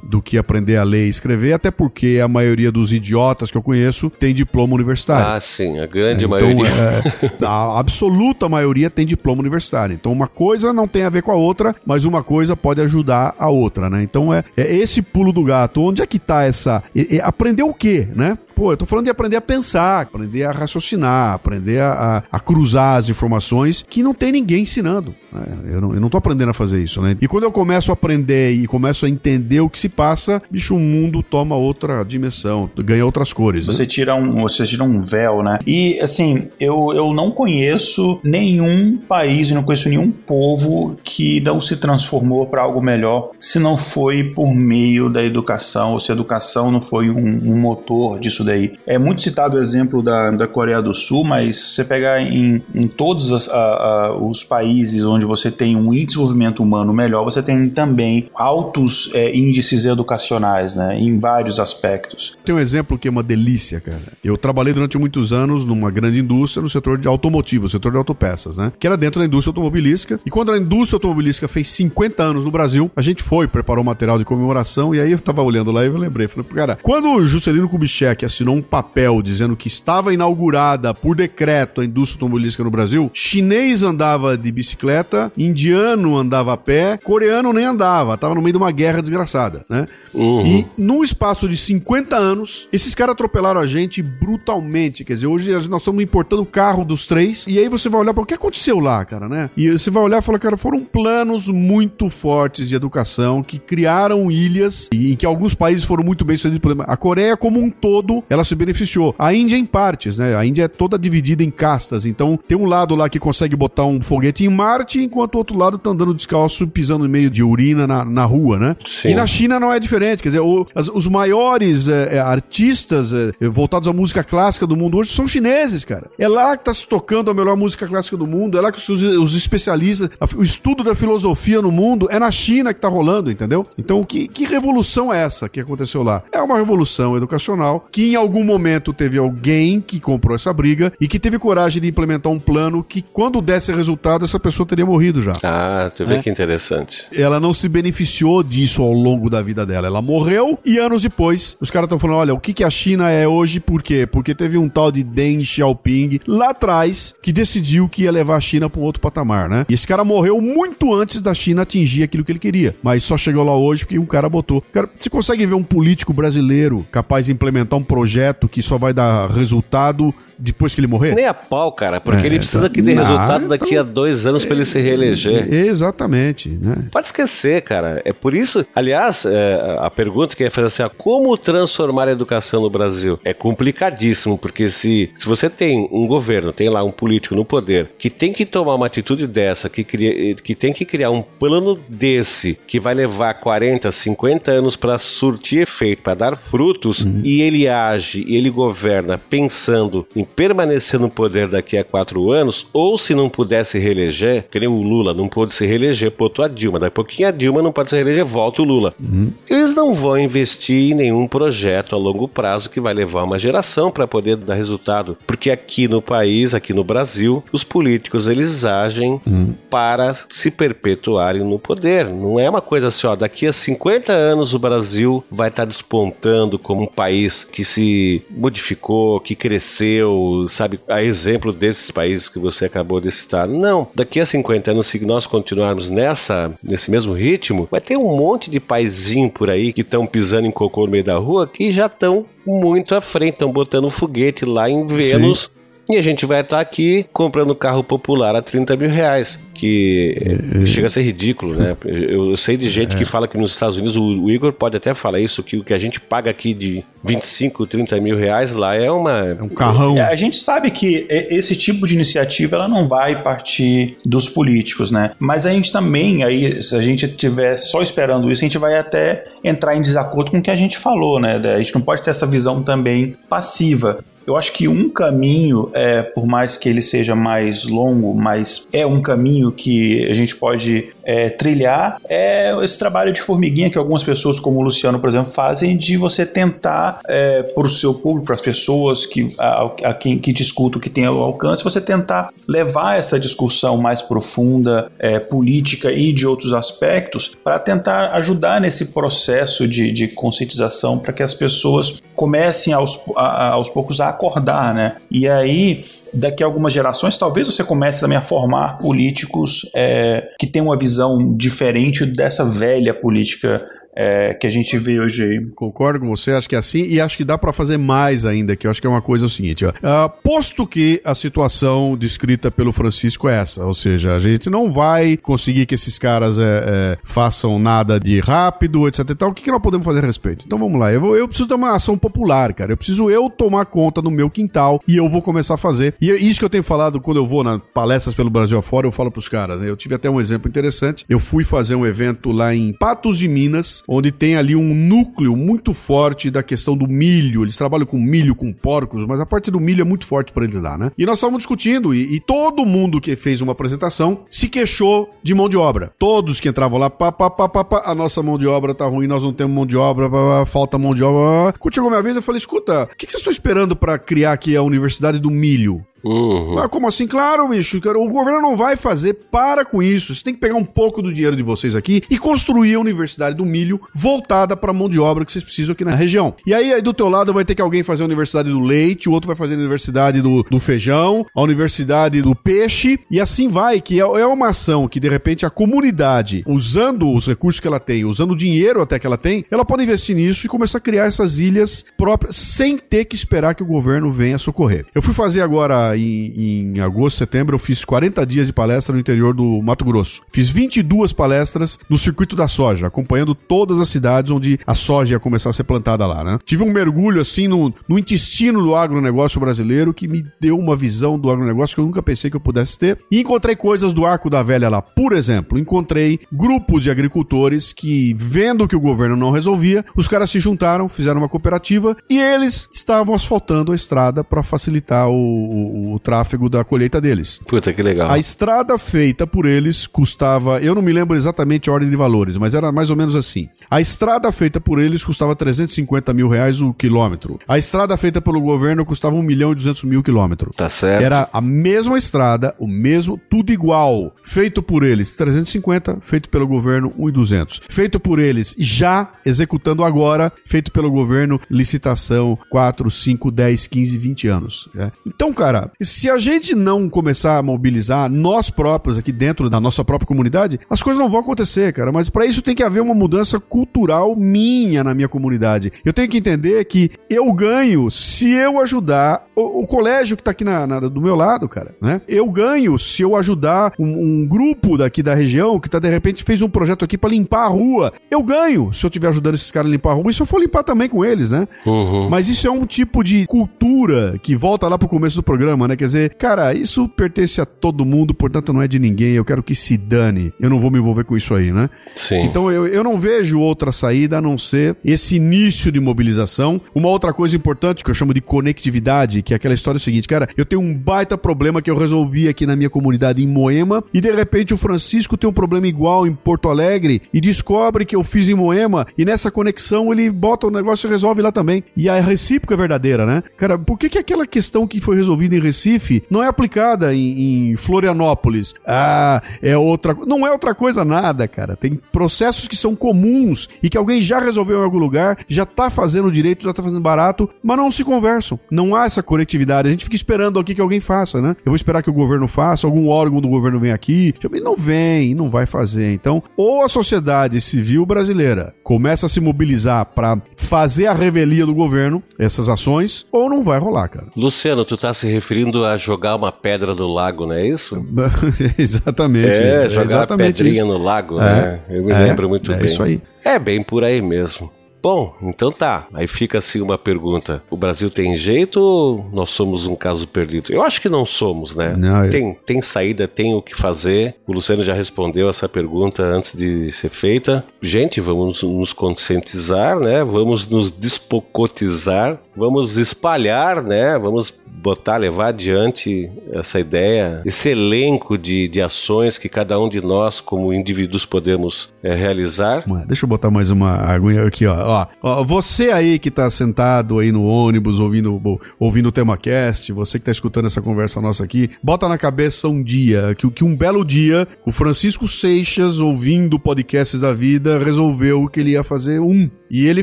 [0.04, 3.62] do que aprender a ler e escrever, até porque a maioria dos idiotas que eu
[3.62, 5.32] conheço tem diploma universitário.
[5.32, 6.68] Ah, sim, a grande então, maioria.
[6.68, 9.94] É, a absoluta maioria tem diploma universitário.
[9.94, 13.34] Então, uma coisa não tem a ver com a outra, mas uma coisa pode ajudar
[13.38, 14.02] a outra, né?
[14.02, 15.82] Então, é, é esse pulo do gato.
[15.82, 16.82] Onde é que tá essa.
[16.94, 18.38] É, é aprender o quê, né?
[18.54, 22.40] Pô, eu tô falando de aprender a pensar, aprender a raciocinar, aprender a, a, a
[22.40, 25.14] cruzar as informações que não tem ninguém ensinando.
[25.32, 25.42] Né?
[25.72, 27.16] Eu, não, eu tô aprendendo a fazer isso, né?
[27.20, 30.76] E quando eu começo a aprender e começo a entender o que se passa, bicho,
[30.76, 33.66] o mundo toma outra dimensão, ganha outras cores.
[33.66, 33.72] Né?
[33.72, 35.58] Você tira um, você tira um véu, né?
[35.66, 41.60] E assim, eu, eu não conheço nenhum país e não conheço nenhum povo que não
[41.60, 46.14] se transformou para algo melhor se não foi por meio da educação, ou se a
[46.14, 48.72] educação não foi um, um motor disso daí.
[48.86, 52.88] É muito citado o exemplo da, da Coreia do Sul, mas você pegar em, em
[52.88, 57.68] todos as, a, a, os países onde você tem um desenvolvimento humano melhor, você tem
[57.68, 62.36] também altos é, índices educacionais, né, em vários aspectos.
[62.44, 64.00] Tem um exemplo que é uma delícia, cara.
[64.24, 68.56] Eu trabalhei durante muitos anos numa grande indústria no setor de automotivo, setor de autopeças,
[68.56, 70.18] né, que era dentro da indústria automobilística.
[70.24, 74.18] E quando a indústria automobilística fez 50 anos no Brasil, a gente foi, preparou material
[74.18, 77.24] de comemoração e aí eu tava olhando lá e eu lembrei, falei, cara, quando o
[77.24, 82.70] Juscelino Kubitschek assinou um papel dizendo que estava inaugurada por decreto a indústria automobilística no
[82.70, 88.52] Brasil, chinês andava de bicicleta, indiano andava a pé, coreano nem andava, tava no meio
[88.52, 89.88] de uma guerra desgraçada, né?
[90.14, 90.46] Uhum.
[90.46, 95.04] E num espaço de 50 anos, esses caras atropelaram a gente brutalmente.
[95.04, 97.44] Quer dizer, hoje nós estamos importando o carro dos três.
[97.48, 99.50] E aí você vai olhar para o que aconteceu lá, cara, né?
[99.56, 104.30] E você vai olhar e falar, cara, foram planos muito fortes de educação que criaram
[104.30, 106.76] ilhas e em que alguns países foram muito bem sucedidos.
[106.86, 109.14] A Coreia, como um todo, ela se beneficiou.
[109.18, 110.36] A Índia em partes, né?
[110.36, 112.06] A Índia é toda dividida em castas.
[112.06, 115.56] Então, tem um lado lá que consegue botar um foguete em Marte, enquanto o outro
[115.56, 118.76] lado tá andando descalço, pisando no meio de urina na, na rua, né?
[118.86, 119.08] Sim.
[119.08, 120.22] E na China não é diferente diferente.
[120.22, 124.98] Quer dizer, o, as, os maiores é, artistas é, voltados à música clássica do mundo
[124.98, 126.10] hoje são chineses, cara.
[126.18, 128.78] É lá que está se tocando a melhor música clássica do mundo, é lá que
[128.78, 132.88] os, os especialistas, a, o estudo da filosofia no mundo é na China que está
[132.88, 133.66] rolando, entendeu?
[133.78, 136.22] Então, que, que revolução é essa que aconteceu lá?
[136.32, 141.06] É uma revolução educacional que em algum momento teve alguém que comprou essa briga e
[141.06, 145.22] que teve coragem de implementar um plano que, quando desse resultado, essa pessoa teria morrido
[145.22, 145.32] já.
[145.42, 146.18] Ah, tu vê é.
[146.18, 147.06] que interessante.
[147.12, 151.56] Ela não se beneficiou disso ao longo da vida dela ela morreu e anos depois
[151.60, 154.06] os caras estão falando: olha, o que, que a China é hoje, por quê?
[154.06, 158.40] Porque teve um tal de Deng Xiaoping lá atrás que decidiu que ia levar a
[158.40, 159.66] China para um outro patamar, né?
[159.68, 163.16] E esse cara morreu muito antes da China atingir aquilo que ele queria, mas só
[163.16, 164.62] chegou lá hoje porque um cara botou.
[164.72, 168.92] Cara, você consegue ver um político brasileiro capaz de implementar um projeto que só vai
[168.92, 171.14] dar resultado depois que ele morrer?
[171.14, 174.44] Nem a pau, cara, porque é, ele precisa que dê resultado daqui a dois anos
[174.44, 175.52] para ele se reeleger.
[175.52, 176.88] Exatamente, né?
[176.90, 178.02] Pode esquecer, cara.
[178.04, 182.60] É por isso, aliás, é, a pergunta que ia fazer assim, como transformar a educação
[182.62, 183.20] no Brasil?
[183.24, 187.90] É complicadíssimo, porque se, se você tem um governo, tem lá um político no poder,
[187.96, 191.78] que tem que tomar uma atitude dessa, que, cria, que tem que criar um plano
[191.88, 197.20] desse, que vai levar 40, 50 anos para surtir efeito, para dar frutos, uhum.
[197.22, 202.66] e ele age, e ele governa pensando em permanecer no poder daqui a quatro anos,
[202.72, 206.48] ou se não pudesse reeleger, que nem o Lula não pôde se reeleger, botou a
[206.48, 206.78] Dilma.
[206.78, 208.94] Daqui a pouquinho a Dilma não pode se reeleger, volta o Lula.
[209.00, 209.32] Uhum.
[209.48, 213.90] Eles não vão investir em nenhum projeto a longo prazo que vai levar uma geração
[213.90, 215.16] para poder dar resultado.
[215.26, 219.54] Porque aqui no país, aqui no Brasil, os políticos eles agem uhum.
[219.70, 222.06] para se perpetuarem no poder.
[222.06, 225.68] Não é uma coisa assim, ó, daqui a 50 anos o Brasil vai estar tá
[225.68, 230.11] despontando como um país que se modificou, que cresceu,
[230.48, 233.46] sabe, a exemplo desses países que você acabou de citar.
[233.48, 238.16] Não, daqui a 50 anos, se nós continuarmos nessa, nesse mesmo ritmo, vai ter um
[238.16, 241.70] monte de paizinho por aí que estão pisando em cocô no meio da rua que
[241.70, 245.50] já estão muito à frente, estão botando foguete lá em Vênus.
[245.54, 245.61] Sim.
[245.88, 250.16] E a gente vai estar aqui comprando carro popular a 30 mil reais que
[250.62, 251.76] é, chega a ser ridículo, né?
[251.84, 252.98] Eu, sei de gente é.
[252.98, 255.64] que fala que nos Estados Unidos, o, o, Igor pode até falar isso, que o
[255.64, 259.36] que a gente paga aqui de 25, 30 mil reais lá é uma...
[259.38, 259.96] É um carrão.
[259.96, 264.90] É, a gente sabe que esse tipo de iniciativa ela não vai partir dos políticos,
[264.90, 265.12] né?
[265.18, 268.78] Mas a gente também, aí, se a gente estiver só esperando isso, a gente vai
[268.78, 271.40] até entrar em desacordo com o que a gente falou, né?
[271.44, 273.98] A gente não pode ter essa visão também passiva.
[274.26, 278.86] Eu acho que um caminho, é, por mais que ele seja mais longo, mas é
[278.86, 284.04] um caminho que a gente pode é, trilhar, é esse trabalho de formiguinha que algumas
[284.04, 288.26] pessoas, como o Luciano, por exemplo, fazem de você tentar, é, para o seu público,
[288.26, 292.32] para as pessoas que, a, a quem que te escutam, que tem alcance, você tentar
[292.46, 298.92] levar essa discussão mais profunda, é, política e de outros aspectos, para tentar ajudar nesse
[298.92, 304.74] processo de, de conscientização, para que as pessoas comecem aos, a, aos poucos a acordar,
[304.74, 304.96] né?
[305.10, 310.46] E aí, daqui a algumas gerações, talvez você comece também a formar políticos é, que
[310.46, 315.50] têm uma visão diferente dessa velha política é, que a gente vê hoje aí.
[315.54, 318.56] Concordo com você, acho que é assim, e acho que dá para fazer mais ainda,
[318.56, 321.96] que eu acho que é uma coisa o seguinte, ó, uh, posto que a situação
[321.96, 326.38] descrita pelo Francisco é essa, ou seja, a gente não vai conseguir que esses caras
[326.38, 330.02] é, é, façam nada de rápido, etc e tal, o que, que nós podemos fazer
[330.02, 330.44] a respeito?
[330.46, 333.28] Então vamos lá, eu, vou, eu preciso de uma ação popular, cara, eu preciso eu
[333.28, 336.44] tomar conta no meu quintal e eu vou começar a fazer, e é isso que
[336.44, 339.60] eu tenho falado quando eu vou na palestras pelo Brasil afora, eu falo pros caras,
[339.60, 339.68] né?
[339.68, 343.28] eu tive até um exemplo interessante, eu fui fazer um evento lá em Patos de
[343.28, 347.42] Minas, onde tem ali um núcleo muito forte da questão do milho.
[347.42, 350.44] Eles trabalham com milho, com porcos, mas a parte do milho é muito forte para
[350.44, 350.92] eles lá, né?
[350.96, 355.34] E nós estávamos discutindo e, e, todo mundo que fez uma apresentação se queixou de
[355.34, 355.92] mão de obra.
[355.98, 358.86] Todos que entravam lá, pá, pá, pá, pá, pá a nossa mão de obra tá
[358.86, 361.58] ruim, nós não temos mão de obra, pá, pá, falta mão de obra.
[361.58, 364.32] Quando chegou minha vez, eu falei: escuta, o que, que vocês estão esperando para criar
[364.32, 365.84] aqui a Universidade do Milho?
[366.04, 366.58] Uhum.
[366.58, 367.06] Ah, como assim?
[367.06, 367.78] Claro, bicho.
[367.78, 369.14] O governo não vai fazer.
[369.30, 370.14] Para com isso.
[370.14, 373.36] Você tem que pegar um pouco do dinheiro de vocês aqui e construir a Universidade
[373.36, 376.34] do Milho voltada para a mão de obra que vocês precisam aqui na região.
[376.46, 379.08] E aí, aí, do teu lado vai ter que alguém fazer a Universidade do Leite,
[379.08, 383.48] o outro vai fazer a Universidade do, do Feijão, a Universidade do Peixe, e assim
[383.48, 387.66] vai, que é, é uma ação que, de repente, a comunidade, usando os recursos que
[387.66, 390.78] ela tem, usando o dinheiro até que ela tem, ela pode investir nisso e começar
[390.78, 394.86] a criar essas ilhas próprias sem ter que esperar que o governo venha socorrer.
[394.94, 399.00] Eu fui fazer agora em, em agosto, setembro, eu fiz 40 dias de palestra no
[399.00, 400.22] interior do Mato Grosso.
[400.32, 405.20] Fiz 22 palestras no circuito da soja, acompanhando todas as cidades onde a soja ia
[405.20, 406.38] começar a ser plantada lá, né?
[406.44, 411.18] Tive um mergulho assim no, no intestino do agronegócio brasileiro que me deu uma visão
[411.18, 412.98] do agronegócio que eu nunca pensei que eu pudesse ter.
[413.10, 414.82] E encontrei coisas do Arco da Velha lá.
[414.82, 420.30] Por exemplo, encontrei grupos de agricultores que, vendo que o governo não resolvia, os caras
[420.30, 425.81] se juntaram, fizeram uma cooperativa e eles estavam asfaltando a estrada para facilitar o, o,
[425.90, 427.40] o tráfego da colheita deles.
[427.46, 428.10] Puta que legal.
[428.10, 432.36] A estrada feita por eles custava, eu não me lembro exatamente a ordem de valores,
[432.36, 433.48] mas era mais ou menos assim.
[433.70, 437.38] A estrada feita por eles custava 350 mil reais o quilômetro.
[437.48, 440.54] A estrada feita pelo governo custava 1 milhão e 200 mil quilômetros.
[440.54, 441.02] Tá certo.
[441.02, 444.14] Era a mesma estrada, o mesmo, tudo igual.
[444.22, 447.62] Feito por eles, 350, feito pelo governo, 1,200.
[447.68, 454.28] Feito por eles, já executando agora, feito pelo governo, licitação 4, 5, 10, 15, 20
[454.28, 454.68] anos.
[454.74, 454.92] Né?
[455.06, 459.84] Então, cara, se a gente não começar a mobilizar nós próprios aqui dentro da nossa
[459.84, 461.92] própria comunidade, as coisas não vão acontecer, cara.
[461.92, 465.72] Mas para isso tem que haver uma mudança cultural minha na minha comunidade.
[465.84, 470.30] Eu tenho que entender que eu ganho se eu ajudar o, o colégio que tá
[470.30, 472.00] aqui na, na, do meu lado, cara, né?
[472.08, 476.24] Eu ganho se eu ajudar um, um, grupo daqui da região que tá de repente
[476.24, 477.92] fez um projeto aqui para limpar a rua.
[478.10, 480.26] Eu ganho se eu estiver ajudando esses caras a limpar a rua e se eu
[480.26, 481.46] for limpar também com eles, né?
[481.64, 482.08] Uhum.
[482.08, 485.76] Mas isso é um tipo de cultura que volta lá pro começo do programa, né?
[485.76, 489.14] Quer dizer, cara, isso pertence a todo mundo, portanto não é de ninguém.
[489.14, 490.32] Eu quero que se dane.
[490.40, 491.68] Eu não vou me envolver com isso aí, né?
[491.96, 492.22] Sim.
[492.22, 496.60] Então eu, eu não vejo outra saída a não ser esse início de mobilização.
[496.74, 500.28] Uma outra coisa importante que eu chamo de conectividade, que é aquela história seguinte, cara,
[500.36, 504.00] eu tenho um baita problema que eu resolvi aqui na minha comunidade em Moema e
[504.00, 508.04] de repente o Francisco tem um problema igual em Porto Alegre e descobre que eu
[508.04, 511.64] fiz em Moema e nessa conexão ele bota o negócio e resolve lá também.
[511.76, 513.22] E a recíproca é verdadeira, né?
[513.36, 517.50] Cara, por que que aquela questão que foi resolvida em Recife não é aplicada em,
[517.50, 518.54] em Florianópolis.
[518.66, 519.94] Ah, é outra.
[520.06, 521.54] Não é outra coisa nada, cara.
[521.54, 525.68] Tem processos que são comuns e que alguém já resolveu em algum lugar, já tá
[525.68, 528.40] fazendo direito, já tá fazendo barato, mas não se conversam.
[528.50, 529.68] Não há essa conectividade.
[529.68, 531.36] A gente fica esperando aqui que alguém faça, né?
[531.44, 534.14] Eu vou esperar que o governo faça, algum órgão do governo venha aqui.
[534.42, 535.92] Não vem, não vai fazer.
[535.92, 541.54] Então, ou a sociedade civil brasileira começa a se mobilizar para fazer a revelia do
[541.54, 544.06] governo, essas ações, ou não vai rolar, cara.
[544.16, 545.31] Luciano, tu tá se referindo
[545.64, 547.84] a jogar uma pedra no lago, não é isso?
[548.58, 549.40] exatamente.
[549.40, 550.66] É, jogar exatamente pedrinha isso.
[550.66, 551.60] no lago, é, né?
[551.68, 552.64] Eu me é, lembro muito é bem.
[552.64, 553.00] É isso aí.
[553.24, 554.50] É bem por aí mesmo.
[554.82, 555.86] Bom, então tá.
[555.94, 560.52] Aí fica assim uma pergunta: o Brasil tem jeito ou nós somos um caso perdido?
[560.52, 561.74] Eu acho que não somos, né?
[561.78, 562.10] Não, eu...
[562.10, 564.16] tem, tem saída, tem o que fazer.
[564.26, 567.44] O Luciano já respondeu essa pergunta antes de ser feita.
[567.60, 570.02] Gente, vamos nos conscientizar, né?
[570.02, 573.98] Vamos nos despocotizar, vamos espalhar, né?
[573.98, 574.32] Vamos
[574.62, 580.20] botar, levar adiante essa ideia, esse elenco de, de ações que cada um de nós,
[580.20, 582.64] como indivíduos, podemos é, realizar.
[582.86, 584.86] Deixa eu botar mais uma aguinha aqui, ó.
[585.02, 585.24] ó.
[585.24, 590.12] Você aí que tá sentado aí no ônibus ouvindo, ouvindo o TemaCast, você que tá
[590.12, 594.28] escutando essa conversa nossa aqui, bota na cabeça um dia, que, que um belo dia,
[594.46, 599.28] o Francisco Seixas, ouvindo podcasts da vida, resolveu que ele ia fazer um.
[599.52, 599.82] E ele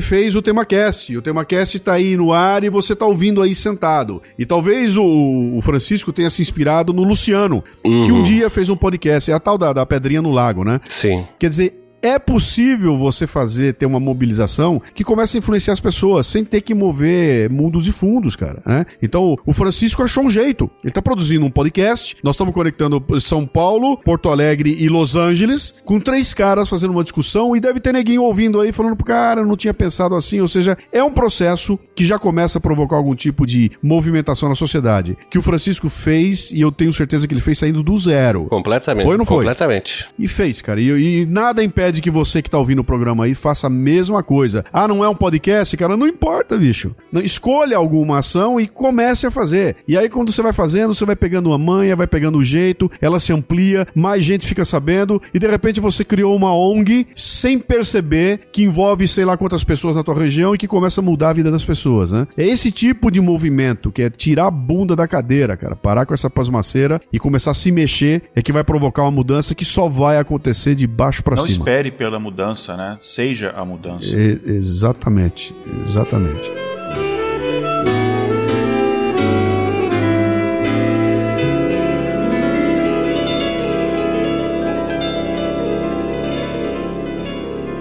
[0.00, 1.12] fez o TemaCast.
[1.12, 4.20] E o TemaCast tá aí no ar e você tá ouvindo aí sentado.
[4.36, 8.04] E talvez o, o Francisco tenha se inspirado no Luciano, uhum.
[8.04, 9.30] que um dia fez um podcast.
[9.30, 10.80] É a tal da, da Pedrinha no Lago, né?
[10.88, 11.24] Sim.
[11.38, 16.26] Quer dizer, é possível você fazer, ter uma mobilização que comece a influenciar as pessoas
[16.26, 18.62] sem ter que mover mundos e fundos, cara.
[18.64, 18.86] Né?
[19.02, 20.70] Então, o Francisco achou um jeito.
[20.82, 22.16] Ele tá produzindo um podcast.
[22.22, 27.02] Nós estamos conectando São Paulo, Porto Alegre e Los Angeles com três caras fazendo uma
[27.02, 30.40] discussão e deve ter neguinho ouvindo aí falando pro cara, não tinha pensado assim.
[30.40, 34.54] Ou seja, é um processo que já começa a provocar algum tipo de movimentação na
[34.54, 35.16] sociedade.
[35.30, 38.46] Que o Francisco fez e eu tenho certeza que ele fez saindo do zero.
[38.46, 39.04] Completamente.
[39.04, 39.38] Foi ou não foi?
[39.38, 40.06] Completamente.
[40.18, 40.80] E fez, cara.
[40.80, 43.70] E, e nada impede pede que você que tá ouvindo o programa aí faça a
[43.70, 44.64] mesma coisa.
[44.72, 45.96] Ah, não é um podcast, cara?
[45.96, 46.94] Não importa, bicho.
[47.14, 49.74] Escolha alguma ação e comece a fazer.
[49.88, 52.88] E aí, quando você vai fazendo, você vai pegando uma manha, vai pegando o jeito,
[53.00, 57.58] ela se amplia, mais gente fica sabendo, e de repente você criou uma ONG sem
[57.58, 61.30] perceber que envolve sei lá quantas pessoas na tua região e que começa a mudar
[61.30, 62.24] a vida das pessoas, né?
[62.36, 66.14] É esse tipo de movimento que é tirar a bunda da cadeira, cara, parar com
[66.14, 69.88] essa pasmaceira e começar a se mexer, é que vai provocar uma mudança que só
[69.88, 71.48] vai acontecer de baixo para cima.
[71.48, 72.96] Espere espere pela mudança, né?
[73.00, 74.14] Seja a mudança.
[74.16, 75.54] exatamente,
[75.86, 76.50] exatamente.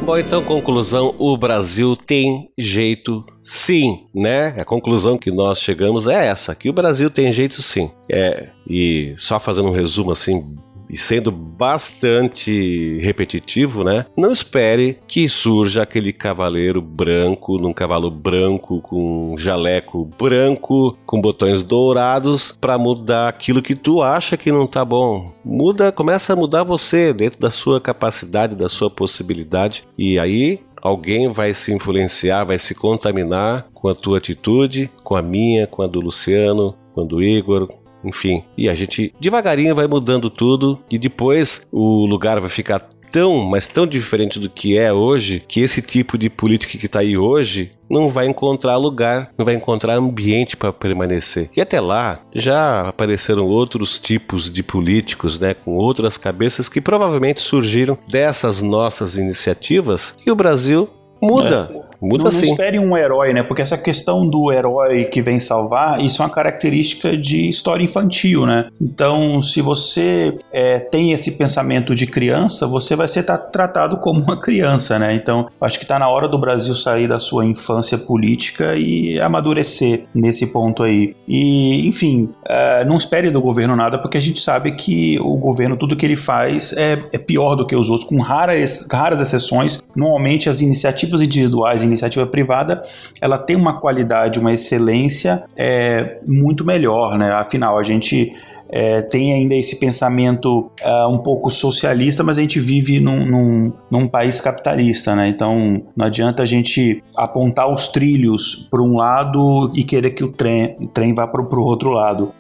[0.06, 4.56] Bom, então, conclusão: o Brasil tem jeito sim, né?
[4.60, 7.92] A conclusão que nós chegamos é essa: que o Brasil tem jeito sim.
[8.12, 10.56] É, e só fazendo um resumo assim
[10.90, 14.06] e sendo bastante repetitivo, né?
[14.18, 21.64] Não espere que surja aquele cavaleiro branco, num cavalo branco com jaleco branco, com botões
[21.64, 25.32] dourados para mudar aquilo que tu acha que não tá bom.
[25.44, 31.32] Muda, começa a mudar você dentro da sua capacidade, da sua possibilidade e aí alguém
[31.32, 35.88] vai se influenciar, vai se contaminar com a tua atitude, com a minha, com a
[35.88, 37.68] do Luciano, com a do Igor,
[38.04, 38.44] enfim.
[38.58, 43.68] E a gente devagarinho vai mudando tudo e depois o lugar vai ficar tão, mas
[43.68, 47.72] tão diferente do que é hoje, que esse tipo de política que está aí hoje
[47.90, 51.50] não vai encontrar lugar, não vai encontrar ambiente para permanecer.
[51.56, 57.42] E até lá já apareceram outros tipos de políticos, né, com outras cabeças que provavelmente
[57.42, 60.88] surgiram dessas nossas iniciativas e o Brasil
[61.22, 61.68] muda.
[61.86, 61.89] É.
[62.02, 62.46] Muda não, sim.
[62.46, 63.44] Espere um herói, né?
[63.44, 68.46] Porque essa questão do herói que vem salvar, isso é uma característica de história infantil,
[68.46, 68.70] né?
[68.82, 74.40] Então, se você é, tem esse pensamento de criança, você vai ser tratado como uma
[74.40, 75.14] criança, né?
[75.14, 80.04] Então, acho que está na hora do Brasil sair da sua infância política e amadurecer
[80.14, 81.16] nesse ponto aí.
[81.28, 85.78] E, enfim, é, não espere do governo nada, porque a gente sabe que o governo,
[85.78, 89.80] tudo que ele faz é, é pior do que os outros, com raras, raras exceções.
[89.96, 92.82] Normalmente, as iniciativas individuais, iniciativa privada,
[93.22, 97.32] ela tem uma qualidade, uma excelência é, muito melhor, né?
[97.34, 98.34] Afinal, a gente
[98.72, 103.74] é, tem ainda esse pensamento é, um pouco socialista, mas a gente vive num, num,
[103.90, 105.28] num, país capitalista, né?
[105.28, 105.58] Então
[105.96, 110.76] não adianta a gente apontar os trilhos para um lado e querer que o trem,
[110.80, 112.32] o trem vá para o outro lado.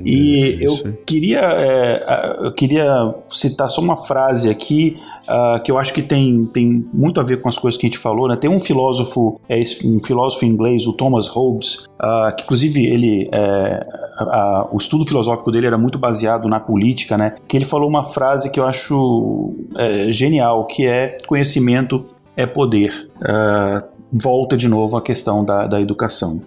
[0.00, 4.96] E é, eu queria, é, eu queria citar só uma frase aqui
[5.28, 7.88] uh, que eu acho que tem, tem muito a ver com as coisas que a
[7.88, 8.28] gente falou.
[8.28, 8.36] Né?
[8.36, 13.86] Tem um filósofo, é, um filósofo inglês, o Thomas Hobbes, uh, que inclusive ele, é,
[14.18, 17.34] a, o estudo filosófico dele era muito baseado na política, né?
[17.46, 22.04] que ele falou uma frase que eu acho é, genial, que é conhecimento
[22.36, 23.08] é poder.
[23.20, 26.40] Uh, volta de novo a questão da, da educação.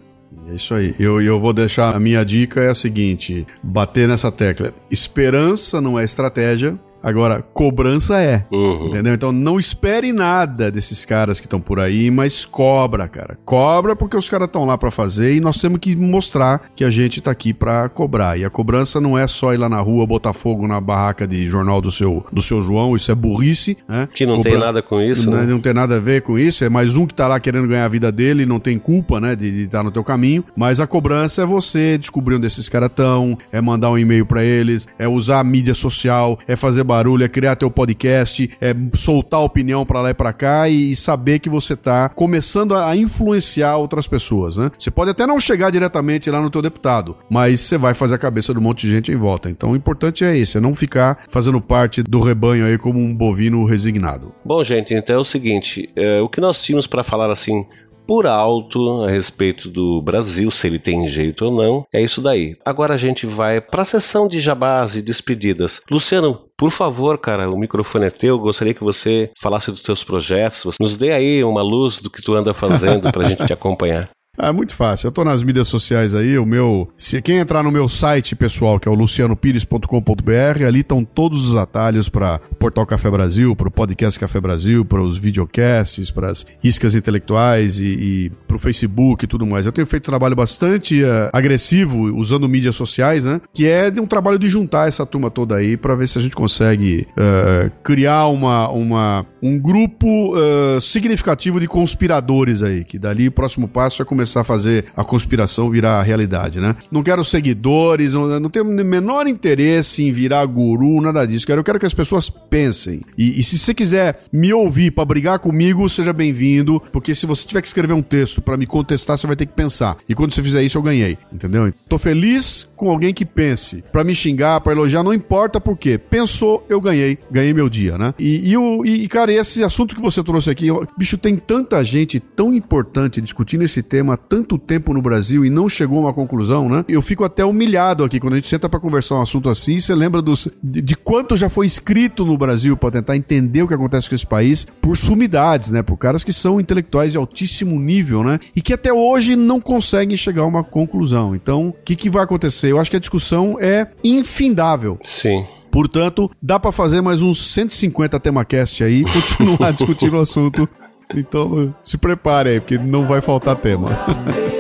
[0.48, 0.94] É isso aí.
[1.00, 4.74] Eu, eu vou deixar a minha dica é a seguinte: bater nessa tecla.
[4.90, 8.46] Esperança não é estratégia, Agora, cobrança é.
[8.52, 8.88] Uhum.
[8.88, 9.14] Entendeu?
[9.14, 13.38] Então não espere nada desses caras que estão por aí, mas cobra, cara.
[13.46, 16.90] Cobra porque os caras estão lá para fazer e nós temos que mostrar que a
[16.90, 18.40] gente tá aqui para cobrar.
[18.40, 21.48] E a cobrança não é só ir lá na rua botar fogo na barraca de
[21.48, 24.10] jornal do seu, do seu João, isso é burrice, né?
[24.14, 24.52] Que não Cobra...
[24.52, 25.46] tem nada com isso, não, né?
[25.46, 27.86] Não tem nada a ver com isso, é mais um que tá lá querendo ganhar
[27.86, 30.44] a vida dele não tem culpa, né, de estar tá no teu caminho.
[30.56, 34.44] Mas a cobrança é você descobrir onde esses caras estão, é mandar um e-mail para
[34.44, 39.42] eles, é usar a mídia social, é fazer barulho, é criar teu podcast, é soltar
[39.42, 43.78] opinião para lá e para cá e, e, saber que você tá começando a influenciar
[43.78, 44.72] outras pessoas, né?
[44.78, 48.20] Você pode até não chegar diretamente lá no teu deputado, mas você vai fazer a
[48.20, 49.50] cabeça de um monte de gente em volta.
[49.50, 53.14] Então o importante é isso, é não ficar fazendo parte do rebanho aí como um
[53.14, 54.34] bovino resignado.
[54.44, 57.66] Bom, gente, então é o seguinte, é, o que nós tínhamos para falar assim
[58.08, 61.86] por alto a respeito do Brasil, se ele tem jeito ou não.
[61.94, 62.56] É isso daí.
[62.66, 65.82] Agora a gente vai para a sessão de jabás e despedidas.
[65.90, 68.40] Luciano, por favor, cara, o microfone é teu.
[68.40, 70.76] Gostaria que você falasse dos seus projetos.
[70.80, 74.10] Nos dê aí uma luz do que tu anda fazendo para a gente te acompanhar.
[74.38, 75.08] É muito fácil.
[75.08, 76.90] Eu tô nas mídias sociais aí, o meu.
[76.98, 81.56] Se quem entrar no meu site pessoal, que é o lucianopires.com.br, ali estão todos os
[81.56, 86.46] atalhos para Portal Café Brasil, para o Podcast Café Brasil, para os videocasts, para as
[86.64, 89.66] iscas intelectuais e, e para o Facebook e tudo mais.
[89.66, 93.40] Eu tenho feito trabalho bastante uh, agressivo usando mídias sociais, né?
[93.54, 96.22] Que é de um trabalho de juntar essa turma toda aí para ver se a
[96.22, 103.28] gente consegue uh, criar uma, uma, um grupo uh, significativo de conspiradores aí, que dali
[103.28, 106.76] o próximo passo é começar começar a fazer a conspiração virar realidade, né?
[106.92, 111.46] Não quero seguidores, não, tenho o menor interesse em virar guru, nada disso.
[111.50, 113.02] Eu quero que as pessoas pensem.
[113.16, 117.46] E, e se você quiser me ouvir para brigar comigo, seja bem-vindo, porque se você
[117.46, 119.98] tiver que escrever um texto para me contestar, você vai ter que pensar.
[120.10, 121.72] E quando você fizer isso, eu ganhei, entendeu?
[121.88, 123.84] Tô feliz com alguém que pense.
[123.92, 125.98] Para me xingar, para elogiar, não importa por quê.
[126.00, 127.20] Pensou, eu ganhei.
[127.30, 128.14] Ganhei meu dia, né?
[128.18, 132.20] E, e, o, e, cara, esse assunto que você trouxe aqui, bicho, tem tanta gente
[132.20, 136.14] tão importante discutindo esse tema há tanto tempo no Brasil e não chegou a uma
[136.14, 136.84] conclusão, né?
[136.88, 139.80] Eu fico até humilhado aqui quando a gente senta para conversar um assunto assim.
[139.80, 143.68] Você lembra dos, de, de quanto já foi escrito no Brasil para tentar entender o
[143.68, 145.84] que acontece com esse país por sumidades, né?
[145.84, 148.40] Por caras que são intelectuais de altíssimo nível, né?
[148.56, 151.36] E que até hoje não conseguem chegar a uma conclusão.
[151.36, 152.72] Então, o que, que vai acontecer?
[152.72, 154.98] Eu acho que a discussão é infindável.
[155.04, 155.46] Sim.
[155.76, 160.70] Portanto, dá para fazer mais uns 150 TemaCast aí e continuar discutindo o assunto
[161.14, 163.90] então se prepare aí, porque não vai faltar tema.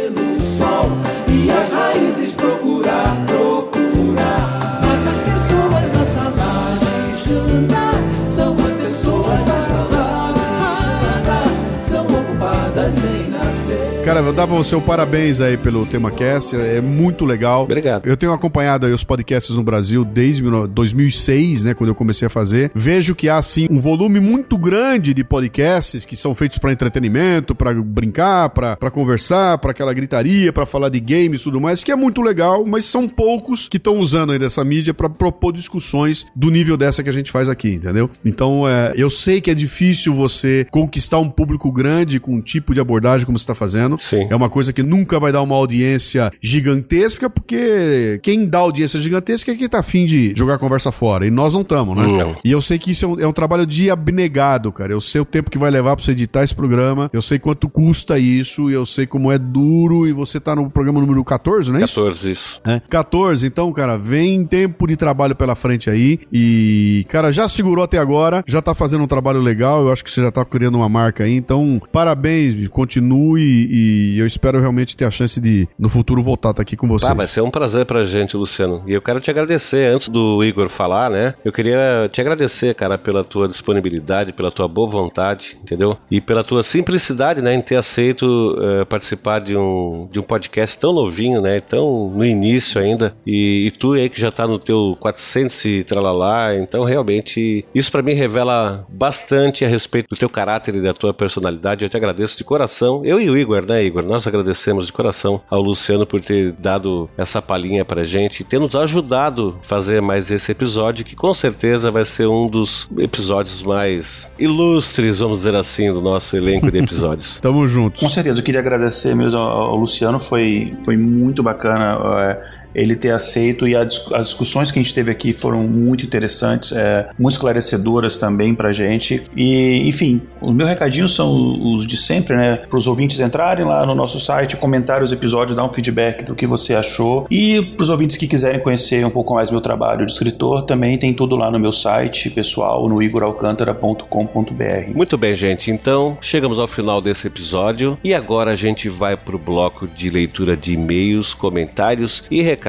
[14.15, 17.63] Cara, eu dava você o parabéns aí pelo tema cast, é muito legal.
[17.63, 18.07] Obrigado.
[18.07, 22.29] Eu tenho acompanhado aí os podcasts no Brasil desde 2006, né, quando eu comecei a
[22.29, 22.71] fazer.
[22.73, 27.53] Vejo que há assim um volume muito grande de podcasts que são feitos para entretenimento,
[27.53, 31.91] para brincar, para conversar, para aquela gritaria, para falar de games e tudo mais, que
[31.91, 36.25] é muito legal, mas são poucos que estão usando aí dessa mídia para propor discussões
[36.33, 38.09] do nível dessa que a gente faz aqui, entendeu?
[38.23, 42.73] Então, é, eu sei que é difícil você conquistar um público grande com um tipo
[42.73, 44.04] de abordagem como você está fazendo.
[44.05, 44.27] Sim.
[44.29, 49.51] É uma coisa que nunca vai dar uma audiência gigantesca, porque quem dá audiência gigantesca
[49.51, 51.25] é quem tá afim de jogar a conversa fora.
[51.25, 52.07] E nós não estamos, né?
[52.07, 52.35] Não.
[52.43, 54.93] E eu sei que isso é um, é um, trabalho de abnegado, cara.
[54.93, 57.67] Eu sei o tempo que vai levar pra você editar esse programa, eu sei quanto
[57.67, 61.77] custa isso, eu sei como é duro, e você tá no programa número 14, não
[61.77, 62.61] é 14, isso?
[62.65, 62.81] É.
[62.89, 67.97] 14, então, cara, vem tempo de trabalho pela frente aí, e, cara, já segurou até
[67.97, 70.89] agora, já tá fazendo um trabalho legal, eu acho que você já tá criando uma
[70.89, 75.89] marca aí, então, parabéns, continue e e eu espero realmente ter a chance de, no
[75.89, 77.09] futuro, voltar a estar aqui com vocês.
[77.09, 78.83] Ah, vai ser um prazer pra gente, Luciano.
[78.85, 81.33] E eu quero te agradecer, antes do Igor falar, né?
[81.43, 85.97] Eu queria te agradecer, cara, pela tua disponibilidade, pela tua boa vontade, entendeu?
[86.11, 90.77] E pela tua simplicidade, né, em ter aceito uh, participar de um, de um podcast
[90.77, 91.59] tão novinho, né?
[91.59, 93.15] Tão no início ainda.
[93.25, 96.55] E, e tu aí que já tá no teu 400 e tralalá.
[96.55, 101.13] Então, realmente, isso para mim revela bastante a respeito do teu caráter e da tua
[101.13, 101.83] personalidade.
[101.83, 103.01] Eu te agradeço de coração.
[103.05, 103.84] Eu e o Igor, né?
[103.85, 104.03] Igor?
[104.03, 108.59] Nós agradecemos de coração ao Luciano por ter dado essa palhinha pra gente e ter
[108.59, 113.63] nos ajudado a fazer mais esse episódio, que com certeza vai ser um dos episódios
[113.63, 117.39] mais ilustres, vamos dizer assim, do nosso elenco de episódios.
[117.41, 118.01] Tamo juntos.
[118.01, 121.97] Com certeza, eu queria agradecer mesmo ao, ao Luciano, foi, foi muito bacana.
[122.19, 126.73] É, ele ter aceito e as discussões que a gente teve aqui foram muito interessantes,
[126.73, 129.23] é, muito esclarecedoras também pra gente.
[129.35, 132.57] E, enfim, os meus recadinhos são os de sempre, né?
[132.57, 136.35] Para os ouvintes entrarem lá no nosso site, comentar os episódios, dar um feedback do
[136.35, 137.25] que você achou.
[137.31, 140.97] E para os ouvintes que quiserem conhecer um pouco mais meu trabalho de escritor, também
[140.97, 144.93] tem tudo lá no meu site pessoal, no igoralcantara.com.br.
[144.93, 145.71] Muito bem, gente.
[145.71, 150.57] Então, chegamos ao final desse episódio e agora a gente vai pro bloco de leitura
[150.57, 152.64] de e-mails, comentários e recados.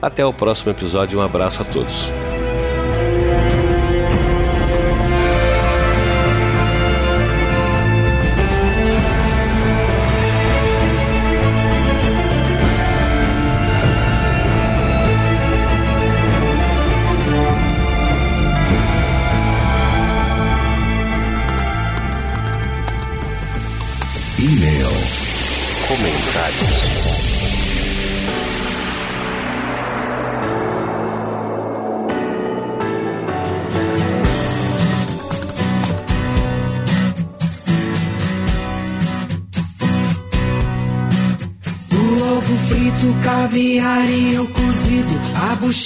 [0.00, 1.18] Até o próximo episódio.
[1.18, 2.10] Um abraço a todos.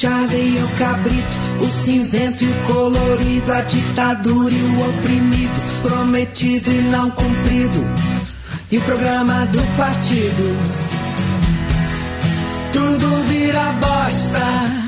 [0.04, 6.70] Buchada e o cabrito, o cinzento e o colorido, a ditadura e o oprimido, prometido
[6.70, 7.86] e não cumprido,
[8.70, 10.58] e o programa do partido.
[12.72, 14.84] Tudo vira bosta.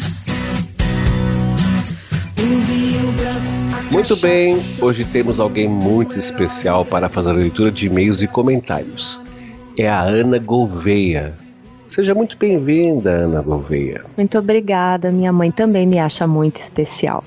[3.91, 9.19] Muito bem, hoje temos alguém muito especial para fazer a leitura de e-mails e comentários.
[9.79, 11.46] É a Ana Gouveia.
[11.89, 14.05] Seja muito bem-vinda, Ana Gouveia.
[14.17, 15.11] Muito obrigada.
[15.11, 17.23] Minha mãe também me acha muito especial.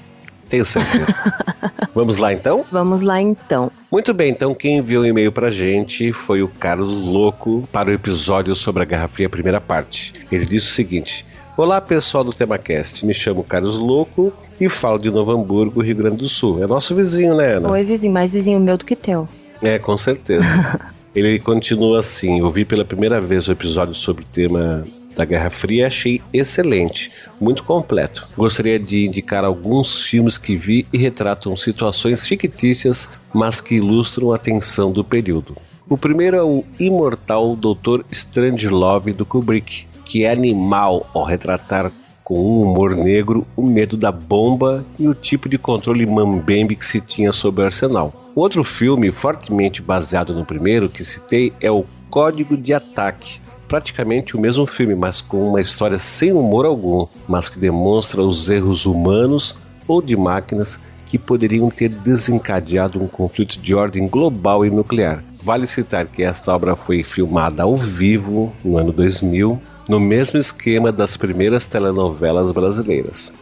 [0.50, 1.06] Tenho certeza.
[1.94, 2.66] Vamos lá então?
[2.72, 3.72] Vamos lá então.
[3.92, 7.94] Muito bem, então quem enviou um e-mail pra gente foi o Carlos Louco para o
[7.94, 10.14] episódio sobre a Guerra Fria, primeira parte.
[10.32, 11.26] Ele disse o seguinte:
[11.56, 16.18] Olá pessoal do TemaCast, me chamo Carlos Louco e falo de Novo Hamburgo, Rio Grande
[16.18, 16.64] do Sul.
[16.64, 17.70] É nosso vizinho, né, Ana?
[17.70, 19.28] Oi, vizinho, mais vizinho meu do que teu.
[19.62, 20.46] É, com certeza.
[21.16, 24.84] Ele continua assim: Eu vi pela primeira vez o episódio sobre o tema
[25.16, 27.12] da Guerra Fria e achei excelente,
[27.42, 28.28] muito completo.
[28.38, 34.38] Gostaria de indicar alguns filmes que vi e retratam situações fictícias, mas que ilustram a
[34.38, 35.58] tensão do período.
[35.90, 38.06] O primeiro é o imortal Dr.
[38.12, 41.92] Strangelove do Kubrick, que é animal ao retratar
[42.30, 46.86] com um humor negro o medo da bomba e o tipo de controle mambembe que
[46.86, 48.14] se tinha sobre o arsenal.
[48.36, 53.42] Outro filme fortemente baseado no primeiro que citei é o Código de Ataque.
[53.68, 58.48] Praticamente o mesmo filme, mas com uma história sem humor algum, mas que demonstra os
[58.48, 59.56] erros humanos
[59.88, 65.24] ou de máquinas que poderiam ter desencadeado um conflito de ordem global e nuclear.
[65.42, 70.92] Vale citar que esta obra foi filmada ao vivo no ano 2000, no mesmo esquema
[70.92, 73.34] das primeiras telenovelas brasileiras.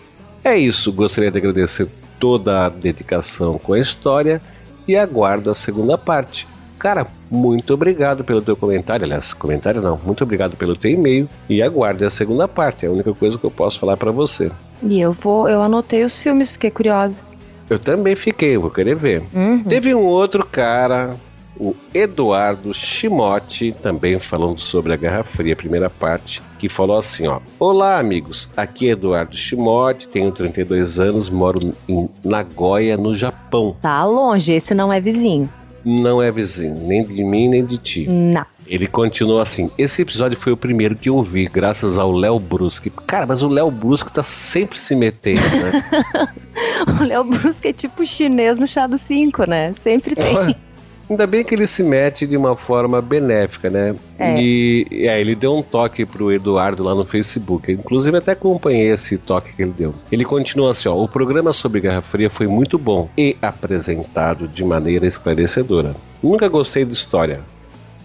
[0.44, 1.88] É isso, gostaria de agradecer
[2.20, 4.42] toda a dedicação com a história
[4.88, 6.48] e aguardo a segunda parte.
[6.80, 11.62] Cara, muito obrigado pelo teu comentário, aliás, comentário não, muito obrigado pelo teu e-mail e
[11.62, 14.52] aguarde a segunda parte, é a única coisa que eu posso falar pra você.
[14.84, 17.20] E eu vou, eu anotei os filmes, fiquei curiosa.
[17.70, 19.24] Eu também fiquei, vou querer ver.
[19.34, 19.64] Uhum.
[19.64, 21.16] Teve um outro cara,
[21.60, 27.40] o Eduardo Chimotti, também falando sobre a Guerra Fria, primeira parte, que falou assim, ó:
[27.60, 28.50] Olá, amigos.
[28.56, 33.76] Aqui é Eduardo Chimotti, tenho 32 anos, moro em Nagoya, no Japão.
[33.82, 35.50] Tá longe, esse não é vizinho.
[35.86, 38.08] Não é vizinho, nem de mim, nem de ti.
[38.10, 38.46] Não.
[38.66, 42.90] Ele continuou assim: Esse episódio foi o primeiro que eu ouvi, graças ao Léo Brusque.
[42.90, 46.32] Cara, mas o Léo Brusque tá sempre se metendo, né?
[47.00, 49.74] O Léo Brusque é tipo chinês no chá do 5, né?
[49.84, 50.56] Sempre tem.
[51.10, 53.96] Ainda bem que ele se mete de uma forma benéfica, né?
[54.20, 54.40] É.
[54.42, 57.72] E é, ele deu um toque pro Eduardo lá no Facebook.
[57.72, 59.96] Inclusive, até acompanhei esse toque que ele deu.
[60.12, 64.64] Ele continua assim: ó, o programa sobre Guerra Fria foi muito bom e apresentado de
[64.64, 65.96] maneira esclarecedora.
[66.22, 67.42] Nunca gostei de história.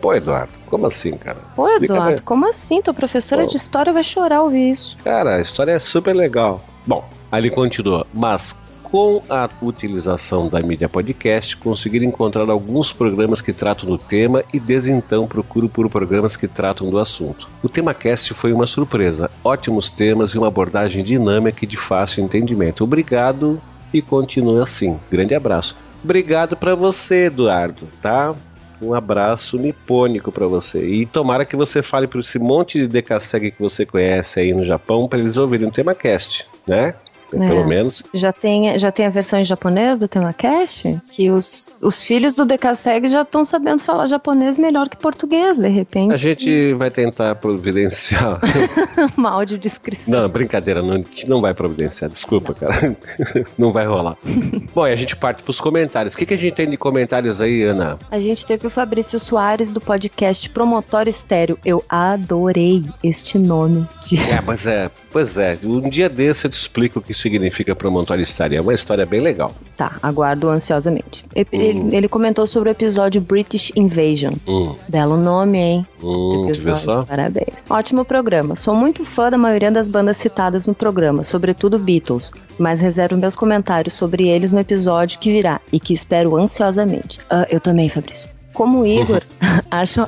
[0.01, 1.39] Pô, Eduardo, como assim, cara?
[1.55, 2.24] Pô, Explica Eduardo, bem.
[2.24, 2.83] como assim?
[2.83, 3.51] Tua professora Pô.
[3.51, 4.97] de história vai chorar ouvir isso.
[5.05, 6.61] Cara, a história é super legal.
[6.85, 8.57] Bom, aí ele continua, mas
[8.93, 14.60] com a utilização da mídia podcast, conseguir encontrar alguns programas que tratam do tema e
[14.60, 17.48] desde então procuro por programas que tratam do assunto.
[17.62, 22.85] O TemaCast foi uma surpresa, ótimos temas e uma abordagem dinâmica e de fácil entendimento.
[22.85, 23.59] Obrigado
[23.94, 25.01] e continue assim.
[25.10, 25.74] Grande abraço.
[26.05, 28.35] Obrigado pra você, Eduardo, tá?
[28.82, 30.86] Um abraço nipônico para você.
[30.86, 34.66] E tomara que você fale para esse monte de decassegue que você conhece aí no
[34.66, 36.94] Japão para eles ouvirem o tema cast, né?
[37.39, 37.67] Pelo É.
[37.67, 38.03] menos.
[38.15, 41.01] Já tem, já tem a versão em japonês do TemaCast?
[41.11, 45.69] Que os, os filhos do Decaseg já estão sabendo falar japonês melhor que português, de
[45.69, 46.13] repente.
[46.13, 48.39] A gente vai tentar providenciar.
[49.17, 50.05] Uma audiodescrição.
[50.07, 52.97] Não, brincadeira, não, não vai providenciar, desculpa, cara.
[53.59, 54.17] Não vai rolar.
[54.75, 56.15] Bom, e a gente parte pros comentários.
[56.15, 57.99] O que, que a gente tem de comentários aí, Ana?
[58.11, 61.59] A gente teve o Fabrício Soares do podcast Promotório Estéreo.
[61.65, 64.17] Eu adorei este nome de.
[64.19, 68.23] É, mas é, pois é, um dia desse eu te explico o que significa promontório
[68.23, 68.59] estário.
[68.59, 69.55] É uma história bem legal.
[69.77, 71.24] Tá, aguardo ansiosamente.
[71.35, 74.32] Ele, ele comentou sobre o episódio British Invasion.
[74.47, 75.86] Hum, Belo nome, hein?
[76.03, 77.03] hum, Episódio, só?
[77.05, 77.55] Parabéns.
[77.70, 78.57] Ótimo programa.
[78.57, 83.36] Sou muito fã da maioria das bandas citadas no programa, sobretudo Beatles, mas reservo meus
[83.36, 87.19] comentários sobre eles no episódio que virá e que espero ansiosamente.
[87.31, 88.28] Ah, eu também, Fabrício.
[88.53, 89.23] Como o Igor,
[89.70, 90.07] acho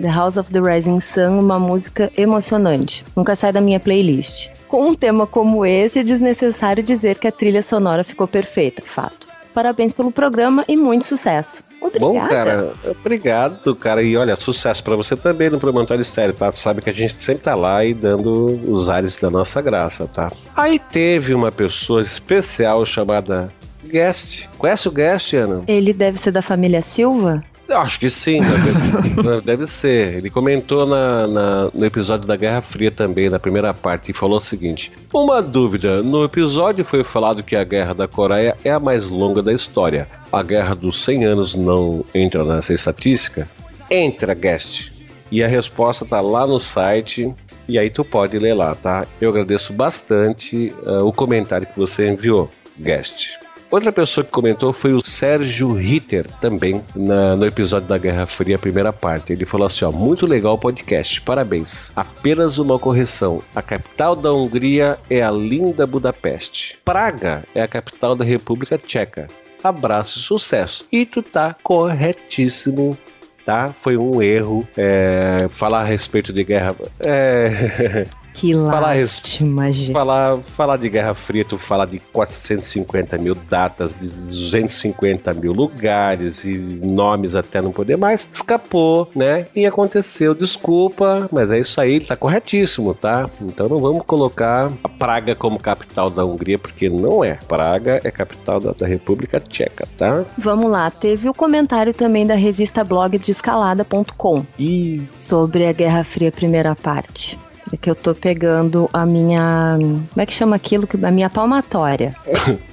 [0.00, 3.04] The House of the Rising Sun uma música emocionante.
[3.16, 4.48] Nunca sai da minha playlist.
[4.70, 9.26] Com um tema como esse, é desnecessário dizer que a trilha sonora ficou perfeita, fato.
[9.52, 11.64] Parabéns pelo programa e muito sucesso.
[11.80, 12.06] Obrigada.
[12.06, 14.00] Bom, cara, obrigado, cara.
[14.00, 16.52] E olha, sucesso pra você também no Promontório Estéreo, tá?
[16.52, 20.06] Tu sabe que a gente sempre tá lá e dando os ares da nossa graça,
[20.06, 20.30] tá?
[20.56, 23.52] Aí teve uma pessoa especial chamada
[23.84, 24.46] Guest.
[24.56, 25.64] Conhece o Guest, Ana?
[25.66, 27.42] Ele deve ser da família Silva?
[27.76, 28.48] Acho que sim, né?
[28.48, 29.40] deve ser.
[29.42, 30.14] deve ser.
[30.16, 34.38] Ele comentou na, na- no episódio da Guerra Fria também, na primeira parte, e falou
[34.38, 38.80] o seguinte: Uma dúvida: no episódio foi falado que a Guerra da Coreia é a
[38.80, 40.08] mais longa da história.
[40.32, 43.48] A Guerra dos 100 Anos não entra nessa estatística?
[43.90, 44.90] Entra, guest.
[45.30, 47.32] E a resposta tá lá no site.
[47.68, 49.06] E aí tu pode ler lá, tá?
[49.20, 53.28] Eu agradeço bastante ah, o comentário que você enviou, guest.
[53.70, 58.58] Outra pessoa que comentou foi o Sérgio Ritter, também na- no episódio da Guerra Fria,
[58.58, 59.32] primeira parte.
[59.32, 61.92] Ele falou assim: ó, muito legal o podcast, parabéns.
[61.94, 66.78] Apenas uma correção: a capital da Hungria é a linda Budapeste.
[66.84, 69.28] Praga é a capital da República Tcheca.
[69.62, 70.84] Abraço e sucesso.
[70.90, 72.98] E tu tá corretíssimo.
[73.46, 73.74] Tá?
[73.80, 76.74] Foi um erro é, falar a respeito de guerra.
[77.00, 79.92] É, Que Falar lástima, gente.
[79.92, 86.44] Falar, falar de Guerra Fria, tu falar de 450 mil datas, de 250 mil lugares
[86.44, 89.46] e nomes até não poder mais, escapou, né?
[89.54, 93.28] E aconteceu, desculpa, mas é isso aí, ele tá corretíssimo, tá?
[93.40, 97.38] Então não vamos colocar a Praga como capital da Hungria, porque não é.
[97.48, 100.24] Praga é capital da, da República Tcheca, tá?
[100.38, 106.04] Vamos lá, teve o comentário também da revista blog de escalada.com E sobre a Guerra
[106.04, 107.38] Fria primeira parte.
[107.72, 109.76] É que eu tô pegando a minha.
[109.78, 110.86] Como é que chama aquilo?
[110.86, 112.16] que- A minha palmatória.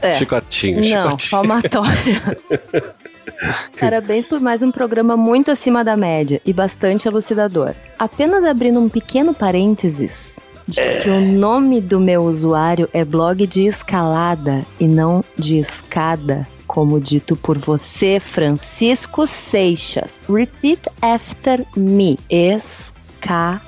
[0.01, 0.15] É.
[0.17, 1.31] chicotinho, Não, chicotinho.
[1.31, 2.37] palmatória.
[3.79, 7.75] Parabéns por mais um programa muito acima da média e bastante elucidador.
[7.99, 10.13] Apenas abrindo um pequeno parênteses
[10.67, 16.47] de que o nome do meu usuário é blog de escalada e não de escada.
[16.65, 20.09] Como dito por você, Francisco Seixas.
[20.27, 22.17] Repeat after me.
[22.29, 23.61] Escalada.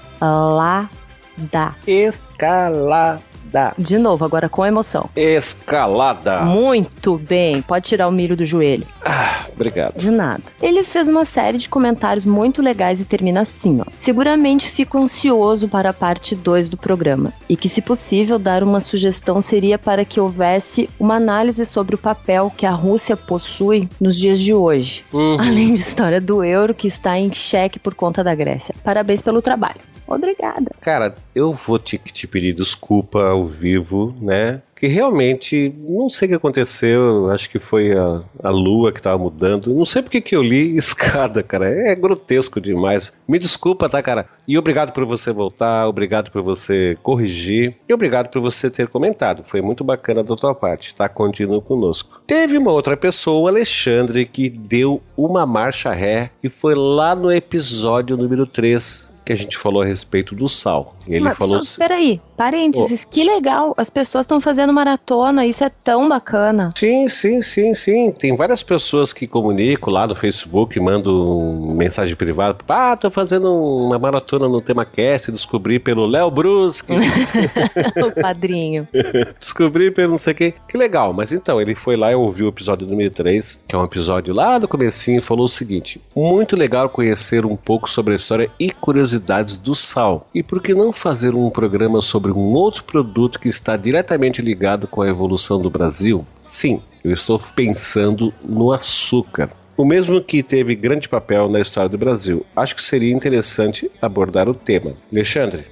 [1.87, 3.29] Escalada.
[3.77, 5.09] De novo, agora com emoção.
[5.15, 6.41] Escalada.
[6.41, 7.61] Muito bem.
[7.61, 8.85] Pode tirar o milho do joelho.
[9.03, 9.97] Ah, obrigado.
[9.97, 10.43] De nada.
[10.61, 13.85] Ele fez uma série de comentários muito legais e termina assim, ó.
[13.99, 17.33] Seguramente fico ansioso para a parte 2 do programa.
[17.47, 21.97] E que, se possível, dar uma sugestão seria para que houvesse uma análise sobre o
[21.97, 25.03] papel que a Rússia possui nos dias de hoje.
[25.11, 25.37] Uhum.
[25.39, 28.75] Além de história do euro que está em xeque por conta da Grécia.
[28.83, 29.79] Parabéns pelo trabalho.
[30.10, 30.72] Obrigada.
[30.81, 34.61] Cara, eu vou te, te pedir desculpa ao vivo, né?
[34.76, 39.18] Que realmente, não sei o que aconteceu, acho que foi a, a lua que tava
[39.18, 39.76] mudando.
[39.76, 41.69] Não sei porque que eu li escada, cara.
[41.69, 43.14] É grotesco demais.
[43.27, 44.26] Me desculpa, tá, cara?
[44.48, 49.44] E obrigado por você voltar, obrigado por você corrigir e obrigado por você ter comentado.
[49.44, 51.07] Foi muito bacana da tua parte, tá?
[51.07, 52.22] Continua conosco.
[52.26, 57.31] Teve uma outra pessoa, o Alexandre, que deu uma marcha ré e foi lá no
[57.31, 60.95] episódio número 3 que a gente falou a respeito do sal.
[61.10, 61.64] Ele Mas falou.
[61.64, 63.73] só, peraí, parênteses, que legal.
[63.77, 66.73] As pessoas estão fazendo maratona, isso é tão bacana.
[66.77, 68.11] Sim, sim, sim, sim.
[68.11, 72.57] Tem várias pessoas que comunicam lá no Facebook, mandam mensagem privada.
[72.68, 76.94] Ah, tô fazendo uma maratona no tema cast, descobri pelo Léo Brusque,
[78.06, 78.88] o padrinho.
[79.40, 80.53] descobri pelo não sei quem.
[80.68, 83.77] Que legal, mas então, ele foi lá e ouviu o episódio número 3, que é
[83.77, 88.14] um episódio lá do comecinho, e falou o seguinte: Muito legal conhecer um pouco sobre
[88.14, 90.27] a história e curiosidades do sal.
[90.34, 94.88] E por que não fazer um programa sobre um outro produto que está diretamente ligado
[94.88, 96.26] com a evolução do Brasil?
[96.43, 99.49] Sim, eu estou pensando no açúcar.
[99.77, 102.45] o mesmo que teve grande papel na história do Brasil.
[102.53, 104.91] Acho que seria interessante abordar o tema.
[105.09, 105.63] Alexandre,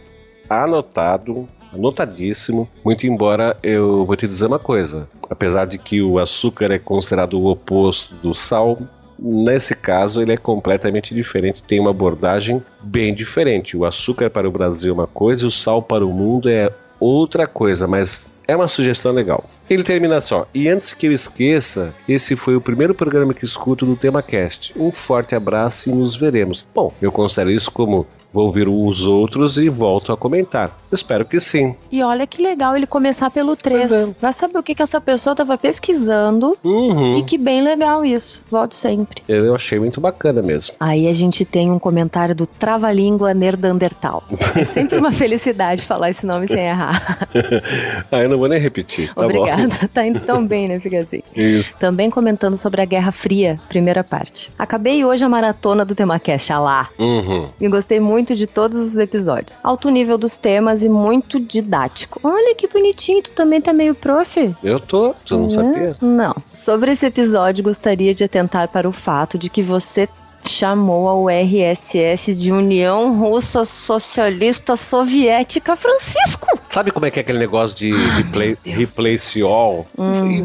[0.49, 2.69] anotado, anotadíssimo.
[2.85, 7.33] Muito embora eu vou te dizer uma coisa: apesar de que o açúcar é considerado
[7.33, 8.79] o oposto do sal,
[9.19, 13.75] nesse caso ele é completamente diferente, tem uma abordagem bem diferente.
[13.75, 17.47] O açúcar para o Brasil é uma coisa o sal para o mundo é outra
[17.47, 19.43] coisa, mas é uma sugestão legal.
[19.69, 20.47] Ele termina só.
[20.53, 24.73] E antes que eu esqueça, esse foi o primeiro programa que escuto do TemaCast.
[24.77, 26.65] Um forte abraço e nos veremos.
[26.73, 28.07] Bom, eu considero isso como
[28.37, 30.77] vou ouvir os outros e volto a comentar.
[30.91, 31.75] Espero que sim.
[31.91, 33.89] E olha que legal ele começar pelo 3.
[33.89, 34.15] Pois é.
[34.21, 37.17] Vai saber o que, que essa pessoa tava pesquisando Uhum.
[37.17, 38.39] e que bem legal isso.
[38.51, 39.23] Volte sempre.
[39.27, 40.75] Eu achei muito bacana mesmo.
[40.79, 44.23] Aí a gente tem um comentário do Trava-Língua Nerdandertal.
[44.55, 47.27] É sempre uma felicidade falar esse nome sem errar.
[48.11, 49.11] ah, eu não vou nem repetir.
[49.15, 49.89] Tá Obrigada.
[49.91, 50.79] Tá indo tão bem, né?
[50.79, 51.23] Fica assim.
[51.25, 51.41] bom.
[51.41, 51.75] Isso.
[51.79, 54.51] Também comentando sobre a Guerra Fria, primeira parte.
[54.59, 56.89] Acabei hoje a maratona do TemaCast, ah lá.
[56.99, 57.49] Uhum.
[57.59, 59.57] E gostei muito de todos os episódios.
[59.63, 62.19] Alto nível dos temas e muito didático.
[62.23, 64.55] Olha que bonitinho, tu também tá meio prof.
[64.63, 65.53] Eu tô, tu não Né?
[65.53, 65.97] sabia?
[66.01, 66.35] Não.
[66.53, 70.07] Sobre esse episódio, gostaria de atentar para o fato de que você
[70.47, 76.47] chamou a URSS de União Russa Socialista Soviética Francisco.
[76.69, 79.85] Sabe como é que é aquele negócio de replay, replace all?
[79.97, 80.41] Uhum.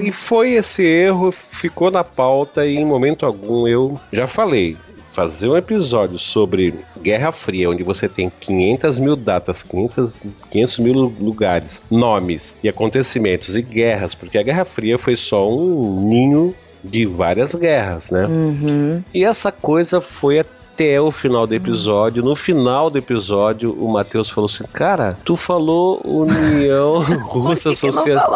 [0.00, 4.76] E E, foi esse erro, ficou na pauta e em momento algum eu já falei.
[5.16, 10.14] Fazer um episódio sobre Guerra Fria, onde você tem 500 mil datas, 500,
[10.50, 15.50] 500 mil lu- lugares, nomes e acontecimentos e guerras, porque a Guerra Fria foi só
[15.50, 18.26] um ninho de várias guerras, né?
[18.26, 19.02] Uhum.
[19.14, 22.22] E essa coisa foi até o final do episódio.
[22.22, 28.30] No final do episódio, o Matheus falou assim: Cara, tu falou União Russa Social.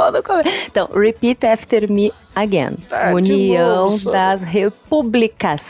[0.66, 2.76] Então, repeat after me again.
[2.88, 5.60] De União das Repúblicas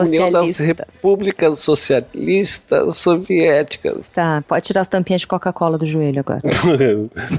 [0.00, 0.56] União das.
[0.58, 4.08] Repúblicas Socialistas Soviéticas.
[4.08, 6.40] Tá, pode tirar as tampinhas de Coca-Cola do joelho agora.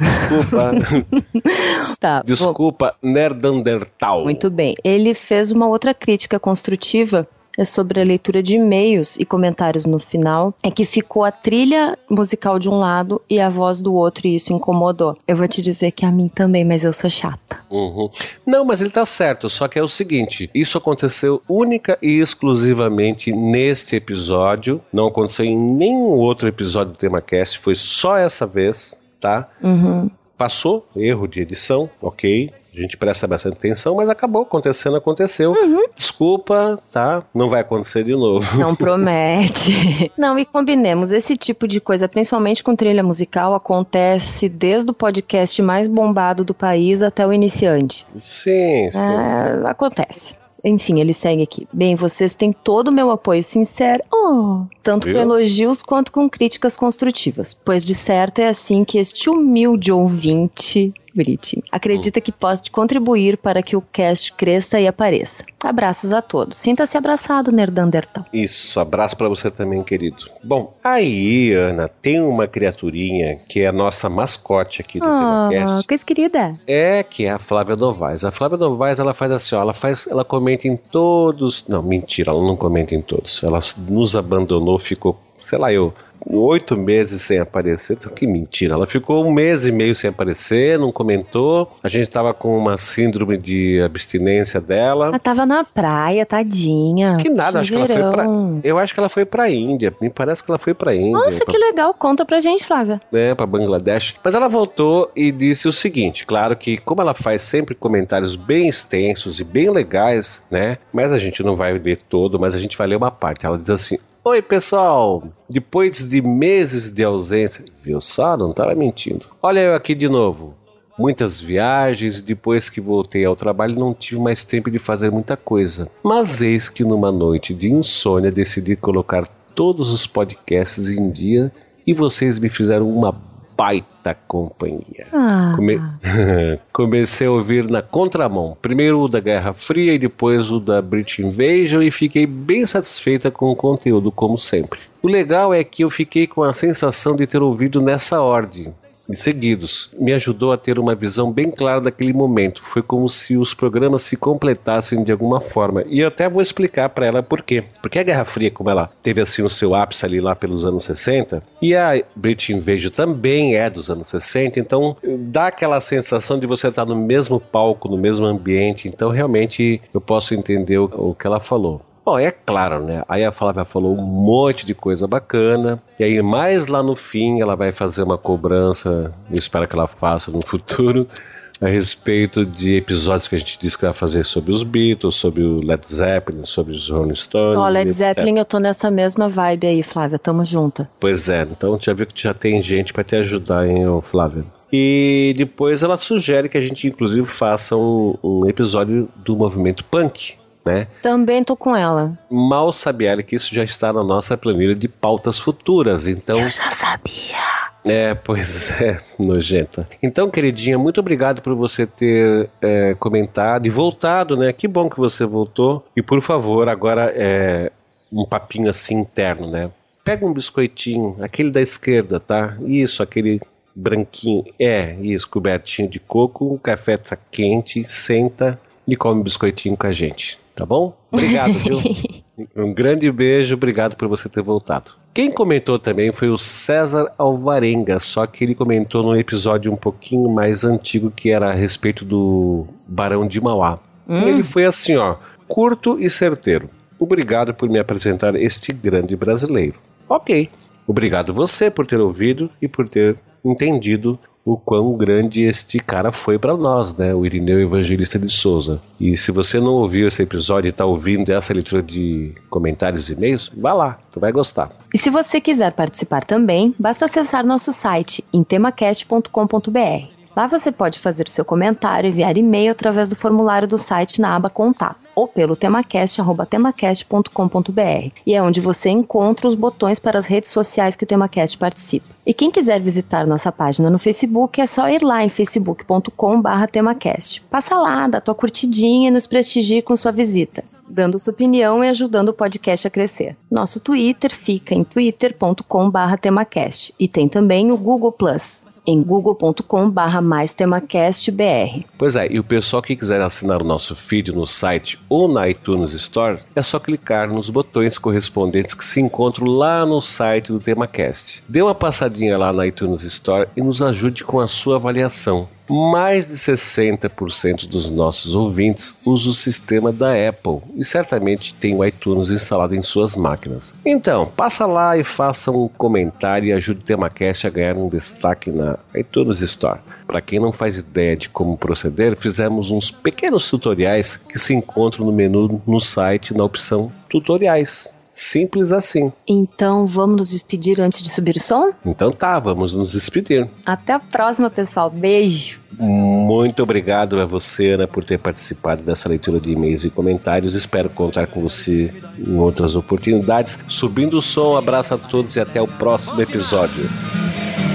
[0.02, 0.72] Desculpa,
[2.00, 4.24] Tá, vou- desculpa, Nerdandertal.
[4.24, 4.76] Muito bem.
[4.84, 7.28] Ele fez uma outra crítica construtiva
[7.58, 10.54] é sobre a leitura de e-mails e comentários no final.
[10.64, 14.36] É que ficou a trilha musical de um lado e a voz do outro, e
[14.36, 15.18] isso incomodou.
[15.28, 17.58] Eu vou te dizer que a mim também, mas eu sou chata.
[17.70, 18.10] Uhum.
[18.46, 23.32] Não, mas ele tá certo, só que é o seguinte: isso aconteceu única e exclusivamente
[23.32, 24.82] neste episódio.
[24.94, 29.50] Não aconteceu em nenhum outro episódio do TemaCast, foi só essa vez, tá?
[29.62, 30.10] Uhum.
[30.38, 32.52] Passou, erro de edição, ok.
[32.72, 35.56] A gente presta bastante atenção, mas acabou acontecendo, aconteceu.
[35.96, 37.24] Desculpa, tá?
[37.34, 38.56] Não vai acontecer de novo.
[38.56, 40.12] Não promete.
[40.16, 45.60] Não, e combinemos, esse tipo de coisa, principalmente com trilha musical, acontece desde o podcast
[45.64, 48.06] mais bombado do país até o iniciante.
[48.16, 48.98] Sim, sim, sim.
[49.00, 50.36] É, acontece.
[50.64, 51.68] Enfim, ele segue aqui.
[51.72, 56.76] Bem, vocês têm todo o meu apoio sincero, oh, tanto com elogios quanto com críticas
[56.76, 63.38] construtivas, pois de certo é assim que este humilde ouvinte, bonitinho, acredita que pode contribuir
[63.38, 65.44] para que o cast cresça e apareça.
[65.64, 66.57] Abraços a todos.
[66.57, 68.26] Sinta-se abraçado, Nerdandertal.
[68.31, 70.18] Isso, abraço pra você também, querido.
[70.44, 75.88] Bom, aí, Ana, tem uma criaturinha que é a nossa mascote aqui do Ah, TemaCast.
[75.88, 76.53] coisa querida.
[76.68, 78.23] É, que é a Flávia Novaes.
[78.23, 81.65] A Flávia Novaes, ela faz assim, ó, ela faz, ela comenta em todos.
[81.68, 83.44] Não, mentira, ela não comenta em todos.
[83.44, 85.94] Ela nos abandonou, ficou, sei lá, eu
[86.30, 87.98] oito meses sem aparecer.
[87.98, 88.74] Que mentira.
[88.74, 91.72] Ela ficou um mês e meio sem aparecer, não comentou.
[91.84, 95.08] A gente tava com uma síndrome de abstinência dela.
[95.08, 97.18] Ela tava na praia, tadinha.
[97.18, 98.26] Que nada, acho que ela foi pra.
[98.64, 99.94] Eu acho que ela foi pra Índia.
[100.02, 101.12] Me parece que ela foi pra Índia.
[101.12, 101.94] Nossa, pra que legal.
[101.94, 103.02] Conta pra gente, Flávia.
[103.12, 104.16] né, para Bangladesh.
[104.24, 108.68] Mas ela voltou e disse o seguinte, claro que como ela faz sempre comentários bem
[108.68, 110.78] extensos e bem legais, né?
[110.91, 113.45] Mas a gente não vai ler todo, mas a gente vai ler uma parte.
[113.45, 113.98] Ela diz assim:
[114.30, 115.24] Oi, pessoal!
[115.49, 118.36] Depois de meses de ausência, viu só?
[118.36, 119.26] Não estava mentindo.
[119.41, 120.54] Olha eu aqui de novo.
[120.99, 125.90] Muitas viagens, depois que voltei ao trabalho não tive mais tempo de fazer muita coisa.
[126.04, 129.26] Mas eis que numa noite de insônia decidi colocar
[129.56, 131.49] todos os podcasts em dia
[131.88, 133.14] e vocês me fizeram uma
[133.58, 135.08] baita companhia.
[135.12, 135.82] Ah, Come-
[136.72, 138.56] Comecei a ouvir na contramão.
[138.62, 143.32] Primeiro o da Guerra Fria e depois o da British Invasion e fiquei bem satisfeita
[143.32, 144.80] com o conteúdo, como sempre.
[145.02, 148.74] O legal é que eu fiquei com a sensação de ter ouvido nessa ordem.
[149.14, 149.90] Seguidos.
[149.98, 152.62] Me ajudou a ter uma visão bem clara daquele momento.
[152.64, 155.84] Foi como se os programas se completassem de alguma forma.
[155.88, 157.64] E eu até vou explicar para ela por quê.
[157.82, 160.86] Porque a Guerra Fria, como ela teve assim o seu ápice ali lá pelos anos
[160.86, 166.48] 60, e a British Invasion também é dos anos 60, então dá aquela sensação de
[166.48, 168.88] você estar no mesmo palco, no mesmo ambiente.
[168.88, 171.82] Então realmente eu posso entender o, o que ela falou.
[172.08, 173.04] Bom, é claro, né?
[173.10, 175.78] Aí a Flávia falou um monte de coisa bacana.
[176.00, 179.90] E aí, mais lá no fim, ela vai fazer uma cobrança, eu espero que ela
[179.90, 181.06] faça no futuro,
[181.60, 185.44] a respeito de episódios que a gente disse que vai fazer sobre os Beatles, sobre
[185.44, 187.58] o Led Zeppelin, sobre os Rolling Stones.
[187.58, 190.88] Ó, Led Zeppelin, eu tô nessa mesma vibe aí, Flávia, tamo junto.
[191.02, 194.46] Pois é, então já viu que já tem gente para te ajudar, hein, Flávia?
[194.72, 200.38] E depois ela sugere que a gente, inclusive, faça um, um episódio do movimento punk
[200.68, 200.88] né?
[201.02, 202.18] Também tô com ela.
[202.30, 206.38] Mal sabe ela que isso já está na nossa planilha de pautas futuras, então...
[206.39, 207.57] Eu já sabia.
[207.85, 209.88] É, pois é, nojenta.
[210.03, 214.52] Então, queridinha, muito obrigado por você ter é, comentado e voltado, né?
[214.52, 215.85] Que bom que você voltou.
[215.95, 217.72] E por favor, agora é
[218.11, 219.72] um papinho assim interno, né?
[220.03, 222.57] Pega um biscoitinho, aquele da esquerda, tá?
[222.65, 223.41] Isso, aquele
[223.76, 224.45] branquinho.
[224.60, 229.88] É, isso, cobertinho de coco, um café tá quente, senta e come um biscoitinho com
[229.88, 230.39] a gente.
[230.58, 230.98] Tá bom?
[231.12, 231.80] Obrigado, viu?
[232.58, 234.90] um grande beijo, obrigado por você ter voltado.
[235.14, 240.28] Quem comentou também foi o César Alvarenga, só que ele comentou num episódio um pouquinho
[240.32, 243.78] mais antigo que era a respeito do Barão de Mauá.
[244.10, 244.28] Hum.
[244.28, 245.18] Ele foi assim, ó,
[245.48, 246.68] curto e certeiro.
[246.98, 249.76] Obrigado por me apresentar este grande brasileiro.
[250.10, 250.50] Ok.
[250.88, 253.16] Obrigado você por ter ouvido e por ter
[253.46, 254.18] entendido
[254.48, 257.14] o quão grande este cara foi para nós, né?
[257.14, 258.82] O Irineu Evangelista de Souza.
[258.98, 263.14] E se você não ouviu esse episódio e está ouvindo essa leitura de comentários e
[263.14, 264.69] e-mails, vá lá, tu vai gostar.
[264.94, 270.16] E se você quiser participar também, basta acessar nosso site em temacast.com.br.
[270.38, 274.36] Lá você pode fazer o seu comentário, enviar e-mail através do formulário do site na
[274.36, 280.52] aba Contato ou pelo temacast.temacast.com.br e é onde você encontra os botões para as redes
[280.52, 282.06] sociais que o Temacast participa.
[282.24, 287.42] E quem quiser visitar nossa página no Facebook é só ir lá em facebook.com.br temacast.
[287.50, 291.90] Passa lá, dá tua curtidinha e nos prestigie com sua visita dando sua opinião e
[291.90, 293.36] ajudando o podcast a crescer.
[293.52, 300.54] Nosso Twitter fica em twitter.com/temacast e tem também o Google Plus em google.com barra mais
[300.54, 301.84] temacastbr.
[301.98, 305.50] Pois é, e o pessoal que quiser assinar o nosso feed no site ou na
[305.50, 310.60] iTunes Store, é só clicar nos botões correspondentes que se encontram lá no site do
[310.60, 311.44] TemaCast.
[311.50, 316.27] Dê uma passadinha lá na iTunes Store e nos ajude com a sua avaliação mais
[316.27, 322.30] de 60% dos nossos ouvintes usam o sistema da Apple e certamente tem o iTunes
[322.30, 323.76] instalado em suas máquinas.
[323.85, 328.52] Então, passa lá e faça um comentário e ajude o TemaCast a ganhar um destaque
[328.52, 329.80] na iTunes Store.
[330.06, 335.06] Para quem não faz ideia de como proceder, fizemos uns pequenos tutoriais que se encontram
[335.06, 337.97] no menu no site na opção Tutoriais.
[338.18, 339.14] Simples assim.
[339.27, 341.72] Então vamos nos despedir antes de subir o som?
[341.85, 343.48] Então tá, vamos nos despedir.
[343.64, 344.89] Até a próxima, pessoal.
[344.89, 345.60] Beijo.
[345.80, 350.56] Muito obrigado a você, Ana, por ter participado dessa leitura de e-mails e comentários.
[350.56, 353.60] Espero contar com você em outras oportunidades.
[353.68, 356.89] Subindo o som, abraço a todos e até o próximo episódio.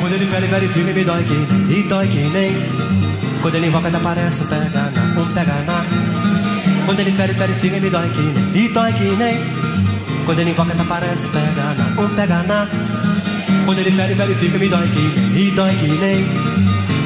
[0.00, 2.50] Quando ele fere, fere, filho, me dói que nem, e dói que nem.
[3.40, 5.84] Quando ele invoca, aparece, pega na, um pega na.
[6.84, 9.62] Quando ele fere, fere, filho, me dói que nem, e dói que nem.
[10.24, 12.68] Quando ele invoca, tá parece pega na, um pega na.
[13.64, 16.26] Quando ele fere, fere, fica, me dói que nem, e dói que nem.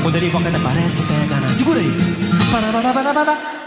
[0.02, 1.52] Quando ele invoca, tá parece pega na.
[1.52, 1.90] Segura aí.
[2.52, 3.65] Para.